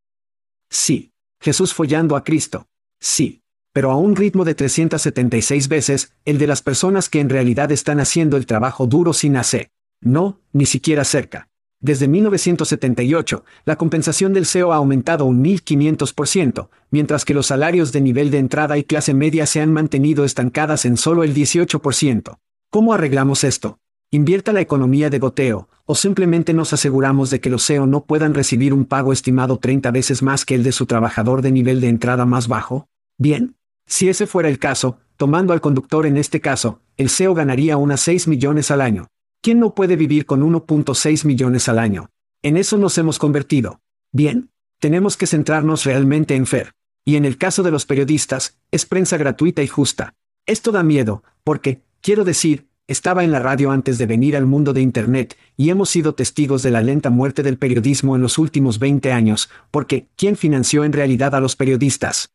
Sí. 0.69 1.15
Jesús 1.41 1.73
follando 1.73 2.17
a 2.17 2.23
Cristo. 2.23 2.69
Sí. 3.01 3.41
Pero 3.73 3.93
a 3.93 3.97
un 3.97 4.15
ritmo 4.15 4.45
de 4.45 4.55
376 4.55 5.69
veces, 5.69 6.13
el 6.27 6.37
de 6.37 6.47
las 6.47 6.61
personas 6.61 7.09
que 7.09 7.21
en 7.21 7.31
realidad 7.31 7.73
están 7.73 7.99
haciendo 7.99 8.37
el 8.37 8.45
trabajo 8.45 8.87
duro 8.87 9.15
sin 9.15 9.39
hacer. 9.39 9.71
No, 10.03 10.39
ni 10.53 10.67
siquiera 10.67 11.03
cerca. 11.03 11.49
Desde 11.87 12.09
1978, 12.09 13.45
la 13.65 13.77
compensación 13.77 14.33
del 14.33 14.45
CEO 14.45 14.73
ha 14.73 14.77
aumentado 14.77 15.25
un 15.25 15.45
1.500%, 15.45 16.69
mientras 16.91 17.25
que 17.25 17.33
los 17.33 17.47
salarios 17.47 17.93
de 17.93 18.01
nivel 18.01 18.33
de 18.33 18.39
entrada 18.39 18.77
y 18.77 18.83
clase 18.83 19.15
media 19.15 19.47
se 19.47 19.61
han 19.61 19.73
mantenido 19.73 20.25
estancadas 20.25 20.85
en 20.85 20.97
solo 20.97 21.23
el 21.23 21.33
18%. 21.33 22.39
¿Cómo 22.71 22.93
arreglamos 22.93 23.45
esto? 23.45 23.79
¿Invierta 24.11 24.53
la 24.53 24.63
economía 24.63 25.11
de 25.11 25.21
goteo, 25.21 25.69
o 25.85 25.95
simplemente 25.95 26.53
nos 26.55 26.73
aseguramos 26.73 27.31
de 27.31 27.39
que 27.39 27.51
los 27.51 27.65
CEO 27.65 27.87
no 27.87 28.05
puedan 28.05 28.35
recibir 28.35 28.75
un 28.75 28.85
pago 28.85 29.13
estimado 29.13 29.59
30 29.59 29.93
veces 29.93 30.25
más 30.25 30.45
que 30.45 30.57
el 30.57 30.65
de 30.65 30.73
su 30.73 30.87
trabajador 30.87 31.41
de 31.41 31.53
nivel 31.53 31.81
de 31.81 31.87
entrada 31.87 32.27
más 32.27 32.49
bajo? 32.49 32.89
Bien. 33.17 33.55
Si 33.87 34.09
ese 34.09 34.27
fuera 34.27 34.49
el 34.49 34.59
caso, 34.59 34.99
tomando 35.17 35.53
al 35.53 35.61
conductor 35.61 36.05
en 36.05 36.17
este 36.17 36.41
caso, 36.41 36.81
el 36.97 37.11
CEO 37.11 37.35
ganaría 37.35 37.77
unas 37.77 38.01
6 38.01 38.27
millones 38.27 38.73
al 38.73 38.81
año. 38.81 39.07
¿Quién 39.47 39.61
no 39.61 39.77
puede 39.77 39.95
vivir 39.95 40.27
con 40.27 40.43
1.6 40.43 41.25
millones 41.25 41.69
al 41.69 41.79
año? 41.79 42.11
En 42.43 42.57
eso 42.57 42.79
nos 42.79 42.99
hemos 42.99 43.21
convertido. 43.21 43.81
Bien, 44.11 44.51
tenemos 44.81 45.17
que 45.17 45.29
centrarnos 45.29 45.85
realmente 45.85 46.35
en 46.35 46.47
FER. 46.47 46.73
Y 47.05 47.15
en 47.15 47.25
el 47.25 47.39
caso 47.39 47.63
de 47.63 47.71
los 47.71 47.87
periodistas, 47.87 48.59
es 48.73 48.87
prensa 48.87 49.17
gratuita 49.19 49.63
y 49.63 49.69
justa. 49.69 50.15
Esto 50.47 50.73
da 50.73 50.83
miedo, 50.83 51.23
porque, 51.45 51.85
quiero 52.01 52.25
decir, 52.25 52.67
estaba 52.89 53.23
en 53.23 53.31
la 53.31 53.39
radio 53.39 53.71
antes 53.71 53.99
de 53.99 54.07
venir 54.07 54.37
al 54.37 54.47
mundo 54.47 54.73
de 54.73 54.81
Internet, 54.81 55.37
y 55.57 55.71
hemos 55.71 55.91
sido 55.91 56.17
testigos 56.17 56.65
de 56.65 56.73
la 56.73 56.83
lenta 56.83 57.11
muerte 57.11 57.45
del 57.45 57.57
periodismo 57.57 58.17
en 58.17 58.23
los 58.23 58.39
últimos 58.39 58.81
20 58.81 59.13
años, 59.13 59.49
porque, 59.71 60.09
¿quién 60.17 60.35
financió 60.35 60.83
en 60.83 60.93
realidad 60.93 61.37
a 61.37 61.41
los 61.41 61.55
periodistas? 61.55 62.35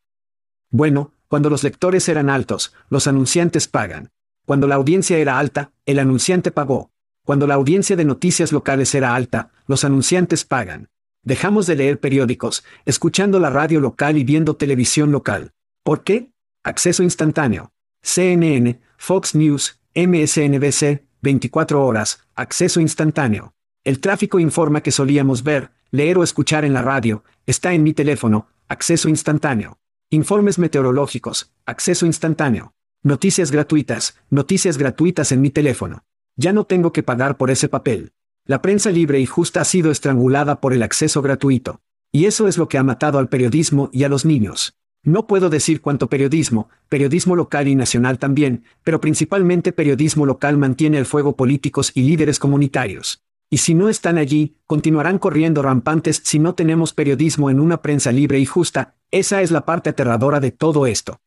Bueno, 0.70 1.12
cuando 1.28 1.50
los 1.50 1.62
lectores 1.62 2.08
eran 2.08 2.30
altos, 2.30 2.72
los 2.88 3.06
anunciantes 3.06 3.68
pagan. 3.68 4.12
Cuando 4.46 4.66
la 4.66 4.76
audiencia 4.76 5.18
era 5.18 5.38
alta, 5.38 5.72
el 5.84 5.98
anunciante 5.98 6.50
pagó. 6.50 6.91
Cuando 7.24 7.46
la 7.46 7.54
audiencia 7.54 7.94
de 7.94 8.04
noticias 8.04 8.50
locales 8.50 8.94
era 8.94 9.14
alta, 9.14 9.50
los 9.66 9.84
anunciantes 9.84 10.44
pagan. 10.44 10.88
Dejamos 11.22 11.68
de 11.68 11.76
leer 11.76 12.00
periódicos, 12.00 12.64
escuchando 12.84 13.38
la 13.38 13.48
radio 13.48 13.78
local 13.78 14.18
y 14.18 14.24
viendo 14.24 14.56
televisión 14.56 15.12
local. 15.12 15.52
¿Por 15.84 16.02
qué? 16.02 16.32
Acceso 16.64 17.04
instantáneo. 17.04 17.70
CNN, 18.02 18.80
Fox 18.96 19.36
News, 19.36 19.78
MSNBC, 19.94 21.04
24 21.20 21.86
horas, 21.86 22.26
acceso 22.34 22.80
instantáneo. 22.80 23.54
El 23.84 24.00
tráfico 24.00 24.40
informa 24.40 24.80
que 24.80 24.90
solíamos 24.90 25.44
ver, 25.44 25.70
leer 25.92 26.18
o 26.18 26.24
escuchar 26.24 26.64
en 26.64 26.72
la 26.72 26.82
radio, 26.82 27.22
está 27.46 27.72
en 27.72 27.84
mi 27.84 27.94
teléfono, 27.94 28.48
acceso 28.66 29.08
instantáneo. 29.08 29.78
Informes 30.10 30.58
meteorológicos, 30.58 31.52
acceso 31.66 32.04
instantáneo. 32.04 32.74
Noticias 33.04 33.52
gratuitas, 33.52 34.16
noticias 34.28 34.76
gratuitas 34.76 35.30
en 35.30 35.40
mi 35.40 35.50
teléfono. 35.50 36.04
Ya 36.36 36.52
no 36.52 36.64
tengo 36.64 36.92
que 36.92 37.02
pagar 37.02 37.36
por 37.36 37.50
ese 37.50 37.68
papel. 37.68 38.12
La 38.44 38.62
prensa 38.62 38.90
libre 38.90 39.20
y 39.20 39.26
justa 39.26 39.60
ha 39.60 39.64
sido 39.64 39.90
estrangulada 39.90 40.60
por 40.60 40.72
el 40.72 40.82
acceso 40.82 41.22
gratuito. 41.22 41.80
Y 42.10 42.26
eso 42.26 42.48
es 42.48 42.58
lo 42.58 42.68
que 42.68 42.78
ha 42.78 42.82
matado 42.82 43.18
al 43.18 43.28
periodismo 43.28 43.88
y 43.92 44.04
a 44.04 44.08
los 44.08 44.24
niños. 44.24 44.76
No 45.04 45.26
puedo 45.26 45.50
decir 45.50 45.80
cuánto 45.80 46.08
periodismo, 46.08 46.68
periodismo 46.88 47.34
local 47.34 47.66
y 47.66 47.74
nacional 47.74 48.18
también, 48.18 48.64
pero 48.84 49.00
principalmente 49.00 49.72
periodismo 49.72 50.26
local 50.26 50.58
mantiene 50.58 50.98
el 50.98 51.06
fuego 51.06 51.36
políticos 51.36 51.90
y 51.94 52.02
líderes 52.02 52.38
comunitarios. 52.38 53.22
Y 53.50 53.58
si 53.58 53.74
no 53.74 53.88
están 53.88 54.16
allí, 54.16 54.56
continuarán 54.66 55.18
corriendo 55.18 55.60
rampantes 55.60 56.22
si 56.24 56.38
no 56.38 56.54
tenemos 56.54 56.92
periodismo 56.92 57.50
en 57.50 57.60
una 57.60 57.82
prensa 57.82 58.12
libre 58.12 58.38
y 58.38 58.46
justa, 58.46 58.94
esa 59.10 59.42
es 59.42 59.50
la 59.50 59.66
parte 59.66 59.90
aterradora 59.90 60.40
de 60.40 60.52
todo 60.52 60.86
esto. 60.86 61.20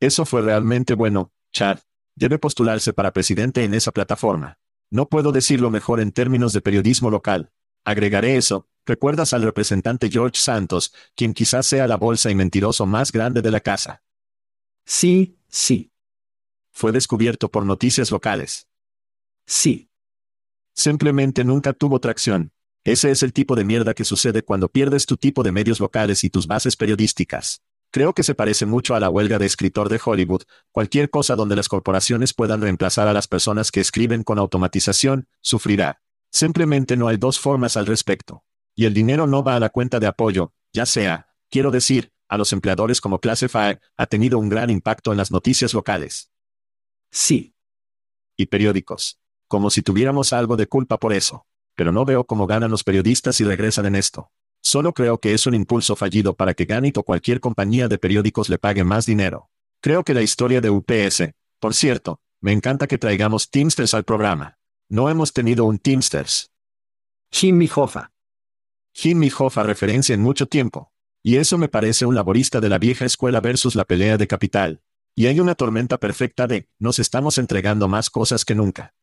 Eso 0.00 0.24
fue 0.24 0.40
realmente 0.40 0.94
bueno, 0.94 1.30
Chad. 1.52 1.80
Debe 2.14 2.38
postularse 2.38 2.92
para 2.92 3.12
presidente 3.12 3.64
en 3.64 3.74
esa 3.74 3.92
plataforma. 3.92 4.58
No 4.90 5.08
puedo 5.08 5.32
decirlo 5.32 5.70
mejor 5.70 6.00
en 6.00 6.12
términos 6.12 6.52
de 6.52 6.60
periodismo 6.60 7.10
local. 7.10 7.50
Agregaré 7.84 8.36
eso, 8.36 8.68
recuerdas 8.84 9.32
al 9.32 9.42
representante 9.42 10.10
George 10.10 10.38
Santos, 10.38 10.94
quien 11.16 11.32
quizás 11.32 11.66
sea 11.66 11.86
la 11.86 11.96
bolsa 11.96 12.30
y 12.30 12.34
mentiroso 12.34 12.86
más 12.86 13.10
grande 13.10 13.40
de 13.40 13.50
la 13.50 13.60
casa. 13.60 14.02
Sí, 14.84 15.38
sí. 15.48 15.92
Fue 16.70 16.92
descubierto 16.92 17.50
por 17.50 17.64
noticias 17.64 18.10
locales. 18.10 18.68
Sí. 19.46 19.88
Simplemente 20.74 21.44
nunca 21.44 21.72
tuvo 21.72 21.98
tracción. 21.98 22.52
Ese 22.84 23.10
es 23.10 23.22
el 23.22 23.32
tipo 23.32 23.54
de 23.54 23.64
mierda 23.64 23.94
que 23.94 24.04
sucede 24.04 24.42
cuando 24.42 24.68
pierdes 24.68 25.06
tu 25.06 25.16
tipo 25.16 25.42
de 25.42 25.52
medios 25.52 25.80
locales 25.80 26.24
y 26.24 26.30
tus 26.30 26.46
bases 26.46 26.76
periodísticas. 26.76 27.62
Creo 27.92 28.14
que 28.14 28.22
se 28.22 28.34
parece 28.34 28.64
mucho 28.64 28.94
a 28.94 29.00
la 29.00 29.10
huelga 29.10 29.38
de 29.38 29.44
escritor 29.44 29.90
de 29.90 30.00
Hollywood, 30.02 30.44
cualquier 30.70 31.10
cosa 31.10 31.36
donde 31.36 31.56
las 31.56 31.68
corporaciones 31.68 32.32
puedan 32.32 32.62
reemplazar 32.62 33.06
a 33.06 33.12
las 33.12 33.28
personas 33.28 33.70
que 33.70 33.80
escriben 33.80 34.24
con 34.24 34.38
automatización, 34.38 35.28
sufrirá. 35.42 36.00
Simplemente 36.30 36.96
no 36.96 37.08
hay 37.08 37.18
dos 37.18 37.38
formas 37.38 37.76
al 37.76 37.84
respecto. 37.84 38.44
Y 38.74 38.86
el 38.86 38.94
dinero 38.94 39.26
no 39.26 39.44
va 39.44 39.56
a 39.56 39.60
la 39.60 39.68
cuenta 39.68 40.00
de 40.00 40.06
apoyo, 40.06 40.54
ya 40.72 40.86
sea, 40.86 41.28
quiero 41.50 41.70
decir, 41.70 42.10
a 42.28 42.38
los 42.38 42.54
empleadores 42.54 43.02
como 43.02 43.20
Classify, 43.20 43.78
ha 43.98 44.06
tenido 44.06 44.38
un 44.38 44.48
gran 44.48 44.70
impacto 44.70 45.12
en 45.12 45.18
las 45.18 45.30
noticias 45.30 45.74
locales. 45.74 46.30
Sí. 47.10 47.54
Y 48.38 48.46
periódicos. 48.46 49.18
Como 49.48 49.68
si 49.68 49.82
tuviéramos 49.82 50.32
algo 50.32 50.56
de 50.56 50.66
culpa 50.66 50.98
por 50.98 51.12
eso. 51.12 51.46
Pero 51.74 51.92
no 51.92 52.06
veo 52.06 52.24
cómo 52.24 52.46
ganan 52.46 52.70
los 52.70 52.84
periodistas 52.84 53.38
y 53.42 53.44
regresan 53.44 53.84
en 53.84 53.96
esto. 53.96 54.30
Solo 54.64 54.94
creo 54.94 55.18
que 55.18 55.34
es 55.34 55.46
un 55.46 55.54
impulso 55.54 55.96
fallido 55.96 56.34
para 56.36 56.54
que 56.54 56.66
Gannett 56.66 56.96
o 56.96 57.02
cualquier 57.02 57.40
compañía 57.40 57.88
de 57.88 57.98
periódicos 57.98 58.48
le 58.48 58.58
pague 58.58 58.84
más 58.84 59.06
dinero. 59.06 59.50
Creo 59.80 60.04
que 60.04 60.14
la 60.14 60.22
historia 60.22 60.60
de 60.60 60.70
UPS, 60.70 61.34
por 61.58 61.74
cierto, 61.74 62.20
me 62.40 62.52
encanta 62.52 62.86
que 62.86 62.96
traigamos 62.96 63.50
Teamsters 63.50 63.92
al 63.92 64.04
programa. 64.04 64.58
No 64.88 65.10
hemos 65.10 65.32
tenido 65.32 65.64
un 65.64 65.78
Teamsters. 65.78 66.52
Jimmy 67.32 67.68
Hoffa. 67.74 68.12
Jimmy 68.94 69.32
Hoffa 69.36 69.64
referencia 69.64 70.14
en 70.14 70.22
mucho 70.22 70.46
tiempo. 70.46 70.92
Y 71.24 71.36
eso 71.36 71.58
me 71.58 71.68
parece 71.68 72.06
un 72.06 72.14
laborista 72.14 72.60
de 72.60 72.68
la 72.68 72.78
vieja 72.78 73.04
escuela 73.04 73.40
versus 73.40 73.74
la 73.74 73.84
pelea 73.84 74.16
de 74.16 74.28
capital. 74.28 74.82
Y 75.16 75.26
hay 75.26 75.40
una 75.40 75.56
tormenta 75.56 75.98
perfecta 75.98 76.46
de, 76.46 76.68
nos 76.78 77.00
estamos 77.00 77.36
entregando 77.38 77.88
más 77.88 78.10
cosas 78.10 78.44
que 78.44 78.54
nunca. 78.54 78.94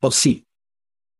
Oh 0.00 0.12
sí. 0.12 0.46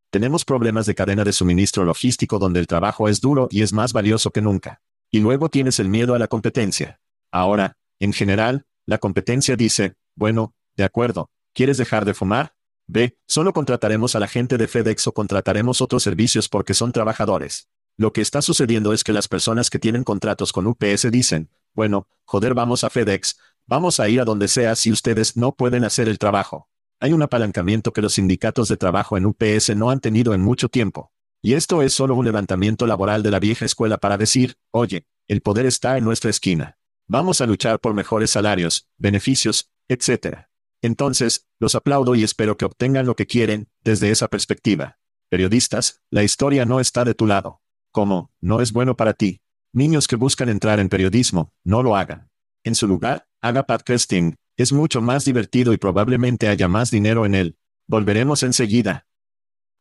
Tenemos 0.09 0.45
problemas 0.45 0.85
de 0.85 0.95
cadena 0.95 1.25
de 1.25 1.33
suministro 1.33 1.83
logístico 1.83 2.39
donde 2.39 2.61
el 2.61 2.67
trabajo 2.67 3.09
es 3.09 3.19
duro 3.19 3.49
y 3.51 3.61
es 3.61 3.73
más 3.73 3.91
valioso 3.91 4.31
que 4.31 4.41
nunca. 4.41 4.81
Y 5.11 5.19
luego 5.19 5.49
tienes 5.49 5.79
el 5.79 5.89
miedo 5.89 6.15
a 6.15 6.19
la 6.19 6.27
competencia. 6.27 7.01
Ahora, 7.29 7.77
en 7.99 8.13
general, 8.13 8.65
la 8.85 8.99
competencia 8.99 9.57
dice, 9.57 9.95
bueno, 10.15 10.53
de 10.77 10.85
acuerdo, 10.85 11.29
¿quieres 11.53 11.77
dejar 11.77 12.05
de 12.05 12.13
fumar? 12.13 12.53
B. 12.87 13.17
Solo 13.27 13.51
contrataremos 13.51 14.15
a 14.15 14.19
la 14.19 14.29
gente 14.29 14.57
de 14.57 14.69
FedEx 14.69 15.07
o 15.07 15.13
contrataremos 15.13 15.81
otros 15.81 16.03
servicios 16.03 16.47
porque 16.47 16.73
son 16.73 16.93
trabajadores. 16.93 17.67
Lo 17.97 18.13
que 18.13 18.21
está 18.21 18.41
sucediendo 18.41 18.93
es 18.93 19.03
que 19.03 19.11
las 19.11 19.27
personas 19.27 19.69
que 19.69 19.79
tienen 19.79 20.05
contratos 20.05 20.53
con 20.53 20.67
UPS 20.67 21.11
dicen, 21.11 21.49
bueno, 21.73 22.07
joder, 22.23 22.53
vamos 22.53 22.85
a 22.85 22.89
FedEx, 22.89 23.37
vamos 23.65 23.99
a 23.99 24.07
ir 24.07 24.21
a 24.21 24.25
donde 24.25 24.47
sea 24.47 24.75
si 24.77 24.89
ustedes 24.89 25.35
no 25.35 25.53
pueden 25.53 25.83
hacer 25.83 26.07
el 26.07 26.17
trabajo. 26.17 26.69
Hay 26.99 27.13
un 27.13 27.21
apalancamiento 27.21 27.93
que 27.93 28.01
los 28.01 28.13
sindicatos 28.13 28.69
de 28.69 28.77
trabajo 28.77 29.17
en 29.17 29.27
UPS 29.27 29.75
no 29.75 29.91
han 29.91 29.99
tenido 29.99 30.33
en 30.33 30.41
mucho 30.41 30.67
tiempo. 30.67 31.11
Y 31.43 31.53
esto 31.53 31.83
es 31.83 31.93
solo 31.93 32.15
un 32.15 32.25
levantamiento 32.25 32.87
laboral 32.87 33.21
de 33.21 33.29
la 33.29 33.39
vieja 33.39 33.65
escuela 33.65 33.99
para 33.99 34.17
decir, 34.17 34.55
oye, 34.71 35.05
el 35.27 35.41
poder 35.41 35.67
está 35.67 35.97
en 35.97 36.03
nuestra 36.03 36.31
esquina. 36.31 36.79
Vamos 37.05 37.39
a 37.39 37.45
luchar 37.45 37.79
por 37.79 37.93
mejores 37.93 38.31
salarios, 38.31 38.87
beneficios, 38.97 39.69
etc. 39.87 40.47
Entonces, 40.81 41.47
los 41.59 41.75
aplaudo 41.75 42.15
y 42.15 42.23
espero 42.23 42.57
que 42.57 42.65
obtengan 42.65 43.05
lo 43.05 43.15
que 43.15 43.27
quieren, 43.27 43.69
desde 43.83 44.09
esa 44.09 44.27
perspectiva. 44.27 44.97
Periodistas, 45.29 46.01
la 46.09 46.23
historia 46.23 46.65
no 46.65 46.79
está 46.79 47.05
de 47.05 47.13
tu 47.13 47.27
lado. 47.27 47.61
Como, 47.91 48.31
no 48.41 48.59
es 48.59 48.73
bueno 48.73 48.97
para 48.97 49.13
ti. 49.13 49.41
Niños 49.71 50.07
que 50.07 50.15
buscan 50.15 50.49
entrar 50.49 50.79
en 50.79 50.89
periodismo, 50.89 51.53
no 51.63 51.83
lo 51.83 51.95
hagan. 51.95 52.29
En 52.63 52.73
su 52.73 52.87
lugar, 52.87 53.27
haga 53.39 53.63
podcasting, 53.63 54.35
es 54.57 54.73
mucho 54.73 55.01
más 55.01 55.23
divertido 55.23 55.71
y 55.71 55.77
probablemente 55.77 56.47
haya 56.47 56.67
más 56.67 56.91
dinero 56.91 57.25
en 57.25 57.35
él. 57.35 57.57
Volveremos 57.87 58.43
enseguida. 58.43 59.07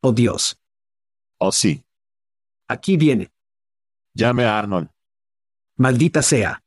Oh 0.01 0.13
Dios. 0.13 0.61
Oh 1.39 1.51
sí. 1.51 1.85
Aquí 2.69 2.97
viene. 2.97 3.33
Llame 4.15 4.45
a 4.45 4.59
Arnold. 4.59 4.91
Maldita 5.77 6.23
sea. 6.23 6.63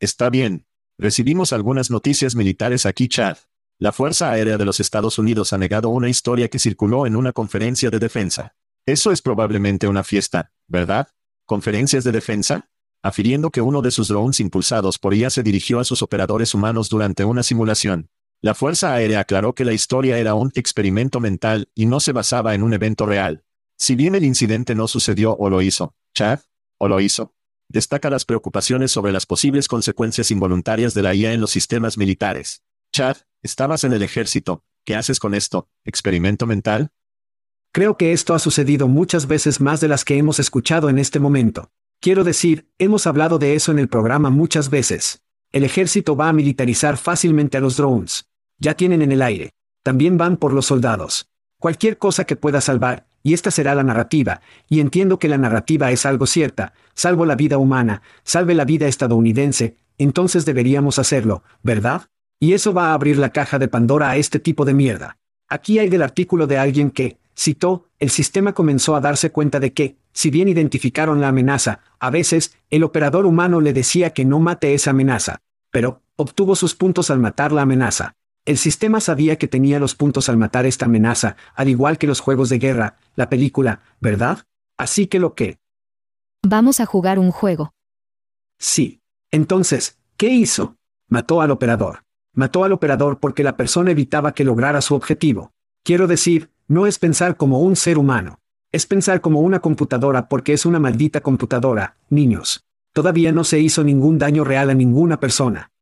Está 0.00 0.28
bien. 0.28 0.66
Recibimos 0.98 1.52
algunas 1.52 1.90
noticias 1.90 2.34
militares 2.34 2.84
aquí, 2.84 3.08
Chad. 3.08 3.38
La 3.78 3.92
Fuerza 3.92 4.30
Aérea 4.30 4.58
de 4.58 4.64
los 4.64 4.80
Estados 4.80 5.18
Unidos 5.18 5.52
ha 5.52 5.58
negado 5.58 5.88
una 5.88 6.08
historia 6.08 6.48
que 6.48 6.58
circuló 6.58 7.06
en 7.06 7.16
una 7.16 7.32
conferencia 7.32 7.90
de 7.90 7.98
defensa. 7.98 8.54
Eso 8.84 9.10
es 9.12 9.22
probablemente 9.22 9.88
una 9.88 10.04
fiesta, 10.04 10.52
¿verdad? 10.66 11.08
¿Conferencias 11.46 12.04
de 12.04 12.12
defensa? 12.12 12.68
Afiriendo 13.02 13.50
que 13.50 13.62
uno 13.62 13.80
de 13.80 13.90
sus 13.90 14.08
drones 14.08 14.40
impulsados 14.40 14.98
por 14.98 15.14
IA 15.14 15.30
se 15.30 15.42
dirigió 15.42 15.80
a 15.80 15.84
sus 15.84 16.02
operadores 16.02 16.52
humanos 16.54 16.90
durante 16.90 17.24
una 17.24 17.42
simulación. 17.42 18.10
La 18.42 18.54
Fuerza 18.54 18.92
Aérea 18.92 19.20
aclaró 19.20 19.54
que 19.54 19.64
la 19.64 19.72
historia 19.72 20.18
era 20.18 20.34
un 20.34 20.50
experimento 20.54 21.18
mental 21.18 21.70
y 21.74 21.86
no 21.86 22.00
se 22.00 22.12
basaba 22.12 22.54
en 22.54 22.62
un 22.62 22.74
evento 22.74 23.06
real. 23.06 23.44
Si 23.76 23.94
bien 23.94 24.14
el 24.14 24.24
incidente 24.24 24.74
no 24.74 24.86
sucedió 24.86 25.34
o 25.34 25.48
lo 25.48 25.62
hizo, 25.62 25.94
Chad, 26.14 26.40
o 26.76 26.88
lo 26.88 27.00
hizo, 27.00 27.34
destaca 27.68 28.10
las 28.10 28.26
preocupaciones 28.26 28.90
sobre 28.90 29.12
las 29.12 29.24
posibles 29.24 29.68
consecuencias 29.68 30.30
involuntarias 30.30 30.92
de 30.92 31.02
la 31.02 31.14
IA 31.14 31.32
en 31.32 31.40
los 31.40 31.50
sistemas 31.50 31.96
militares. 31.96 32.62
Chad, 32.92 33.16
estabas 33.42 33.84
en 33.84 33.94
el 33.94 34.02
ejército, 34.02 34.62
¿qué 34.84 34.96
haces 34.96 35.18
con 35.18 35.34
esto? 35.34 35.68
¿Experimento 35.84 36.46
mental? 36.46 36.90
Creo 37.72 37.96
que 37.96 38.12
esto 38.12 38.34
ha 38.34 38.38
sucedido 38.38 38.88
muchas 38.88 39.26
veces 39.26 39.60
más 39.60 39.80
de 39.80 39.88
las 39.88 40.04
que 40.04 40.18
hemos 40.18 40.38
escuchado 40.38 40.90
en 40.90 40.98
este 40.98 41.20
momento. 41.20 41.70
Quiero 42.02 42.24
decir, 42.24 42.66
hemos 42.78 43.06
hablado 43.06 43.38
de 43.38 43.54
eso 43.54 43.72
en 43.72 43.78
el 43.78 43.86
programa 43.86 44.30
muchas 44.30 44.70
veces. 44.70 45.20
El 45.52 45.64
ejército 45.64 46.16
va 46.16 46.30
a 46.30 46.32
militarizar 46.32 46.96
fácilmente 46.96 47.58
a 47.58 47.60
los 47.60 47.76
drones. 47.76 48.26
Ya 48.58 48.72
tienen 48.72 49.02
en 49.02 49.12
el 49.12 49.20
aire. 49.20 49.52
También 49.82 50.16
van 50.16 50.38
por 50.38 50.54
los 50.54 50.64
soldados. 50.64 51.28
Cualquier 51.58 51.98
cosa 51.98 52.24
que 52.24 52.36
pueda 52.36 52.62
salvar, 52.62 53.06
y 53.22 53.34
esta 53.34 53.50
será 53.50 53.74
la 53.74 53.82
narrativa, 53.82 54.40
y 54.66 54.80
entiendo 54.80 55.18
que 55.18 55.28
la 55.28 55.36
narrativa 55.36 55.90
es 55.90 56.06
algo 56.06 56.26
cierta, 56.26 56.72
salvo 56.94 57.26
la 57.26 57.34
vida 57.34 57.58
humana, 57.58 58.00
salve 58.24 58.54
la 58.54 58.64
vida 58.64 58.88
estadounidense, 58.88 59.76
entonces 59.98 60.46
deberíamos 60.46 60.98
hacerlo, 60.98 61.42
¿verdad? 61.62 62.08
Y 62.38 62.54
eso 62.54 62.72
va 62.72 62.92
a 62.92 62.94
abrir 62.94 63.18
la 63.18 63.28
caja 63.28 63.58
de 63.58 63.68
Pandora 63.68 64.08
a 64.08 64.16
este 64.16 64.38
tipo 64.38 64.64
de 64.64 64.72
mierda. 64.72 65.18
Aquí 65.48 65.78
hay 65.78 65.90
del 65.90 66.00
artículo 66.00 66.46
de 66.46 66.56
alguien 66.56 66.90
que, 66.90 67.18
citó, 67.36 67.86
el 67.98 68.10
sistema 68.10 68.52
comenzó 68.52 68.96
a 68.96 69.00
darse 69.00 69.30
cuenta 69.30 69.60
de 69.60 69.72
que, 69.72 69.96
si 70.12 70.30
bien 70.30 70.48
identificaron 70.48 71.20
la 71.20 71.28
amenaza, 71.28 71.80
a 71.98 72.10
veces, 72.10 72.56
el 72.70 72.82
operador 72.84 73.26
humano 73.26 73.60
le 73.60 73.72
decía 73.72 74.10
que 74.10 74.24
no 74.24 74.40
mate 74.40 74.74
esa 74.74 74.90
amenaza. 74.90 75.40
Pero, 75.70 76.02
obtuvo 76.16 76.56
sus 76.56 76.74
puntos 76.74 77.10
al 77.10 77.18
matar 77.18 77.52
la 77.52 77.62
amenaza. 77.62 78.16
El 78.44 78.58
sistema 78.58 79.00
sabía 79.00 79.36
que 79.36 79.48
tenía 79.48 79.78
los 79.78 79.94
puntos 79.94 80.28
al 80.28 80.36
matar 80.36 80.66
esta 80.66 80.86
amenaza, 80.86 81.36
al 81.54 81.68
igual 81.68 81.98
que 81.98 82.06
los 82.06 82.20
juegos 82.20 82.48
de 82.48 82.58
guerra, 82.58 82.96
la 83.14 83.28
película, 83.28 83.80
¿verdad? 84.00 84.46
Así 84.76 85.06
que 85.06 85.18
lo 85.18 85.34
que... 85.34 85.58
Vamos 86.42 86.80
a 86.80 86.86
jugar 86.86 87.18
un 87.18 87.30
juego. 87.30 87.74
Sí. 88.58 89.00
Entonces, 89.30 89.98
¿qué 90.16 90.28
hizo? 90.28 90.76
Mató 91.08 91.40
al 91.40 91.50
operador. 91.50 92.04
Mató 92.32 92.64
al 92.64 92.72
operador 92.72 93.18
porque 93.20 93.44
la 93.44 93.56
persona 93.56 93.90
evitaba 93.90 94.32
que 94.32 94.44
lograra 94.44 94.80
su 94.80 94.94
objetivo. 94.94 95.52
Quiero 95.82 96.06
decir, 96.06 96.50
no 96.70 96.86
es 96.86 97.00
pensar 97.00 97.36
como 97.36 97.58
un 97.58 97.74
ser 97.74 97.98
humano. 97.98 98.38
Es 98.70 98.86
pensar 98.86 99.20
como 99.20 99.40
una 99.40 99.58
computadora 99.58 100.28
porque 100.28 100.52
es 100.52 100.64
una 100.64 100.78
maldita 100.78 101.20
computadora, 101.20 101.96
niños. 102.10 102.64
Todavía 102.92 103.32
no 103.32 103.42
se 103.42 103.58
hizo 103.58 103.82
ningún 103.82 104.18
daño 104.18 104.44
real 104.44 104.70
a 104.70 104.74
ninguna 104.74 105.18
persona. 105.18 105.72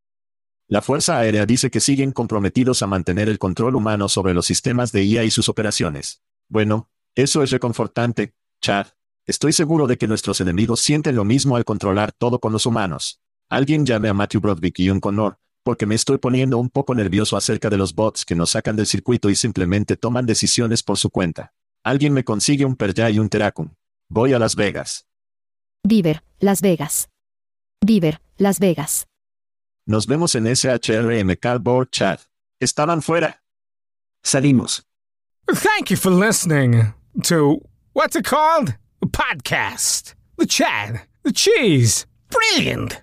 La 0.66 0.80
Fuerza 0.80 1.18
Aérea 1.18 1.45
dice 1.45 1.70
que 1.70 1.80
siguen 1.80 2.12
comprometidos 2.12 2.80
a 2.80 2.86
mantener 2.86 3.28
el 3.28 3.39
control 3.39 3.76
humano 3.76 4.09
sobre 4.09 4.32
los 4.32 4.47
sistemas 4.47 4.91
de 4.91 5.05
IA 5.05 5.24
y 5.24 5.30
sus 5.30 5.51
operaciones. 5.51 6.22
Bueno, 6.49 6.89
eso 7.14 7.43
es 7.43 7.51
reconfortante, 7.51 8.32
Chad. 8.62 8.86
Estoy 9.26 9.53
seguro 9.53 9.89
de 9.89 9.99
que 9.99 10.09
nuestros 10.09 10.41
enemigos 10.41 10.80
sienten 10.80 11.16
lo 11.16 11.24
mismo 11.24 11.57
al 11.57 11.66
controlar 11.66 12.12
todo 12.12 12.39
con 12.39 12.55
los 12.55 12.64
humanos. 12.64 13.20
Alguien 13.51 13.84
llame 13.84 14.09
a 14.09 14.14
Matthew 14.14 14.41
Broderick 14.41 14.78
y 14.78 14.89
un 14.89 15.01
Connor, 15.01 15.39
porque 15.69 15.85
me 15.85 15.97
estoy 15.97 16.16
poniendo 16.16 16.57
un 16.57 16.71
poco 16.71 16.95
nervioso 16.95 17.37
acerca 17.37 17.69
de 17.69 17.77
los 17.77 17.95
bots 17.95 18.25
que 18.25 18.35
nos 18.35 18.53
sacan 18.53 18.75
del 18.75 18.87
circuito 18.87 19.29
y 19.29 19.35
simplemente 19.35 19.99
toman 19.99 20.25
decisiones 20.25 20.83
por 20.83 20.97
su 20.97 21.11
cuenta. 21.11 21.53
Alguien 21.85 22.14
me 22.14 22.25
consigue 22.25 22.64
un 22.64 22.75
Perja 22.75 23.11
y 23.11 23.19
un 23.19 23.29
Teracun. 23.29 23.77
Voy 24.09 24.33
a 24.33 24.39
Las 24.39 24.57
Vegas. 24.57 25.05
Beaver, 25.85 26.23
Las 26.39 26.62
Vegas. 26.62 27.11
Beaver, 27.85 28.19
Las 28.39 28.61
Vegas. 28.61 29.09
Nos 29.85 30.07
vemos 30.07 30.35
en 30.37 30.47
SHRM 30.47 31.37
Cardboard 31.39 31.91
Chat. 31.91 32.23
Estaban 32.59 33.03
fuera. 33.03 33.43
Salimos. 34.23 34.87
Thank 35.49 35.91
you 35.91 35.99
for 35.99 36.11
listening 36.11 36.95
to 37.25 37.61
what's 37.93 38.16
it 38.16 38.25
called? 38.25 38.75
A 39.03 39.07
podcast. 39.07 40.14
The 40.39 40.47
Chad. 40.47 41.03
The 41.25 41.33
Cheese. 41.33 42.07
Brilliant. 42.31 43.03